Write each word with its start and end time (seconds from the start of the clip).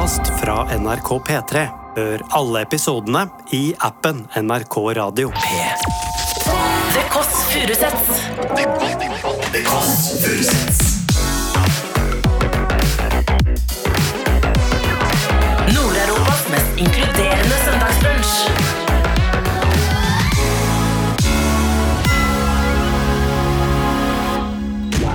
podkast 0.00 0.40
fra 0.40 0.64
NRK 0.78 1.08
P3. 1.28 1.66
Hør 1.96 2.22
alle 2.32 2.62
episodene 2.64 3.26
i 3.52 3.74
appen 3.84 4.22
NRK 4.36 4.76
Radio. 4.96 5.28
The 6.94 7.02
Kåss 7.12 7.34
Furuseths. 7.50 8.20
Nord-Europas 15.74 16.48
mest 16.54 16.80
inkluderende 16.80 17.56
søndagsbrunsj. 17.66 18.34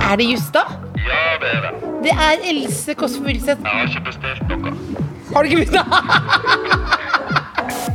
Er 0.06 0.16
det 0.16 0.30
Justa? 0.30 0.62
Ja, 1.06 1.38
det 1.42 1.50
er 1.56 1.60
det. 1.60 1.86
Det 2.06 2.12
er 2.12 2.50
Else 2.50 2.94
Kåss 2.94 3.16
Furuseth. 3.18 3.60
Jeg 3.62 3.70
har 3.70 3.88
ikke 3.88 4.04
bestilt 4.04 4.48
noe. 4.48 4.75
Har 5.36 5.42
du 5.44 5.48
ikke 5.50 5.66
begynt? 5.66 5.76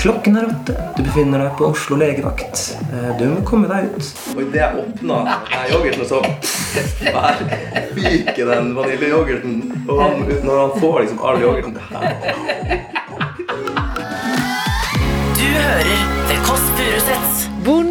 Klokken 0.01 0.35
er 0.37 0.45
åtte. 0.49 0.73
Du 0.97 1.01
befinner 1.05 1.39
deg 1.43 1.51
på 1.57 1.63
Oslo 1.73 1.95
legevakt. 1.97 2.55
Eh, 2.93 3.09
Du 3.17 3.23
må 3.31 3.41
komme 3.45 3.67
deg 3.69 3.83
ut. 3.95 4.05
Og 4.35 4.41
idet 4.43 4.59
jeg 4.61 4.75
åpna 4.81 5.15
yoghurten, 5.71 6.05
så 6.09 6.17
fyker 7.95 8.45
den 8.49 8.65
vaniljeyoghurten. 8.77 9.53
Og 9.87 9.95
han, 10.01 10.11
når 10.45 10.55
han 10.61 10.71
får 10.81 10.95
liksom 11.03 11.19
all 11.25 11.37
yoghurten 11.41 11.73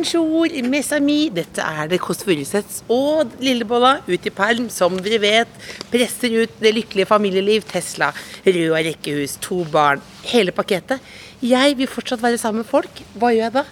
Bonjour, 0.00 0.48
mes 0.64 0.88
amis. 0.96 1.28
Dette 1.28 1.60
er 1.60 1.88
det 1.90 1.98
Kåss 2.00 2.22
Furuseths 2.24 2.78
og 2.88 3.34
Lillebolla 3.45 3.98
ut 4.06 4.24
i 4.24 4.30
perm, 4.32 4.70
som 4.72 4.95
dere 4.96 5.18
vet. 5.20 5.58
Presser 5.92 6.32
ut 6.38 6.54
det 6.62 6.72
lykkelige 6.72 7.04
familieliv, 7.10 7.66
Tesla, 7.68 8.08
rød 8.46 8.78
rekkehus, 8.86 9.34
to 9.44 9.58
barn, 9.68 10.00
hele 10.30 10.55
pakketet. 10.56 11.05
Jeg 11.44 11.77
vil 11.77 11.91
fortsatt 11.92 12.25
være 12.25 12.41
sammen 12.41 12.64
med 12.64 12.70
folk. 12.70 13.02
Hva 13.12 13.34
gjør 13.34 13.44
jeg 13.44 13.56
da? 13.58 13.66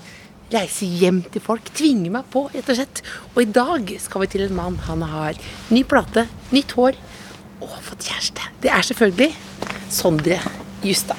Reise 0.52 0.90
hjem 1.00 1.22
til 1.32 1.46
folk. 1.48 1.72
Tvinge 1.72 2.12
meg 2.12 2.28
på, 2.28 2.44
rett 2.52 2.68
og 2.74 2.76
slett. 2.76 3.00
Og 3.32 3.42
i 3.46 3.48
dag 3.48 3.96
skal 3.96 4.26
vi 4.26 4.32
til 4.34 4.44
en 4.50 4.56
mann. 4.60 4.76
Han 4.84 5.08
har 5.08 5.40
ny 5.72 5.80
plate, 5.88 6.28
nytt 6.52 6.76
hår 6.76 7.00
og 7.64 7.72
fått 7.88 8.10
kjæreste. 8.10 8.52
Det 8.60 8.74
er 8.76 8.84
selvfølgelig 8.84 9.32
Sondre 9.88 10.42
Justad. 10.84 11.16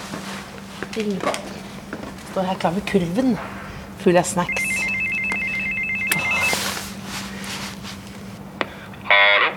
Står 0.93 2.51
her 2.51 2.61
klar 2.61 2.77
med 2.77 2.85
kurven, 2.93 3.39
full 4.05 4.21
av 4.21 4.29
snacks. 4.37 4.69
Hallo? 9.09 9.49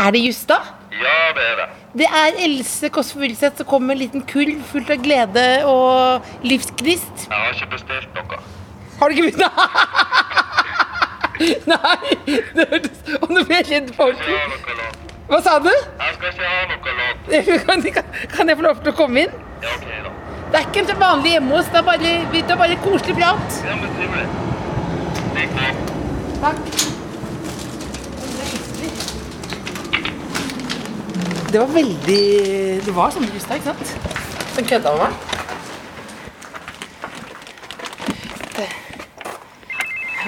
Er 0.00 0.10
det 0.14 0.20
Justa? 0.24 0.56
Ja, 0.92 1.16
det 1.36 1.42
er 1.50 1.56
det. 1.60 1.64
Det 2.00 2.06
er 2.20 2.38
Else 2.44 2.88
Kåss 2.88 3.12
Furuseth 3.12 3.56
som 3.60 3.66
kommer 3.68 3.90
med 3.90 3.96
en 3.96 4.00
liten 4.00 4.22
kurv 4.24 4.62
fullt 4.70 4.90
av 4.94 5.02
glede 5.04 5.44
og 5.68 6.46
livsgnist. 6.46 7.26
Jeg 7.26 7.36
har 7.36 7.52
ikke 7.52 7.68
bestilt 7.74 8.16
noe. 8.16 8.38
Har 9.00 9.10
du 9.10 9.18
ikke 9.18 9.26
begynt? 9.26 9.44
Nei, 11.72 11.96
det 12.52 12.66
hørtes 12.68 12.98
Og 13.16 13.30
nå 13.32 13.42
blir 13.48 13.56
jeg 13.60 13.68
redd 13.70 13.92
for 13.96 14.12
lån. 14.12 14.56
Hva 15.30 15.40
sa 15.44 15.58
du? 15.62 15.70
Jeg 15.72 16.16
skal 16.16 16.32
ikke 16.32 16.48
ha 16.48 16.60
noe 16.72 16.96
lån. 17.00 17.16
Kan, 18.34 18.48
jeg 18.48 18.60
få 18.60 18.66
lov 18.70 18.80
til 18.84 18.92
å 18.94 18.96
komme 19.02 19.26
inn? 19.26 19.38
Ja, 19.60 19.76
ok 19.76 19.88
da. 20.06 20.14
Det 20.50 20.58
er 20.62 20.64
ikke 20.66 20.82
en 20.82 21.02
vanlig 21.04 21.36
hjemme 21.36 21.58
hos, 21.58 21.68
det 21.70 21.78
er 21.78 21.86
bare, 21.86 22.14
det 22.32 22.40
er 22.42 22.58
bare 22.64 22.78
koselig 22.86 23.18
prat. 23.20 23.60
Ja, 23.68 23.76
men 23.78 23.92
trivelig. 24.00 24.26
Takk. 26.40 26.79
Det 31.52 31.58
var 31.58 31.66
veldig 31.74 32.22
Det 32.86 32.92
var 32.94 33.10
sånn 33.14 33.26
Justad, 33.34 33.58
ikke 33.58 33.72
sant? 33.72 33.86
Som 34.54 34.66
kødda 34.70 34.92
med 34.94 35.00
meg. 35.02 35.12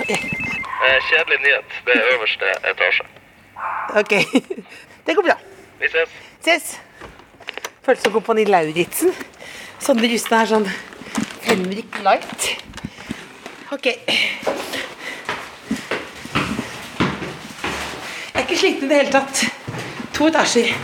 Eh, 0.09 0.99
Kjedelig 1.09 1.39
nyhet. 1.45 1.75
Det 1.87 1.95
er 1.95 2.09
øverste 2.15 2.45
etasje. 2.71 3.05
Ok, 4.01 4.13
det 5.07 5.15
går 5.17 5.23
bra. 5.27 5.37
Vi 5.81 5.87
ses. 5.93 6.09
Ses. 6.47 6.81
Føles 7.87 8.03
som 8.03 8.13
Kompani 8.15 8.45
Lauritzen. 8.45 9.13
Sondre 9.83 10.07
Justad 10.11 10.41
er 10.43 10.51
sånn 10.53 10.69
Henrik 11.47 11.99
Light. 12.07 12.49
Ok. 13.75 13.87
Jeg 13.87 13.97
er 18.35 18.43
ikke 18.47 18.59
sliten 18.59 18.85
i 18.87 18.91
det 18.91 19.01
hele 19.03 19.15
tatt. 19.15 19.45
To 20.19 20.27
etasjer. 20.31 20.75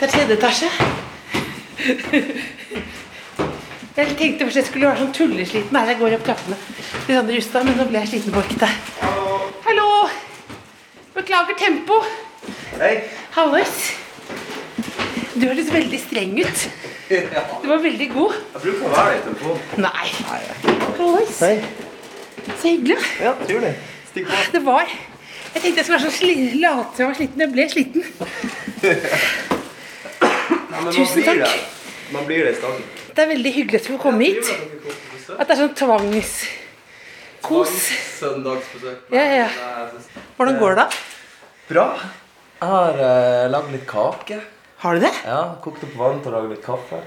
Det 0.00 0.06
er 0.06 0.12
tredje 0.12 0.36
etasje. 0.38 0.68
Jeg 3.96 4.14
tenkte 4.16 4.46
først 4.46 4.56
jeg 4.56 4.64
skulle 4.70 4.86
være 4.88 5.02
sånn 5.02 5.10
tullesliten 5.12 5.76
her 5.76 5.90
jeg 5.92 5.98
går 6.00 6.14
opp 6.16 6.24
trappene 6.24 6.56
men 7.66 7.76
nå 7.76 7.84
ble 7.90 8.00
jeg 8.00 8.08
sliten 8.14 8.32
på 8.32 8.40
orket 8.40 8.62
der. 8.62 8.72
Hallo! 9.66 10.08
Beklager 11.18 11.58
tempo. 11.60 11.98
Hei. 12.80 12.94
Hallois. 13.36 13.76
Du 15.34 15.44
høres 15.50 15.68
veldig 15.74 16.00
streng 16.06 16.32
ut. 16.40 16.64
Du 17.60 17.68
var 17.68 17.84
veldig 17.84 18.08
god. 18.14 18.40
Jeg 18.54 18.64
bruker 18.64 18.88
å 18.88 18.96
være 18.96 19.14
i 19.18 19.22
telefonen. 19.28 19.84
Nei. 19.84 20.08
Hallois. 20.96 21.36
Så 21.42 22.64
hyggelig. 22.70 23.00
Ja, 23.20 23.36
trivelig. 23.44 23.76
Stikk 24.14 24.32
på. 24.32 24.42
Det 24.56 24.64
var 24.64 24.88
Jeg 24.88 25.60
tenkte 25.60 25.76
jeg 25.76 25.84
skulle 25.84 26.00
være 26.00 26.18
så 26.22 26.34
late 26.64 26.92
som 26.96 27.04
jeg 27.04 27.08
var 27.12 27.18
sliten. 27.20 27.40
Jeg 27.44 27.56
ble 27.58 27.72
sliten. 27.76 29.50
Ja, 30.80 30.92
Tusen 30.94 31.22
takk. 31.26 31.38
det. 31.44 31.50
Man 32.14 32.24
blir 32.26 32.44
det 32.44 32.52
i 32.54 32.58
starten. 32.58 32.84
Det 33.14 33.22
er 33.24 33.28
veldig 33.30 33.52
hyggelig 33.54 33.80
at 33.80 33.86
du 33.86 33.92
får 33.94 34.00
komme 34.02 34.24
hit. 34.24 34.48
At 35.36 35.44
det 35.46 35.54
er 35.54 35.60
sånn 35.60 35.74
tvangskos. 35.78 37.74
Søndagsbesøk. 38.20 39.12
Ja, 39.14 39.24
ja. 39.42 39.48
Hvordan 40.36 40.58
går 40.60 40.74
det, 40.74 40.84
da? 40.84 40.86
Bra. 41.70 41.84
Jeg 42.60 42.68
har 42.74 42.98
uh, 43.00 43.44
lagd 43.52 43.70
litt 43.74 43.86
kake. 43.88 44.40
Har 44.80 44.96
du 44.96 45.04
det? 45.04 45.12
Ja, 45.28 45.40
Kokt 45.64 45.84
opp 45.84 45.94
vann 46.00 46.20
til 46.24 46.32
å 46.32 46.38
lage 46.38 46.54
litt 46.54 46.64
kaffe. 46.64 46.98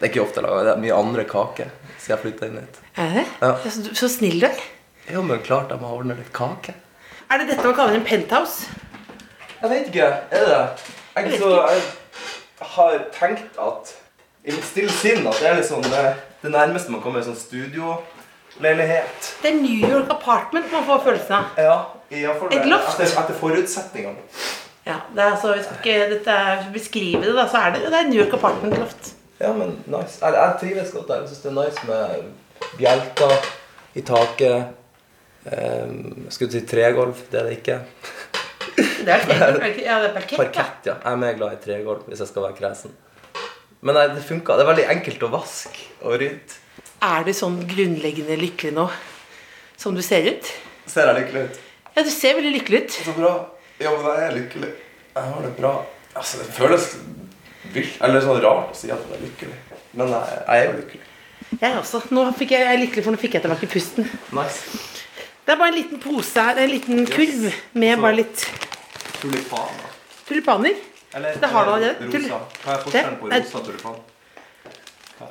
Det 0.00 0.06
er 0.06 0.12
ikke 0.12 0.22
ofte 0.24 0.40
jeg 0.40 0.46
lager 0.46 0.68
det. 0.68 0.74
er 0.76 0.84
mye 0.84 0.96
andre 0.96 1.24
kaker. 1.28 1.72
Så 2.00 2.12
jeg 2.14 2.22
flytta 2.22 2.48
inn 2.48 2.60
hit. 2.60 2.78
Er 3.00 3.10
det? 3.18 3.24
Ja. 3.42 3.50
Så, 3.64 3.70
så 3.96 4.08
snill 4.12 4.38
du 4.40 4.46
er. 4.48 4.60
Jo, 5.10 5.24
men 5.26 5.42
klart 5.44 5.72
jeg 5.72 5.80
må 5.82 5.90
ordne 5.96 6.16
litt 6.18 6.32
kake. 6.36 6.72
Er 7.30 7.42
det 7.42 7.50
dette 7.52 7.64
man 7.66 7.76
kaller 7.76 7.98
en 7.98 8.06
penthouse? 8.06 8.68
Jeg 9.60 9.68
vet 9.72 9.90
ikke. 9.92 10.08
Er 10.32 10.44
det 10.44 10.48
det? 10.54 10.62
Jeg, 11.16 11.26
ikke 11.26 11.40
så, 11.42 11.50
jeg 11.68 11.80
har 12.60 12.98
tenkt 13.14 13.58
at 13.58 13.94
i 14.44 14.54
mitt 14.54 14.64
stille 14.64 14.92
sinn 14.92 15.26
at 15.28 15.36
det 15.40 15.48
er 15.50 15.60
liksom 15.60 15.84
det, 15.84 16.04
det 16.42 16.52
nærmeste 16.52 16.92
man 16.92 17.02
kommer 17.04 17.20
en 17.20 17.28
sånn 17.30 17.38
studioleilighet. 17.40 19.30
Det 19.42 19.52
er 19.52 19.60
New 19.60 19.84
York 19.90 20.10
Apartment 20.12 20.72
man 20.72 20.86
får 20.88 21.04
følelsen 21.04 21.36
av. 21.36 21.60
Ja, 21.60 21.78
i 22.10 22.24
hvert 22.24 22.40
fall 22.40 22.56
Et 22.56 22.68
loft. 22.70 22.94
Etter, 22.96 23.14
etter 23.22 23.40
forutsetningene. 23.40 24.26
Ja, 24.86 24.96
det 25.14 25.22
er 25.22 25.34
altså, 25.34 25.54
jeg 25.54 25.64
skal 25.66 25.76
ikke 25.80 26.10
dette 26.14 26.36
beskrive 26.74 27.24
det, 27.26 27.34
da, 27.36 27.46
så 27.50 27.66
er 27.66 27.74
det, 27.76 27.82
det 27.92 27.98
er 27.98 28.08
New 28.08 28.20
York 28.22 28.36
Apartment 28.38 28.78
Loft. 28.80 29.12
Ja, 29.40 29.52
men 29.56 29.76
nice. 29.86 30.18
Jeg, 30.20 30.34
jeg 30.34 30.56
trives 30.60 30.92
godt 30.92 31.08
der. 31.08 31.20
Jeg 31.22 31.28
syns 31.28 31.44
det 31.44 31.50
er 31.50 31.58
nice 31.58 31.86
med 31.88 32.70
bjelker 32.80 33.50
i 33.94 34.04
taket. 34.04 34.76
Um, 35.44 36.24
jeg 36.26 36.34
skulle 36.36 36.52
si 36.52 36.64
tregulv. 36.68 37.22
Det 37.30 37.40
er 37.40 37.48
det 37.48 37.58
ikke. 37.60 37.78
Det 38.76 39.12
er, 39.14 39.24
parkett. 39.26 39.78
ja, 39.88 40.00
det 40.02 40.10
er 40.10 40.16
parkett. 40.16 40.36
Parkett, 40.38 40.90
ja. 40.90 40.96
Jeg 41.02 41.12
er 41.12 41.22
mer 41.22 41.38
glad 41.38 41.56
i 41.56 41.62
tregulv 41.64 42.08
hvis 42.10 42.22
jeg 42.22 42.30
skal 42.30 42.46
være 42.48 42.58
kresen. 42.58 42.96
Men 43.80 43.96
nei, 43.96 44.08
det 44.12 44.24
funka. 44.26 44.58
Det 44.58 44.66
er 44.66 44.70
veldig 44.74 44.88
enkelt 44.96 45.22
å 45.24 45.30
vaske 45.32 45.86
og 46.04 46.18
rydde. 46.20 46.58
Er 47.00 47.24
du 47.24 47.32
sånn 47.32 47.56
grunnleggende 47.68 48.36
lykkelig 48.36 48.74
nå, 48.76 48.84
som 49.80 49.96
du 49.96 50.02
ser 50.04 50.26
ut? 50.28 50.50
Ser 50.90 51.08
jeg 51.08 51.22
lykkelig 51.22 51.46
ut? 51.46 51.60
Ja, 51.94 52.04
du 52.04 52.10
ser 52.12 52.36
veldig 52.36 52.52
lykkelig 52.58 52.82
ut. 52.84 52.98
Så 53.08 53.14
bra. 53.16 53.32
Ja, 53.80 53.94
men 53.96 54.04
jeg 54.10 54.26
er 54.26 54.36
lykkelig. 54.36 54.72
Jeg 55.14 55.32
har 55.32 55.46
det 55.46 55.54
bra. 55.56 55.72
Altså, 56.12 56.42
det 56.42 56.50
føles 56.52 56.90
vilt, 57.72 57.96
eller 58.04 58.24
sånn 58.24 58.42
rart 58.44 58.74
å 58.74 58.76
si 58.76 58.90
at 58.92 59.00
jeg 59.00 59.16
er 59.16 59.24
lykkelig. 59.24 59.60
Men 59.96 60.12
jeg, 60.12 60.42
jeg 60.44 60.60
er 60.60 60.68
jo 60.68 60.76
lykkelig. 60.82 61.06
Jeg 61.60 61.78
også. 61.80 62.02
Nå 62.14 62.26
fikk 62.38 62.52
jeg, 62.54 62.66
jeg 62.66 62.76
er 62.76 62.82
lykkelig, 62.84 63.06
for 63.06 63.16
nå 63.16 63.20
fikk 63.22 63.38
jeg 63.38 63.46
tilbake 63.46 63.70
pusten. 63.72 64.10
Nice. 64.36 64.82
Det 65.50 65.56
er 65.56 65.58
bare 65.58 65.72
en 65.72 65.74
liten 65.74 65.98
pose 65.98 66.42
her, 66.46 66.58
en 66.62 66.70
liten 66.70 67.06
kurv 67.10 67.40
med 67.74 67.94
Så- 67.96 68.00
bare 68.00 68.14
litt 68.14 68.42
Tulipaner. 69.20 69.86
tulipaner. 70.28 70.74
Eller 71.14 71.32
Det 71.34 71.48
har 71.50 71.64
du 71.64 71.70
allerede. 71.70 71.96
rosa. 72.06 72.38
Hva 72.64 72.74
er 72.74 72.82
forskjellen 72.82 73.16
på 73.18 73.30
rosa 73.30 73.58
tulipan? 73.58 73.96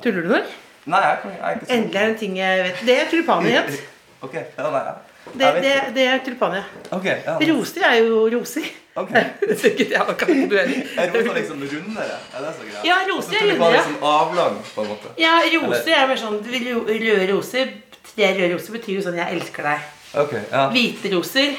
Tuller 0.02 0.22
du 0.22 0.28
nå? 0.28 0.40
Nei, 0.86 1.00
jeg, 1.00 1.18
kan, 1.22 1.30
jeg 1.30 1.40
er 1.40 1.54
ikke 1.54 1.66
så 1.66 1.72
Endelig 1.72 1.96
er 1.96 2.04
det 2.04 2.10
en 2.10 2.18
ting 2.18 2.36
jeg 2.36 2.64
vet. 2.64 2.82
Det 2.86 2.96
er 3.00 3.08
tulipaner, 3.10 3.50
Jens. 3.56 3.78
Ok, 4.20 4.34
ja, 4.34 4.70
nei, 4.70 4.82
ja. 4.88 4.92
Det, 5.32 5.62
det, 5.62 5.94
det 5.94 6.04
er 6.06 6.18
tulipaner. 6.24 6.64
Okay, 6.90 7.16
ja. 7.26 7.38
Roser 7.52 7.86
er 7.88 7.94
jo 7.94 8.28
roser. 8.34 8.66
Okay. 8.96 9.24
Er 9.40 9.48
roser 9.48 10.14
kan 10.18 10.48
du 10.50 10.56
Er 10.56 10.68
rosa 11.14 11.32
liksom 11.32 11.62
rundere? 11.62 12.18
Er 12.36 12.44
det 12.44 12.52
så 12.58 12.66
greit? 12.68 12.84
Ja, 12.84 12.96
roser 13.08 13.34
er 13.36 13.40
tulipan 13.40 13.60
rundere. 13.60 13.72
er 13.72 13.88
liksom 13.88 14.02
avlang, 14.02 14.60
på 14.74 14.82
en 14.82 14.88
måte. 14.88 15.14
Ja, 15.18 15.40
roser 15.56 15.94
er 15.96 16.06
mer 16.12 16.20
sånn 16.20 16.44
Røde 16.44 17.32
roser 17.32 17.72
Tre 18.10 18.28
røde 18.34 18.52
roser 18.54 18.72
betyr 18.76 18.94
jo 18.98 19.02
sånn 19.08 19.16
'jeg 19.16 19.40
elsker 19.40 19.62
deg'. 19.64 19.80
Ok, 20.18 20.32
ja. 20.50 20.64
Hvite 20.74 21.10
roser 21.14 21.52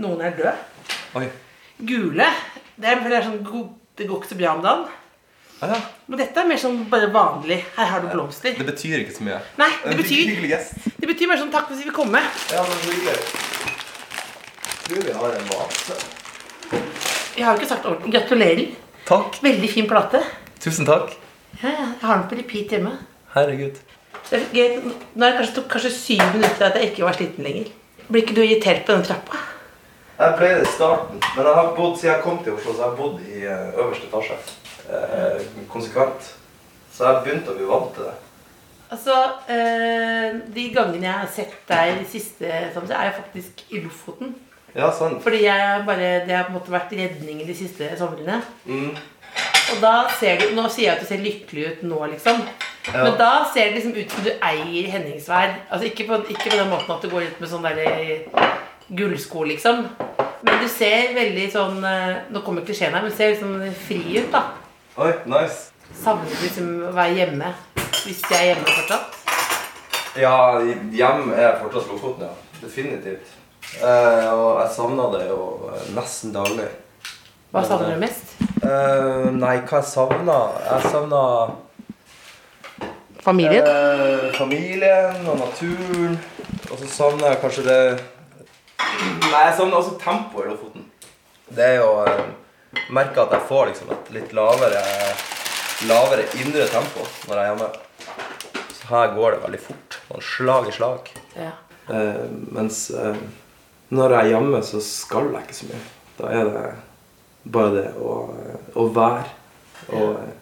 Noen 0.00 0.22
er 0.24 0.36
døde. 0.36 0.52
Oi. 1.16 1.26
Gule 1.76 2.28
det 2.76 2.88
er, 2.88 3.00
det 3.04 3.16
er 3.16 3.24
sånn 3.24 3.42
det 3.96 4.04
går 4.04 4.18
ikke 4.20 4.28
så 4.28 4.36
bra 4.36 4.50
om 4.52 4.62
dagen. 4.64 4.88
Ah, 5.64 5.70
ja. 5.72 5.76
Men 6.04 6.20
dette 6.20 6.40
er 6.42 6.48
mer 6.50 6.58
sånn 6.60 6.82
bare 6.92 7.08
vanlig. 7.12 7.62
Her 7.78 7.88
har 7.88 8.02
du 8.04 8.10
blomster. 8.12 8.52
Det 8.58 8.66
betyr 8.68 8.98
ikke 9.00 9.14
så 9.16 9.24
mye. 9.24 9.38
Nei, 9.56 9.70
det, 9.80 9.94
det 9.94 10.02
betyr, 10.02 10.42
gjest. 10.50 10.74
det 11.00 11.08
betyr 11.08 11.30
mer 11.30 11.40
sånn 11.40 11.52
takk 11.54 11.70
hvis 11.70 11.80
vi 11.80 11.88
vil 11.88 11.96
komme. 11.96 12.20
Ja, 12.52 12.60
men 12.68 12.82
hyggelig. 12.84 13.16
Tror 14.84 15.08
vi 15.08 15.16
har 15.16 15.38
en 15.38 15.48
vase. 15.54 15.96
Jeg 17.38 17.46
har 17.46 17.56
jo 17.56 17.62
ikke 17.62 17.70
sagt 17.72 17.88
ordentlig. 17.88 18.12
Gratulerer. 18.18 18.68
Takk. 19.08 19.40
Veldig 19.48 19.72
fin 19.72 19.88
plate. 19.88 20.20
Tusen 20.60 20.88
takk. 20.88 21.16
Ja, 21.62 21.70
ja, 21.72 21.88
jeg 21.88 22.04
har 22.04 22.20
den 22.20 22.28
på 22.28 22.40
repeat 22.42 22.76
hjemme. 22.76 22.92
Herregud. 23.32 23.80
Nå 24.30 24.38
er 24.38 25.30
det 25.30 25.34
kanskje, 25.38 25.54
tok 25.54 25.68
kanskje 25.70 25.92
syv 25.94 26.22
minutter 26.34 26.66
at 26.66 26.78
jeg 26.80 26.90
ikke 26.90 27.04
var 27.06 27.18
sliten 27.18 27.46
lenger. 27.46 27.68
Blir 28.08 28.24
ikke 28.24 28.34
du 28.34 28.42
irritert 28.42 28.86
på 28.86 28.96
den 28.96 29.06
trappa? 29.06 29.38
Jeg 30.16 30.36
ble 30.38 30.48
det 30.56 30.64
i 30.64 30.72
starten, 30.72 31.18
men 31.20 31.46
jeg 31.46 31.58
har 31.58 31.72
bodd, 31.76 31.96
siden 32.00 32.14
jeg 32.14 32.22
kom 32.24 32.38
til 32.42 32.54
Oslo, 32.56 32.72
så 32.72 32.82
har 32.82 32.92
jeg 32.94 32.98
bodd 33.00 33.18
i 33.28 33.42
eh, 33.44 33.66
øverste 33.82 34.08
etasje. 34.08 34.38
Eh, 34.88 35.42
konsekvent. 35.70 36.30
Så 36.94 37.04
jeg 37.04 37.24
begynte 37.26 37.52
å 37.52 37.58
bli 37.58 37.68
vant 37.68 37.90
til 37.94 38.06
det. 38.08 38.14
Altså, 38.96 39.16
eh, 39.52 40.38
De 40.56 40.64
gangene 40.72 41.04
jeg 41.04 41.20
har 41.20 41.32
sett 41.34 41.56
deg 41.68 41.98
de 42.00 42.06
siste 42.08 42.62
sånn, 42.74 42.86
så 42.88 42.96
er 42.96 43.10
jeg 43.10 43.18
faktisk 43.18 43.66
i 43.68 43.82
Lofoten. 43.84 44.32
Ja, 44.76 44.88
sant. 44.92 45.20
Fordi 45.24 45.42
bare, 45.86 46.08
det 46.26 46.34
har 46.34 46.48
på 46.48 46.54
en 46.54 46.58
måte 46.58 46.72
vært 46.72 46.96
redningen 46.96 47.46
de 47.46 47.56
siste 47.56 47.90
somrene. 47.98 48.40
Mm. 48.64 48.96
Og 49.74 49.82
da 49.82 49.94
ser 50.16 50.40
du, 50.40 50.50
Nå 50.56 50.66
sier 50.72 50.90
jeg 50.90 50.96
at 50.96 51.04
du 51.04 51.08
ser 51.08 51.22
lykkelig 51.24 51.68
ut 51.68 51.84
nå, 51.90 52.00
liksom. 52.14 52.40
Ja. 52.86 53.02
Men 53.02 53.16
da 53.18 53.30
ser 53.52 53.70
det 53.70 53.80
liksom 53.80 53.96
ut 53.96 54.12
som 54.12 54.24
du 54.24 54.30
eier 54.30 54.90
Henningsvær. 54.92 55.54
Altså 55.70 55.88
ikke 55.88 56.06
på, 56.06 56.20
ikke 56.30 56.50
på 56.50 56.56
den 56.56 56.70
måten 56.70 56.94
at 56.94 57.02
du 57.02 57.10
går 57.10 57.26
ut 57.30 57.40
med 57.42 57.50
sånn 57.50 57.66
der 57.66 57.82
gullsko, 58.88 59.42
liksom. 59.50 59.86
Men 60.46 60.60
du 60.62 60.68
ser 60.70 61.14
veldig 61.16 61.46
sånn 61.50 61.80
eh, 61.82 62.18
Nå 62.30 62.42
kommer 62.46 62.62
klisjeen 62.66 62.94
her, 62.94 63.02
men 63.02 63.10
du 63.10 63.16
ser 63.16 63.32
liksom 63.32 63.56
fri 63.86 64.20
ut, 64.20 64.28
da. 64.30 64.44
Oi, 65.02 65.10
nice. 65.26 65.72
Savner 65.96 66.30
du 66.30 66.44
liksom 66.44 66.70
å 66.86 66.92
være 66.94 67.18
hjemme? 67.18 67.52
Hvis 68.04 68.22
jeg 68.30 68.38
er 68.38 68.52
hjemme 68.52 68.70
fortsatt? 68.70 69.18
Ja, 70.16 70.36
hjem 70.94 71.32
er 71.34 71.58
fortsatt 71.60 71.90
Lofoten, 71.90 72.28
ja. 72.28 72.60
Definitivt. 72.62 73.34
Eh, 73.82 74.28
og 74.30 74.62
jeg 74.62 74.72
savner 74.76 75.12
det 75.16 75.26
jo 75.28 75.40
eh, 75.72 75.88
nesten 75.96 76.32
daglig. 76.36 76.68
Hva 77.52 77.64
savner 77.66 77.96
du 77.96 78.00
mest? 78.00 78.36
Eh, 78.62 79.26
nei, 79.34 79.56
hva 79.66 79.80
jeg 79.80 79.88
savna? 79.90 80.38
Jeg 80.62 80.92
savna 80.92 81.22
Familien? 83.26 83.66
eh, 83.66 84.32
familien 84.38 85.26
og 85.26 85.40
naturen. 85.40 86.18
Og 86.70 86.78
så 86.78 86.90
savner 86.90 87.32
jeg 87.32 87.40
kanskje 87.42 87.64
det 87.66 87.80
Nei, 88.76 89.40
jeg 89.48 89.54
savner 89.58 89.80
også 89.80 89.96
tempoet 89.98 90.46
i 90.46 90.52
Lofoten. 90.52 90.84
Det 91.56 91.64
er 91.64 91.80
jo 91.80 91.88
eh, 92.06 92.20
Merker 92.94 93.24
at 93.24 93.34
jeg 93.34 93.48
får 93.48 93.70
liksom 93.72 93.90
et 93.96 94.12
litt 94.14 94.34
lavere 94.36 94.82
Lavere 95.90 96.24
indre 96.40 96.68
tempo 96.70 97.02
når 97.26 97.34
jeg 97.36 97.42
er 97.42 97.50
hjemme. 97.50 97.68
Så 98.78 98.88
her 98.92 99.14
går 99.16 99.34
det 99.34 99.42
veldig 99.42 99.60
fort. 99.66 99.98
Sånn 100.06 100.24
slag 100.30 100.70
i 100.70 100.76
slag. 100.78 101.10
Ja. 101.36 101.50
Eh, 101.92 102.22
mens 102.54 102.86
eh, 102.94 103.18
når 103.90 104.14
jeg 104.14 104.22
er 104.22 104.32
hjemme, 104.36 104.62
så 104.66 104.80
skal 104.82 105.28
jeg 105.34 105.46
ikke 105.48 105.58
så 105.60 105.68
mye. 105.72 105.82
Da 106.16 106.32
er 106.32 106.48
det 106.54 106.64
bare 107.52 107.74
det 107.74 107.86
å, 108.00 108.14
å 108.74 108.88
være 108.94 109.26
og 109.92 110.16
eh, 110.22 110.34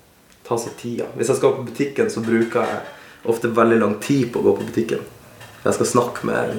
ta 0.45 0.59
seg 0.61 0.77
tida. 0.81 1.09
Hvis 1.17 1.31
jeg 1.33 1.41
skal 1.41 1.57
på 1.57 1.67
butikken, 1.69 2.11
så 2.11 2.23
bruker 2.25 2.69
jeg 2.69 2.81
ofte 3.33 3.53
veldig 3.57 3.81
lang 3.81 3.95
tid 4.05 4.29
på 4.33 4.43
å 4.43 4.49
gå 4.49 4.57
på 4.59 4.69
butikken. 4.69 5.05
Jeg 5.65 5.77
skal 5.79 5.89
snakke 5.89 6.29
med 6.29 6.59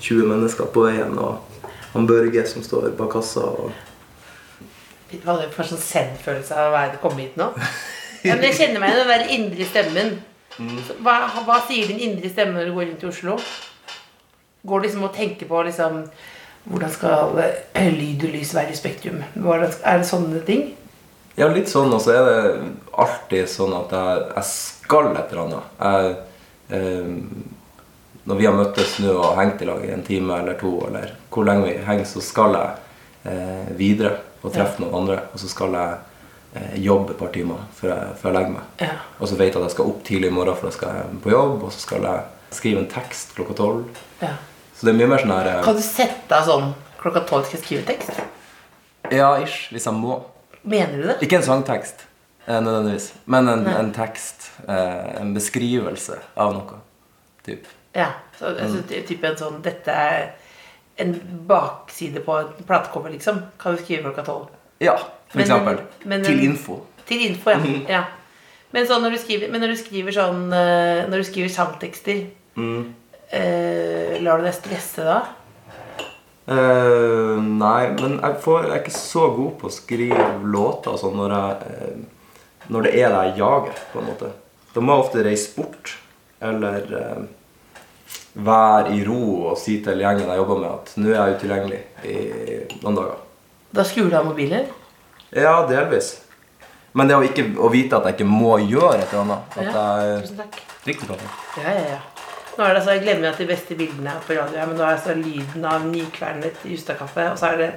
20 0.00 0.30
mennesker 0.30 0.70
på 0.72 0.86
veien, 0.86 1.18
og 1.20 1.44
han 1.92 2.08
Børge 2.08 2.44
som 2.48 2.64
står 2.64 2.94
bak 2.96 3.12
kassa. 3.12 3.44
og 3.44 3.72
Hva 5.24 5.36
det 5.40 5.50
for 5.52 5.68
sånn 5.68 5.82
zen-følelse 5.82 6.56
av 6.56 6.76
å 6.80 7.02
komme 7.04 7.26
hit 7.26 7.38
nå? 7.40 7.52
Ja, 8.26 8.34
men 8.34 8.48
jeg 8.48 8.56
kjenner 8.58 8.82
meg 8.82 8.96
i 8.96 8.98
den 8.98 9.10
der 9.12 9.28
indre 9.30 9.66
stemmen. 9.68 10.08
Hva, 11.06 11.12
hva 11.46 11.60
sier 11.68 11.86
din 11.86 12.00
indre 12.02 12.26
stemme 12.32 12.56
når 12.56 12.66
du 12.66 12.72
går 12.74 12.88
rundt 12.88 13.04
i 13.04 13.06
Oslo? 13.06 13.36
Går 14.66 14.80
du 14.80 14.86
liksom 14.88 15.04
og 15.06 15.12
tenker 15.14 15.46
på 15.46 15.60
liksom 15.68 16.00
Hvordan 16.68 16.90
skal 16.90 17.38
eh, 17.44 17.92
lyd 17.94 18.26
og 18.26 18.34
lys 18.34 18.50
være 18.56 18.74
i 18.74 18.76
Spektrum? 18.76 19.22
Hvordan, 19.38 19.70
er 19.86 20.02
det 20.02 20.08
sånne 20.08 20.42
ting? 20.44 20.64
Ja, 21.38 21.46
litt 21.52 21.70
sånn, 21.70 21.92
og 21.94 22.00
så 22.02 22.16
er 22.16 22.24
det 22.26 22.72
alltid 22.98 23.46
sånn 23.52 23.76
at 23.76 23.92
jeg, 23.94 24.22
jeg 24.34 24.48
skal 24.50 25.12
et 25.12 25.30
eller 25.30 25.44
annet. 25.44 25.76
Jeg, 25.78 26.16
eh, 26.74 28.24
når 28.28 28.40
vi 28.40 28.48
har 28.48 28.56
møttes 28.58 28.96
nå 29.00 29.14
og 29.14 29.38
hengt 29.38 29.62
i 29.62 29.68
lag 29.68 29.84
i 29.86 29.92
en 29.94 30.02
time 30.04 30.40
eller 30.42 30.58
to, 30.60 30.72
eller 30.88 31.14
hvor 31.32 31.46
lenge 31.46 31.68
vi 31.68 31.76
henger, 31.86 32.08
så 32.10 32.20
skal 32.24 32.58
jeg 32.58 33.30
eh, 33.30 33.70
videre 33.78 34.16
og 34.42 34.50
treffe 34.54 34.82
noen 34.82 34.98
andre. 35.02 35.20
Og 35.32 35.40
så 35.40 35.50
skal 35.50 35.76
jeg 35.78 35.94
eh, 36.58 36.74
jobbe 36.84 37.14
et 37.14 37.20
par 37.22 37.30
timer 37.34 37.62
før 37.78 37.94
jeg, 37.94 38.16
før 38.18 38.30
jeg 38.30 38.38
legger 38.40 38.56
meg. 38.56 38.74
Ja. 38.82 38.98
Og 39.18 39.30
så 39.30 39.38
vet 39.38 39.52
jeg 39.52 39.60
at 39.60 39.68
jeg 39.68 39.76
skal 39.76 39.92
opp 39.92 40.02
tidlig 40.08 40.32
i 40.32 40.36
morgen, 40.40 40.58
for 40.58 40.68
da 40.68 40.74
skal 40.74 40.98
jeg 40.98 41.20
på 41.24 41.32
jobb, 41.32 41.54
og 41.62 41.72
så 41.74 41.84
skal 41.86 42.08
jeg 42.08 42.56
skrive 42.58 42.82
en 42.82 42.90
tekst 42.90 43.36
klokka 43.38 43.56
tolv. 43.62 44.02
ja. 44.24 44.34
Så 44.78 44.86
det 44.86 44.92
er 44.92 44.98
mye 45.00 45.08
mer 45.10 45.18
sånn 45.18 45.32
her 45.34 45.48
eh, 45.50 45.62
Kan 45.66 45.74
du 45.74 45.82
sette 45.82 46.28
deg 46.30 46.44
sånn 46.46 46.68
klokka 47.00 47.24
tolv 47.26 47.46
skal 47.48 47.58
jeg 47.58 47.64
skrive 47.64 47.86
tekst? 47.88 48.20
Ja, 49.10 49.32
ish, 49.42 49.72
hvis 49.74 49.88
jeg 49.88 49.96
må. 49.98 50.20
Mener 50.62 50.96
du 50.96 51.02
det? 51.08 51.16
Ikke 51.22 51.36
en 51.38 51.42
sangtekst 51.46 52.04
eh, 52.46 52.58
nødvendigvis, 52.60 53.12
men 53.26 53.48
en, 53.48 53.66
en 53.66 53.92
tekst. 53.94 54.50
Eh, 54.68 55.20
en 55.20 55.34
beskrivelse 55.36 56.18
av 56.36 56.52
noe. 56.56 56.80
Typ. 57.46 57.66
Ja. 57.94 58.10
Så, 58.38 58.50
altså, 58.54 58.82
ty- 58.88 59.02
type 59.08 59.24
en 59.26 59.36
sånn 59.40 59.62
Dette 59.64 59.88
er 59.94 60.28
en 61.00 61.14
bakside 61.48 62.20
på 62.26 62.34
en 62.40 62.50
platecover, 62.66 63.10
liksom. 63.14 63.40
Kan 63.58 63.76
du 63.76 63.82
skrive 63.82 64.02
klokka 64.08 64.24
tolv? 64.26 64.48
Ja, 64.82 64.96
for 65.28 65.38
Men- 65.38 65.46
eksempel. 65.46 65.80
men- 66.04 66.24
Til 66.24 66.42
info. 66.44 66.80
Til 67.06 67.22
info, 67.30 67.50
ja. 67.50 67.58
ja. 67.88 68.02
Men, 68.72 68.84
sånn 68.86 69.00
når 69.02 69.14
du 69.16 69.18
skriver, 69.22 69.48
men 69.50 69.60
når 69.64 69.68
du 69.72 69.76
skriver 69.80 70.12
sånn 70.12 70.52
eh, 70.52 71.06
Når 71.08 71.22
du 71.22 71.24
skriver 71.24 71.48
sangtekster 71.48 72.18
eh, 73.32 74.18
Lar 74.20 74.38
du 74.38 74.44
deg 74.44 74.54
stresse 74.58 75.06
da? 75.06 75.22
Eh, 76.48 77.27
nei, 77.58 77.88
men 77.98 78.18
jeg, 78.18 78.36
får, 78.44 78.68
jeg 78.68 78.74
er 78.76 78.82
ikke 78.84 78.94
så 78.96 79.24
god 79.34 79.56
på 79.60 79.68
å 79.68 79.74
skrive 79.74 80.28
låter 80.44 80.94
altså 80.94 81.10
når, 81.14 81.34
jeg, 81.34 81.72
eh, 81.72 82.68
når 82.72 82.86
det 82.86 82.92
er 82.94 83.14
det 83.14 83.24
jeg 83.28 83.40
jager, 83.40 83.82
på 83.92 84.02
en 84.02 84.08
måte. 84.12 84.30
Da 84.74 84.84
må 84.84 84.94
jeg 84.94 85.04
ofte 85.06 85.24
reise 85.26 85.52
bort, 85.56 85.94
eller 86.44 86.94
eh, 87.00 87.26
være 88.48 88.94
i 88.94 89.02
ro 89.06 89.20
og 89.50 89.58
si 89.58 89.78
til 89.84 90.04
gjengen 90.04 90.28
jeg 90.28 90.40
jobber 90.40 90.62
med 90.62 90.70
at 90.70 90.94
nå 91.00 91.10
er 91.10 91.18
jeg 91.18 91.38
utilgjengelig 91.38 91.82
i 92.06 92.18
noen 92.84 93.00
dager. 93.00 93.18
Da 93.74 93.84
skrur 93.84 94.08
du 94.08 94.16
av 94.16 94.28
mobilen? 94.28 94.68
Ja, 95.34 95.58
delvis. 95.68 96.14
Men 96.96 97.10
det 97.10 97.18
å, 97.18 97.24
ikke, 97.26 97.44
å 97.60 97.68
vite 97.72 97.98
at 97.98 98.06
jeg 98.08 98.18
ikke 98.18 98.28
må 98.30 98.54
gjøre 98.62 98.96
et 99.02 99.10
eller 99.12 99.24
annet. 99.26 99.58
At 99.58 99.66
Ja, 99.66 99.88
jeg 100.02 100.22
tusen 100.24 100.40
takk. 100.40 100.62
Riktig. 100.88 101.18
Ja, 101.58 101.74
ja, 101.74 101.82
ja. 101.96 101.98
Nå 102.58 102.64
er 102.64 102.72
det 102.74 102.80
altså, 102.80 102.94
Jeg 102.96 103.04
glemmer 103.04 103.30
at 103.30 103.38
de 103.38 103.46
beste 103.46 103.74
bildene 103.78 104.10
er 104.10 104.22
på 104.26 104.34
radio, 104.34 104.64
men 104.66 104.74
nå 104.74 104.82
er 104.82 104.88
det 104.88 104.98
altså 104.98 105.14
lyden 105.14 105.66
av 105.70 105.84
nykvernet 105.86 106.64
Justad-kaffe. 106.66 107.28
Og 107.30 107.38
så 107.38 107.52
er 107.52 107.60
det 107.60 107.68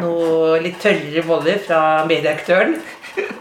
noe 0.00 0.56
litt 0.64 0.80
tørrere 0.80 1.24
boller 1.28 1.60
fra 1.66 1.80
medieaktøren. 2.08 2.78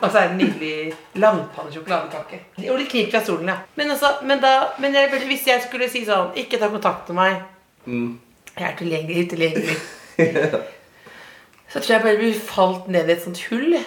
Og 0.01 0.09
så 0.11 0.19
er 0.19 0.33
det 0.33 0.41
nydelig 0.41 0.91
langpannesjokoladekake. 1.23 2.41
Og 2.67 2.81
litt 2.81 2.91
knirk 2.91 3.15
fra 3.15 3.23
stolen, 3.23 3.53
ja. 3.53 3.57
Men, 3.79 3.95
altså, 3.95 4.11
men, 4.27 4.43
da, 4.43 4.53
men 4.83 4.99
jeg, 4.99 5.23
hvis 5.31 5.47
jeg 5.47 5.63
skulle 5.63 5.87
si 5.89 6.03
sånn 6.05 6.35
Ikke 6.43 6.59
ta 6.61 6.67
kontakt 6.69 7.09
med 7.13 7.21
meg. 7.21 8.19
Jeg 8.53 8.67
er 8.67 8.77
tilgjengelig, 8.83 9.27
utilgjengelig. 9.29 9.77
Så 11.71 11.79
tror 11.79 11.95
jeg 11.95 12.03
bare 12.03 12.19
du 12.19 12.43
falt 12.51 12.91
ned 12.91 13.07
i 13.07 13.15
et 13.15 13.23
sånt 13.23 13.39
hull. 13.47 13.79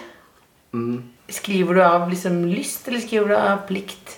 Skriver 1.28 1.76
du 1.76 1.84
av 1.84 2.08
liksom 2.08 2.46
lyst, 2.48 2.88
eller 2.88 3.04
skriver 3.04 3.30
du 3.30 3.36
av 3.36 3.66
plikt? 3.68 4.16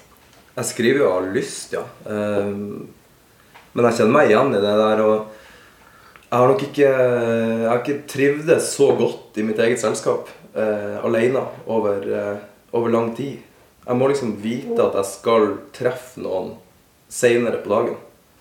Jeg 0.58 0.66
skriver 0.66 1.04
jo 1.04 1.10
av 1.12 1.26
lyst, 1.30 1.74
ja. 1.76 1.84
Ehm, 2.10 2.88
men 3.76 3.86
jeg 3.86 4.00
kjenner 4.00 4.14
meg 4.16 4.32
igjen 4.32 4.56
i 4.56 4.62
det 4.62 4.74
der. 4.80 5.02
Og 5.04 6.24
jeg 6.28 6.34
har 6.34 6.50
nok 6.50 6.64
ikke 6.66 6.88
Jeg 6.88 7.68
har 7.68 7.82
ikke 7.82 8.08
trivdes 8.10 8.72
så 8.74 8.88
godt 8.98 9.38
i 9.38 9.44
mitt 9.46 9.60
eget 9.62 9.80
selskap 9.80 10.28
eh, 10.54 10.96
alene 11.04 11.44
over, 11.66 12.02
eh, 12.02 12.40
over 12.72 12.90
lang 12.90 13.14
tid. 13.16 13.38
Jeg 13.86 13.96
må 13.96 14.08
liksom 14.10 14.34
vite 14.42 14.82
at 14.82 14.98
jeg 14.98 15.08
skal 15.08 15.46
treffe 15.72 16.20
noen 16.20 16.56
seinere 17.08 17.62
på 17.62 17.70
dagen. 17.72 17.96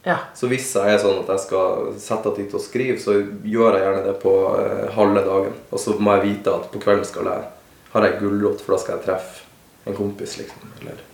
Ja. 0.07 0.17
Så 0.35 0.49
hvis 0.49 0.71
jeg 0.75 0.93
er 0.93 1.01
sånn 1.03 1.21
at 1.21 1.29
jeg 1.35 1.43
skal 1.43 1.91
sette 1.99 2.31
av 2.31 2.35
tid 2.35 2.49
til 2.49 2.59
å 2.59 2.63
skrive, 2.63 2.97
så 2.99 3.15
gjør 3.19 3.75
jeg 3.77 3.83
gjerne 3.83 4.05
det 4.07 4.15
på 4.23 4.33
eh, 4.63 4.87
halve 4.95 5.23
dagen. 5.27 5.59
Og 5.69 5.83
så 5.83 5.95
må 5.99 6.17
jeg 6.17 6.25
vite 6.31 6.55
at 6.55 6.71
på 6.73 6.81
kvelden 6.81 7.05
skal 7.07 7.29
jeg, 7.29 7.45
har 7.93 8.07
jeg 8.07 8.19
gulrot, 8.23 8.63
for 8.63 8.75
da 8.75 8.81
skal 8.81 8.97
jeg 8.97 9.05
treffe 9.05 9.87
en 9.87 9.95
kompis, 9.95 10.39
liksom. 10.41 10.73
Eller 10.81 11.05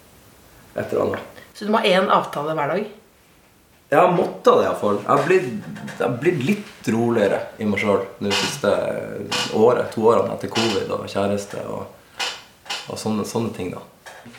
et 0.76 0.86
eller 0.92 1.06
annet. 1.06 1.42
Så 1.54 1.66
du 1.66 1.72
må 1.74 1.82
ha 1.82 1.90
én 1.90 2.10
avtale 2.12 2.56
hver 2.58 2.74
dag? 2.74 2.92
Jeg 3.94 4.00
har 4.02 4.14
måttet 4.16 4.48
det 4.58 4.66
iallfall. 4.66 5.00
Jeg 5.04 5.12
har 5.12 5.26
blitt, 5.28 5.50
jeg 5.86 6.02
har 6.02 6.14
blitt 6.22 6.40
litt 6.48 6.88
roligere 6.96 7.40
i 7.62 7.68
meg 7.70 7.82
sjøl 7.82 8.02
det 8.26 8.34
siste 8.34 8.72
året. 9.54 9.92
To 9.94 10.08
årene 10.10 10.34
etter 10.34 10.50
covid 10.54 10.90
og 10.96 11.06
kjæreste 11.12 11.62
og, 11.70 11.84
og 12.90 12.98
sånne, 12.98 13.26
sånne 13.30 13.54
ting, 13.54 13.70
da. 13.76 13.84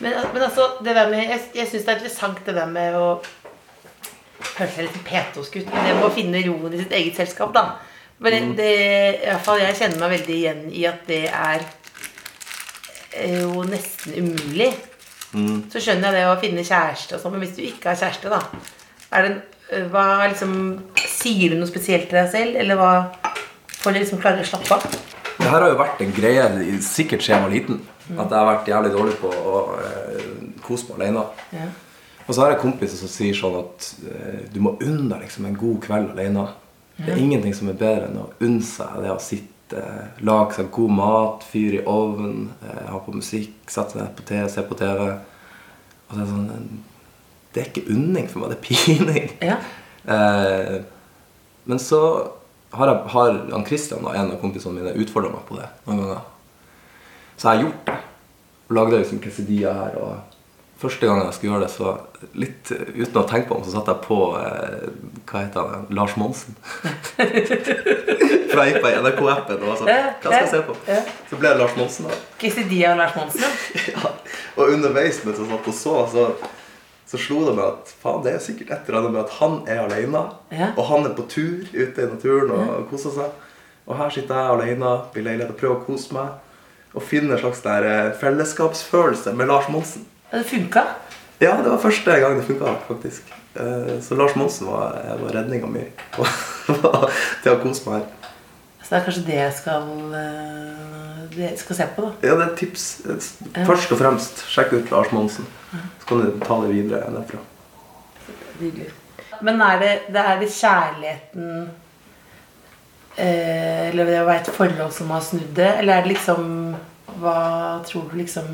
Men, 0.01 0.17
men 0.33 0.43
altså, 0.43 0.67
det 0.83 0.95
der 0.97 1.07
med, 1.11 1.23
jeg, 1.29 1.41
jeg 1.55 1.69
syns 1.71 1.85
det 1.85 1.93
er 1.93 1.99
interessant 2.01 2.41
det 2.45 2.55
der 2.57 2.69
med 2.69 2.99
å 2.99 3.07
Høre 4.35 4.67
seg 4.71 4.83
litt 4.83 4.97
petos 5.07 5.47
ut, 5.53 5.69
men 5.71 5.85
jeg 5.87 5.95
må 5.95 6.09
finne 6.11 6.41
roen 6.43 6.73
i 6.75 6.79
sitt 6.81 6.91
eget 6.95 7.17
selskap, 7.17 7.53
da. 7.55 7.77
Men 8.23 8.51
det, 8.55 8.67
i 9.23 9.29
hvert 9.29 9.43
fall 9.43 9.61
jeg 9.61 9.77
kjenner 9.79 10.01
meg 10.01 10.11
veldig 10.13 10.35
igjen 10.35 10.61
i 10.75 10.83
at 10.87 11.07
det 11.07 11.21
er 11.27 11.63
eh, 13.15 13.39
jo 13.41 13.63
nesten 13.67 14.15
umulig. 14.19 14.69
Mm. 15.35 15.65
Så 15.71 15.81
skjønner 15.83 16.09
jeg 16.09 16.21
det 16.21 16.27
å 16.31 16.39
finne 16.39 16.63
kjæreste 16.65 17.17
og 17.17 17.21
sånn, 17.21 17.35
men 17.35 17.43
hvis 17.43 17.57
du 17.57 17.63
ikke 17.65 17.91
har 17.91 17.99
kjæreste, 17.99 18.31
da 18.31 18.39
er 19.15 19.27
det, 19.27 19.33
eh, 19.71 19.87
hva 19.91 20.05
liksom, 20.29 20.55
Sier 21.15 21.51
du 21.51 21.57
noe 21.57 21.69
spesielt 21.69 22.09
til 22.11 22.19
deg 22.19 22.27
selv, 22.29 22.57
eller 22.61 22.77
hva 22.77 22.91
For 23.79 23.89
å 23.89 23.95
liksom 23.95 24.19
klare 24.21 24.43
å 24.43 24.47
slappe 24.47 24.77
av? 24.77 24.83
Det 25.35 25.47
her 25.49 25.61
har 25.61 25.71
jo 25.71 25.79
vært 25.79 26.01
en 26.01 26.13
greie 26.15 26.43
sikkert 26.81 27.23
siden 27.25 27.35
jeg 27.35 27.43
var 27.43 27.53
liten. 27.53 27.79
At 28.13 28.29
jeg 28.31 28.37
har 28.37 28.47
vært 28.47 28.69
jævlig 28.69 28.91
dårlig 28.93 29.15
på 29.19 29.29
å 29.29 29.59
eh, 29.81 30.29
kose 30.65 30.87
meg 30.89 31.01
alene. 31.01 31.25
Ja. 31.53 31.67
Og 32.25 32.31
så 32.33 32.41
har 32.41 32.53
jeg 32.53 32.61
kompiser 32.63 32.97
som 32.97 33.11
sier 33.11 33.37
sånn 33.37 33.57
at 33.59 33.89
eh, 34.09 34.45
du 34.53 34.61
må 34.63 34.75
unne 34.79 35.09
deg 35.11 35.25
liksom 35.25 35.45
en 35.49 35.57
god 35.59 35.81
kveld 35.83 36.13
alene. 36.15 36.47
Det 36.95 37.11
er 37.11 37.21
ingenting 37.21 37.53
som 37.57 37.69
er 37.69 37.77
bedre 37.77 38.07
enn 38.07 38.21
å 38.21 38.29
unne 38.45 38.63
seg 38.65 39.01
det 39.03 39.11
å 39.11 39.19
sitte, 39.21 39.51
lage 40.25 40.57
seg 40.57 40.71
god 40.71 40.91
mat, 40.93 41.45
fyr 41.49 41.79
i 41.79 41.83
ovnen, 41.89 42.51
eh, 42.61 42.83
ha 42.91 42.99
på 43.01 43.15
musikk, 43.15 43.55
sette 43.71 43.97
seg 43.97 44.11
på 44.17 44.25
TV, 44.27 44.49
se 44.49 44.63
på 44.67 44.77
TV. 44.77 45.07
Og 46.05 46.13
det 46.13 46.21
er 46.21 46.29
sånn 46.29 46.51
eh, 46.53 46.67
Det 47.55 47.61
er 47.61 47.69
ikke 47.71 47.93
unning 47.95 48.27
for 48.27 48.43
meg, 48.43 48.51
det 48.51 48.57
er 48.57 48.65
pining. 48.67 49.29
Ja. 49.41 49.57
Eh, 50.05 50.81
men 51.65 51.79
så 51.81 52.01
har, 52.75 52.91
jeg, 52.91 53.11
har 53.15 53.37
han 53.51 53.65
Christian, 53.65 54.05
og 54.05 54.15
en 54.15 54.33
av 54.35 54.41
kompisene 54.41 54.75
mine, 54.75 54.95
utfordra 55.01 55.31
meg 55.31 55.45
på 55.47 55.57
det 55.57 55.69
noen 55.87 56.03
ganger. 56.03 56.23
Så 57.35 57.47
jeg 57.47 57.57
har 57.57 57.63
gjort 57.63 57.87
det. 57.87 57.97
Og 58.65 58.75
lagde 58.77 58.99
liksom 58.99 59.21
quesadilla 59.23 59.73
her. 59.79 59.97
Og 60.01 60.34
første 60.81 61.07
gangen 61.07 61.25
jeg 61.27 61.35
skulle 61.37 61.53
gjøre 61.53 61.65
det, 61.65 61.73
så 61.73 62.31
litt 62.35 62.71
uten 62.71 63.19
å 63.21 63.25
tenke 63.29 63.47
på 63.49 63.59
det, 63.59 63.67
så 63.69 63.77
satte 63.77 63.93
jeg 63.95 64.03
på 64.05 64.17
eh, 64.39 64.89
Hva 65.29 65.43
heter 65.45 65.69
han? 65.71 65.85
Lars 65.95 66.15
Monsen. 66.19 66.57
For 67.15 68.61
jeg 68.61 68.73
gikk 68.73 68.83
på 68.83 68.91
NRK-appen 69.03 69.61
og 69.61 69.69
var 69.69 69.79
sånn 69.79 69.89
Hva 69.89 70.03
skal 70.19 70.35
jeg 70.37 70.51
se 70.51 70.61
på? 70.67 70.75
Så 71.29 71.39
ble 71.39 71.51
det 71.51 71.61
Lars 71.61 71.77
Monsen. 71.79 72.09
da. 72.09 72.19
Quesadilla 72.41 72.93
og 72.93 73.01
Lars 73.03 73.17
Monsen. 73.19 73.57
Ja. 73.95 74.11
Og 74.55 74.71
underveis 74.71 75.17
mens 75.25 75.39
jeg 75.41 75.49
satt 75.49 75.67
og 75.67 75.75
så, 75.75 75.93
så, 76.11 76.23
så 77.11 77.19
slo 77.19 77.41
det 77.47 77.55
meg 77.57 77.65
at 77.67 77.91
faen, 78.01 78.21
det 78.23 78.31
er 78.35 78.43
sikkert 78.43 78.71
et 78.71 78.87
eller 78.89 79.01
annet 79.01 79.13
med 79.15 79.21
at 79.25 79.35
han 79.41 79.57
er 79.71 79.81
alene. 79.83 80.21
Ja. 80.55 80.69
Og 80.75 80.87
han 80.89 81.07
er 81.07 81.15
på 81.17 81.27
tur 81.31 81.67
ute 81.75 82.05
i 82.05 82.09
naturen 82.09 82.53
og 82.55 82.87
koser 82.91 83.13
seg. 83.15 83.35
Og 83.85 83.99
her 83.99 84.09
sitter 84.15 84.39
jeg 84.39 84.55
alene 84.55 84.93
i 85.13 85.23
leilighet 85.23 85.51
og 85.53 85.59
prøver 85.59 85.77
å 85.81 85.85
kose 85.85 86.15
meg. 86.15 86.33
Og 86.95 87.03
finne 87.03 87.35
en 87.35 87.41
slags 87.43 87.61
der 87.65 87.85
eh, 87.89 88.13
fellesskapsfølelse 88.21 89.35
med 89.35 89.51
Lars 89.51 89.67
Monsen. 89.69 90.07
Ja, 90.35 90.41
det 90.41 90.49
funka. 90.49 90.81
Ja, 91.39 91.53
det 91.63 91.69
var 91.71 91.77
første 91.79 92.15
gang 92.19 92.35
det 92.35 92.43
funka, 92.47 92.73
faktisk. 92.89 93.29
Eh, 93.55 94.01
Så 94.03 94.15
Lars 94.19 94.35
Monsen 94.35 94.67
var, 94.67 94.97
var 95.21 95.31
redninga 95.31 95.67
mi 95.71 95.85
til 97.43 97.51
å 97.53 97.59
kose 97.63 97.85
meg 97.87 98.01
her. 98.01 98.33
Så 98.83 98.89
det 98.91 98.97
er 98.99 99.05
kanskje 99.05 99.23
det 99.29 99.37
jeg 99.39 99.53
skal, 99.61 99.87
eh, 100.19 101.21
det 101.37 101.45
jeg 101.45 101.61
skal 101.63 101.79
se 101.79 101.87
på, 101.95 102.03
da. 102.03 102.27
Ja, 102.27 102.35
det 102.35 102.43
er 102.43 102.51
et 102.51 102.59
tips. 102.59 102.83
Først 103.65 103.95
og 103.95 104.01
fremst, 104.03 104.43
sjekk 104.51 104.75
ut 104.75 104.91
Lars 104.91 105.15
Monsen. 105.15 105.47
Så 105.71 106.09
kan 106.11 106.21
du 106.25 106.35
ta 106.43 106.59
det 106.65 106.73
videre 106.75 107.07
derfra. 107.15 107.39
Nydelig. 108.59 108.91
Men 109.41 109.63
er 109.63 109.79
det, 109.81 109.93
det 110.13 110.21
er 110.21 110.37
det 110.39 110.51
kjærligheten 110.51 111.49
eh, 113.17 113.89
Eller 113.89 114.07
det 114.07 114.21
å 114.21 114.27
være 114.29 114.43
et 114.45 114.51
forhold 114.55 114.93
som 114.95 115.11
har 115.11 115.23
snudd 115.25 115.49
det? 115.57 115.71
Eller 115.81 115.97
er 115.97 116.05
det 116.05 116.13
liksom 116.13 116.45
Hva 117.19 117.35
tror 117.87 118.07
du 118.11 118.15
liksom 118.21 118.53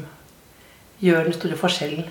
gjør 1.01 1.27
den 1.27 1.33
store 1.37 1.57
forskjellen? 1.59 2.05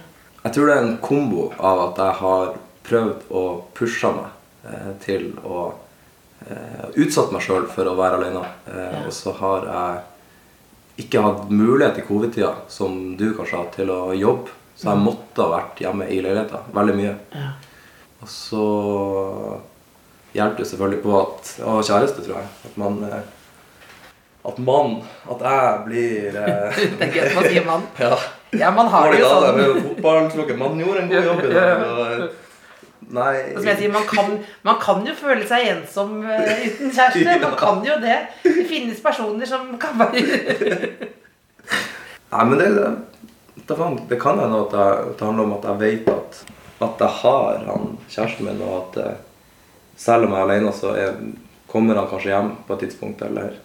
Jeg 0.45 0.55
tror 0.57 0.67
det 0.71 0.75
er 0.77 0.85
en 0.87 0.99
kombo 1.05 1.51
av 1.59 1.83
at 1.89 2.01
jeg 2.01 2.19
har 2.23 2.53
prøvd 2.89 3.27
å 3.37 3.43
pushe 3.77 4.11
meg 4.17 4.71
eh, 4.71 4.93
til 5.05 5.27
å 5.45 5.67
eh, 6.47 6.87
Utsatt 7.05 7.33
meg 7.35 7.45
sjøl 7.45 7.67
for 7.71 7.87
å 7.91 7.97
være 7.99 8.19
alene. 8.21 8.45
Eh, 8.73 9.03
Og 9.07 9.13
så 9.15 9.35
har 9.41 9.67
jeg 9.71 11.05
ikke 11.07 11.23
hatt 11.25 11.51
mulighet 11.53 12.01
i 12.01 12.07
covid-tida, 12.09 12.55
som 12.69 13.17
du 13.17 13.31
kanskje 13.37 13.57
har, 13.61 13.69
til 13.77 13.93
å 13.95 14.01
jobbe. 14.17 14.53
Så 14.77 14.89
jeg 14.89 15.03
måtte 15.05 15.45
ha 15.45 15.53
vært 15.59 15.81
hjemme 15.85 16.07
i 16.09 16.23
leiligheta 16.25 16.63
veldig 16.73 16.95
mye. 16.97 17.13
Ja. 17.37 17.51
Og 18.21 18.29
så 18.33 18.65
hjelper 20.37 20.63
det 20.63 20.69
selvfølgelig 20.71 21.03
på 21.05 21.13
at 21.21 21.51
Og 21.67 21.81
kjæreste, 21.85 22.25
tror 22.25 22.39
jeg. 22.41 22.51
At 22.69 22.77
man 22.81 22.99
eh, 23.05 23.21
At 24.47 24.59
mann 24.59 25.03
At 25.31 25.43
jeg 25.45 25.81
blir 25.85 26.37
eh, 26.41 26.79
Det 27.01 27.09
er 27.09 27.11
gøy 27.13 27.25
at 27.27 27.35
man 27.37 27.49
sier 27.51 27.67
mann. 27.67 27.83
Ja. 28.01 28.15
Ja, 28.57 28.71
man 28.75 28.89
har 28.91 29.11
det 29.11 29.19
det 29.19 29.25
jo 29.25 29.29
sånn. 29.31 29.59
er 29.61 30.31
jo 30.35 30.45
ikke 30.47 30.57
Man 30.59 30.79
gjorde 30.81 31.03
en 31.05 31.11
god 31.13 31.29
jobb 31.29 31.43
i 31.45 31.53
dag. 31.55 31.83
og- 31.89 32.31
Nei 33.11 33.35
Og 33.57 33.59
som 33.59 33.67
jeg 33.67 33.79
sier, 33.81 33.91
man 33.91 34.05
kan, 34.07 34.35
man 34.63 34.77
kan 34.79 35.01
jo 35.07 35.15
føle 35.19 35.47
seg 35.49 35.67
ensom 35.73 36.21
eh, 36.31 36.67
uten 36.69 36.93
kjæreste. 36.95 37.37
Man 37.43 37.57
kan 37.59 37.81
jo 37.87 37.97
det. 38.03 38.19
Det 38.45 38.67
finnes 38.71 39.01
personer 39.03 39.49
som 39.51 39.73
kan 39.83 39.97
være 39.99 40.21
Nei, 42.31 42.45
men 42.47 42.59
det, 42.61 42.69
det, 42.77 42.91
det, 43.67 43.79
det 44.13 44.19
kan 44.23 44.39
hende 44.39 44.61
at, 44.63 44.75
at 44.79 45.17
det 45.19 45.27
handler 45.27 45.49
om 45.49 45.57
at 45.57 45.67
jeg 45.73 45.81
vet 45.81 46.13
at, 46.13 46.39
at 46.87 47.03
jeg 47.03 47.17
har 47.23 47.65
han 47.67 47.89
kjæresten 48.13 48.47
min, 48.47 48.63
og 48.63 48.77
at 48.79 49.01
eh, 49.03 49.17
selv 49.99 50.29
om 50.29 50.37
jeg 50.37 50.45
er 50.45 50.47
alene, 50.47 50.73
så 50.77 50.93
er, 50.95 51.19
kommer 51.73 51.99
han 51.99 52.07
kanskje 52.13 52.31
hjem 52.31 52.53
på 52.69 52.77
et 52.77 52.85
tidspunkt, 52.87 53.25
eller 53.27 53.59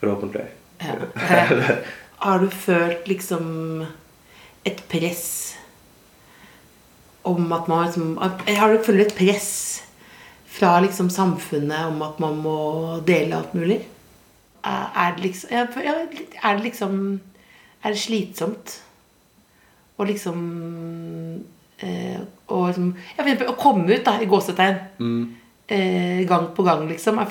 forhåpentlig. 0.00 0.46
Ja. 0.80 0.94
Har 2.24 2.38
du 2.42 2.50
følt 2.50 3.08
liksom 3.08 3.84
et 4.64 4.80
press 4.88 5.56
om 7.26 7.52
at 7.52 7.68
man 7.68 7.86
liksom 7.86 8.16
Har 8.18 8.72
du 8.72 8.82
følt 8.84 9.06
et 9.06 9.14
press 9.16 9.50
fra 10.56 10.78
liksom 10.80 11.10
samfunnet 11.10 11.90
om 11.90 12.02
at 12.06 12.18
man 12.22 12.36
må 12.40 12.56
dele 13.06 13.36
alt 13.36 13.54
mulig? 13.54 13.80
Er 14.66 15.14
det 15.16 15.22
liksom 15.26 15.50
Er 15.52 16.56
det 16.56 16.62
liksom 16.64 17.20
Er 17.82 17.92
det 17.94 18.00
slitsomt 18.02 18.80
å 19.96 20.04
liksom 20.04 20.40
eh, 21.80 22.20
å, 22.52 22.66
liksom 22.66 22.90
å 23.48 23.54
komme 23.56 23.94
ut 23.94 24.04
da, 24.04 24.18
i 24.20 24.28
gåsetegn 24.28 24.76
Mm. 24.98 25.22
gang 26.28 26.50
på 26.54 26.62
gang, 26.62 26.84
liksom. 26.88 27.18
Er 27.18 27.26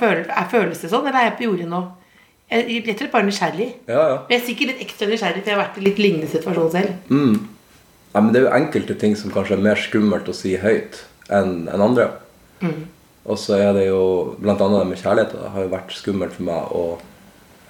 føles 0.49 0.81
det 0.81 0.89
sånn, 0.89 1.05
eller 1.07 1.19
er 1.19 1.27
jeg 1.29 1.37
på 1.37 1.45
jordet 1.45 1.67
nå? 1.69 1.83
Jeg, 2.51 2.81
blir 2.85 2.93
er 2.93 3.11
bare 3.11 3.25
nysgjerrig. 3.25 3.69
Ja, 3.89 4.01
ja. 4.11 4.17
Men 4.27 4.35
jeg 4.35 4.41
er 4.41 4.45
sikkert 4.45 4.71
litt 4.71 4.83
ekstra 4.85 5.07
nysgjerrig, 5.09 5.41
for 5.41 5.51
jeg 5.51 5.57
har 5.57 5.63
vært 5.63 5.79
i 5.79 5.85
litt 5.85 6.01
lignende 6.01 6.29
situasjon 6.29 6.73
selv. 6.75 6.91
Nei, 8.15 8.21
men 8.21 8.29
det 8.31 8.39
er 8.39 8.45
jo 8.45 8.53
enkelte 8.55 8.97
ting 9.01 9.15
som 9.19 9.33
kanskje 9.33 9.57
er 9.57 9.63
mer 9.65 9.81
skummelt 9.81 10.29
å 10.31 10.35
si 10.35 10.53
høyt 10.61 11.01
enn 11.33 11.65
en 11.73 11.83
andre. 11.83 12.05
Og 13.25 13.39
så 13.41 13.57
er 13.57 13.73
det 13.75 13.87
jo 13.87 14.03
annet 14.37 14.61
det 14.61 14.85
med 14.91 15.01
kjærlighet. 15.01 15.33
Det 15.33 15.51
har 15.55 15.65
jo 15.65 15.73
vært 15.73 15.97
skummelt 15.97 16.37
for 16.37 16.47
meg 16.47 16.75
å 16.77 16.83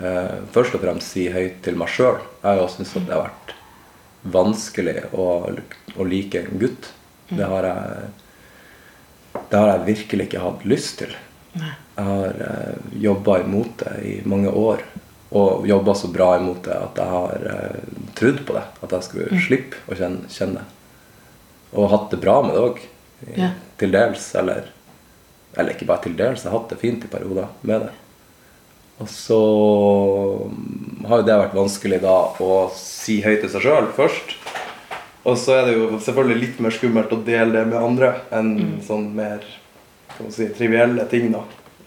eh, 0.03 0.35
først 0.53 0.75
og 0.75 0.83
fremst 0.83 1.15
si 1.15 1.29
høyt 1.31 1.61
til 1.65 1.79
meg 1.79 1.89
sjøl. 1.95 2.19
Jeg 2.41 2.49
har 2.49 2.59
jo 2.59 2.67
syntes 2.73 2.93
at 2.99 3.07
det 3.07 3.15
har 3.15 3.25
vært 3.29 3.55
vanskelig 4.35 4.97
å, 5.15 5.25
å 5.95 6.07
like 6.09 6.43
en 6.43 6.61
gutt. 6.61 6.91
Det 7.31 7.47
har 7.47 7.71
jeg 7.71 8.05
det 9.51 9.59
har 9.59 9.71
jeg 9.71 9.87
virkelig 9.89 10.27
ikke 10.29 10.43
hatt 10.43 10.65
lyst 10.67 10.99
til. 11.01 11.15
Jeg 11.55 12.05
har 12.09 12.39
eh, 12.49 12.77
jobba 13.01 13.39
imot 13.43 13.83
det 13.83 13.95
i 14.03 14.15
mange 14.27 14.51
år. 14.51 14.83
Og 15.35 15.67
jobba 15.67 15.95
så 15.97 16.09
bra 16.13 16.35
imot 16.39 16.63
det 16.67 16.75
at 16.75 16.99
jeg 17.01 17.11
har 17.11 17.47
eh, 17.51 17.91
trodd 18.17 18.41
på 18.47 18.55
det. 18.57 18.63
At 18.85 18.95
jeg 18.97 19.07
skulle 19.07 19.43
slippe 19.47 19.83
å 19.89 19.97
kjenne, 19.97 20.31
kjenne 20.31 20.61
det. 20.61 20.71
Og 21.75 21.91
hatt 21.91 22.09
det 22.13 22.21
bra 22.23 22.39
med 22.45 22.55
det 22.55 22.63
òg. 22.63 22.81
Ja. 23.35 23.51
Til 23.79 23.95
dels. 23.95 24.29
Eller, 24.39 24.71
eller 25.55 25.75
ikke 25.75 25.87
bare 25.89 26.05
til 26.05 26.17
dels. 26.19 26.43
Jeg 26.43 26.51
har 26.51 26.59
hatt 26.59 26.73
det 26.75 26.81
fint 26.83 27.07
i 27.07 27.11
perioder 27.11 27.51
med 27.67 27.87
det. 27.87 27.93
Og 29.03 29.09
så 29.11 29.41
mm, 30.47 31.03
har 31.09 31.19
jo 31.19 31.27
det 31.27 31.39
vært 31.41 31.57
vanskelig 31.57 31.99
da 32.03 32.15
å 32.39 32.51
si 32.75 33.19
høyt 33.25 33.41
til 33.43 33.51
seg 33.51 33.65
sjøl 33.65 33.89
først. 33.97 34.37
Og 35.25 35.39
så 35.41 35.57
er 35.57 35.67
det 35.67 35.75
jo 35.75 35.99
selvfølgelig 36.05 36.41
litt 36.43 36.59
mer 36.63 36.75
skummelt 36.75 37.11
å 37.11 37.23
dele 37.25 37.57
det 37.57 37.65
med 37.71 37.81
andre 37.81 38.11
enn 38.35 38.51
sånn 38.85 39.09
mer 39.17 39.43
kan 40.17 40.31
si, 40.33 40.49
trivielle 40.57 41.05
ting, 41.11 41.31
da. 41.33 41.43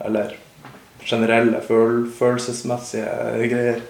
Eller 0.06 0.35
generelle 1.08 1.61
føl 1.64 2.04
følelsesmessige 2.18 3.49
greier. 3.49 3.80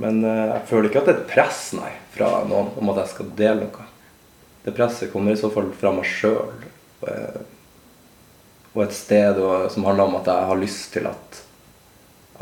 Men 0.00 0.24
eh, 0.24 0.44
jeg 0.54 0.66
føler 0.70 0.90
ikke 0.90 1.02
at 1.02 1.08
det 1.08 1.14
er 1.14 1.22
et 1.22 1.32
press 1.32 1.62
nei, 1.76 1.92
fra 2.14 2.32
noen 2.48 2.74
om 2.78 2.92
at 2.92 3.04
jeg 3.04 3.14
skal 3.14 3.32
dele 3.38 3.66
noe. 3.66 3.88
Det 4.64 4.76
presset 4.76 5.12
kommer 5.12 5.32
i 5.32 5.40
så 5.40 5.48
fall 5.52 5.70
fra 5.80 5.92
meg 5.96 6.04
sjøl. 6.08 6.52
Og 8.74 8.82
et 8.84 8.94
sted 8.94 9.38
og, 9.40 9.70
som 9.72 9.86
handler 9.88 10.10
om 10.10 10.18
at 10.20 10.28
jeg 10.30 10.48
har 10.50 10.60
lyst 10.60 10.92
til 10.94 11.08
at, 11.10 11.40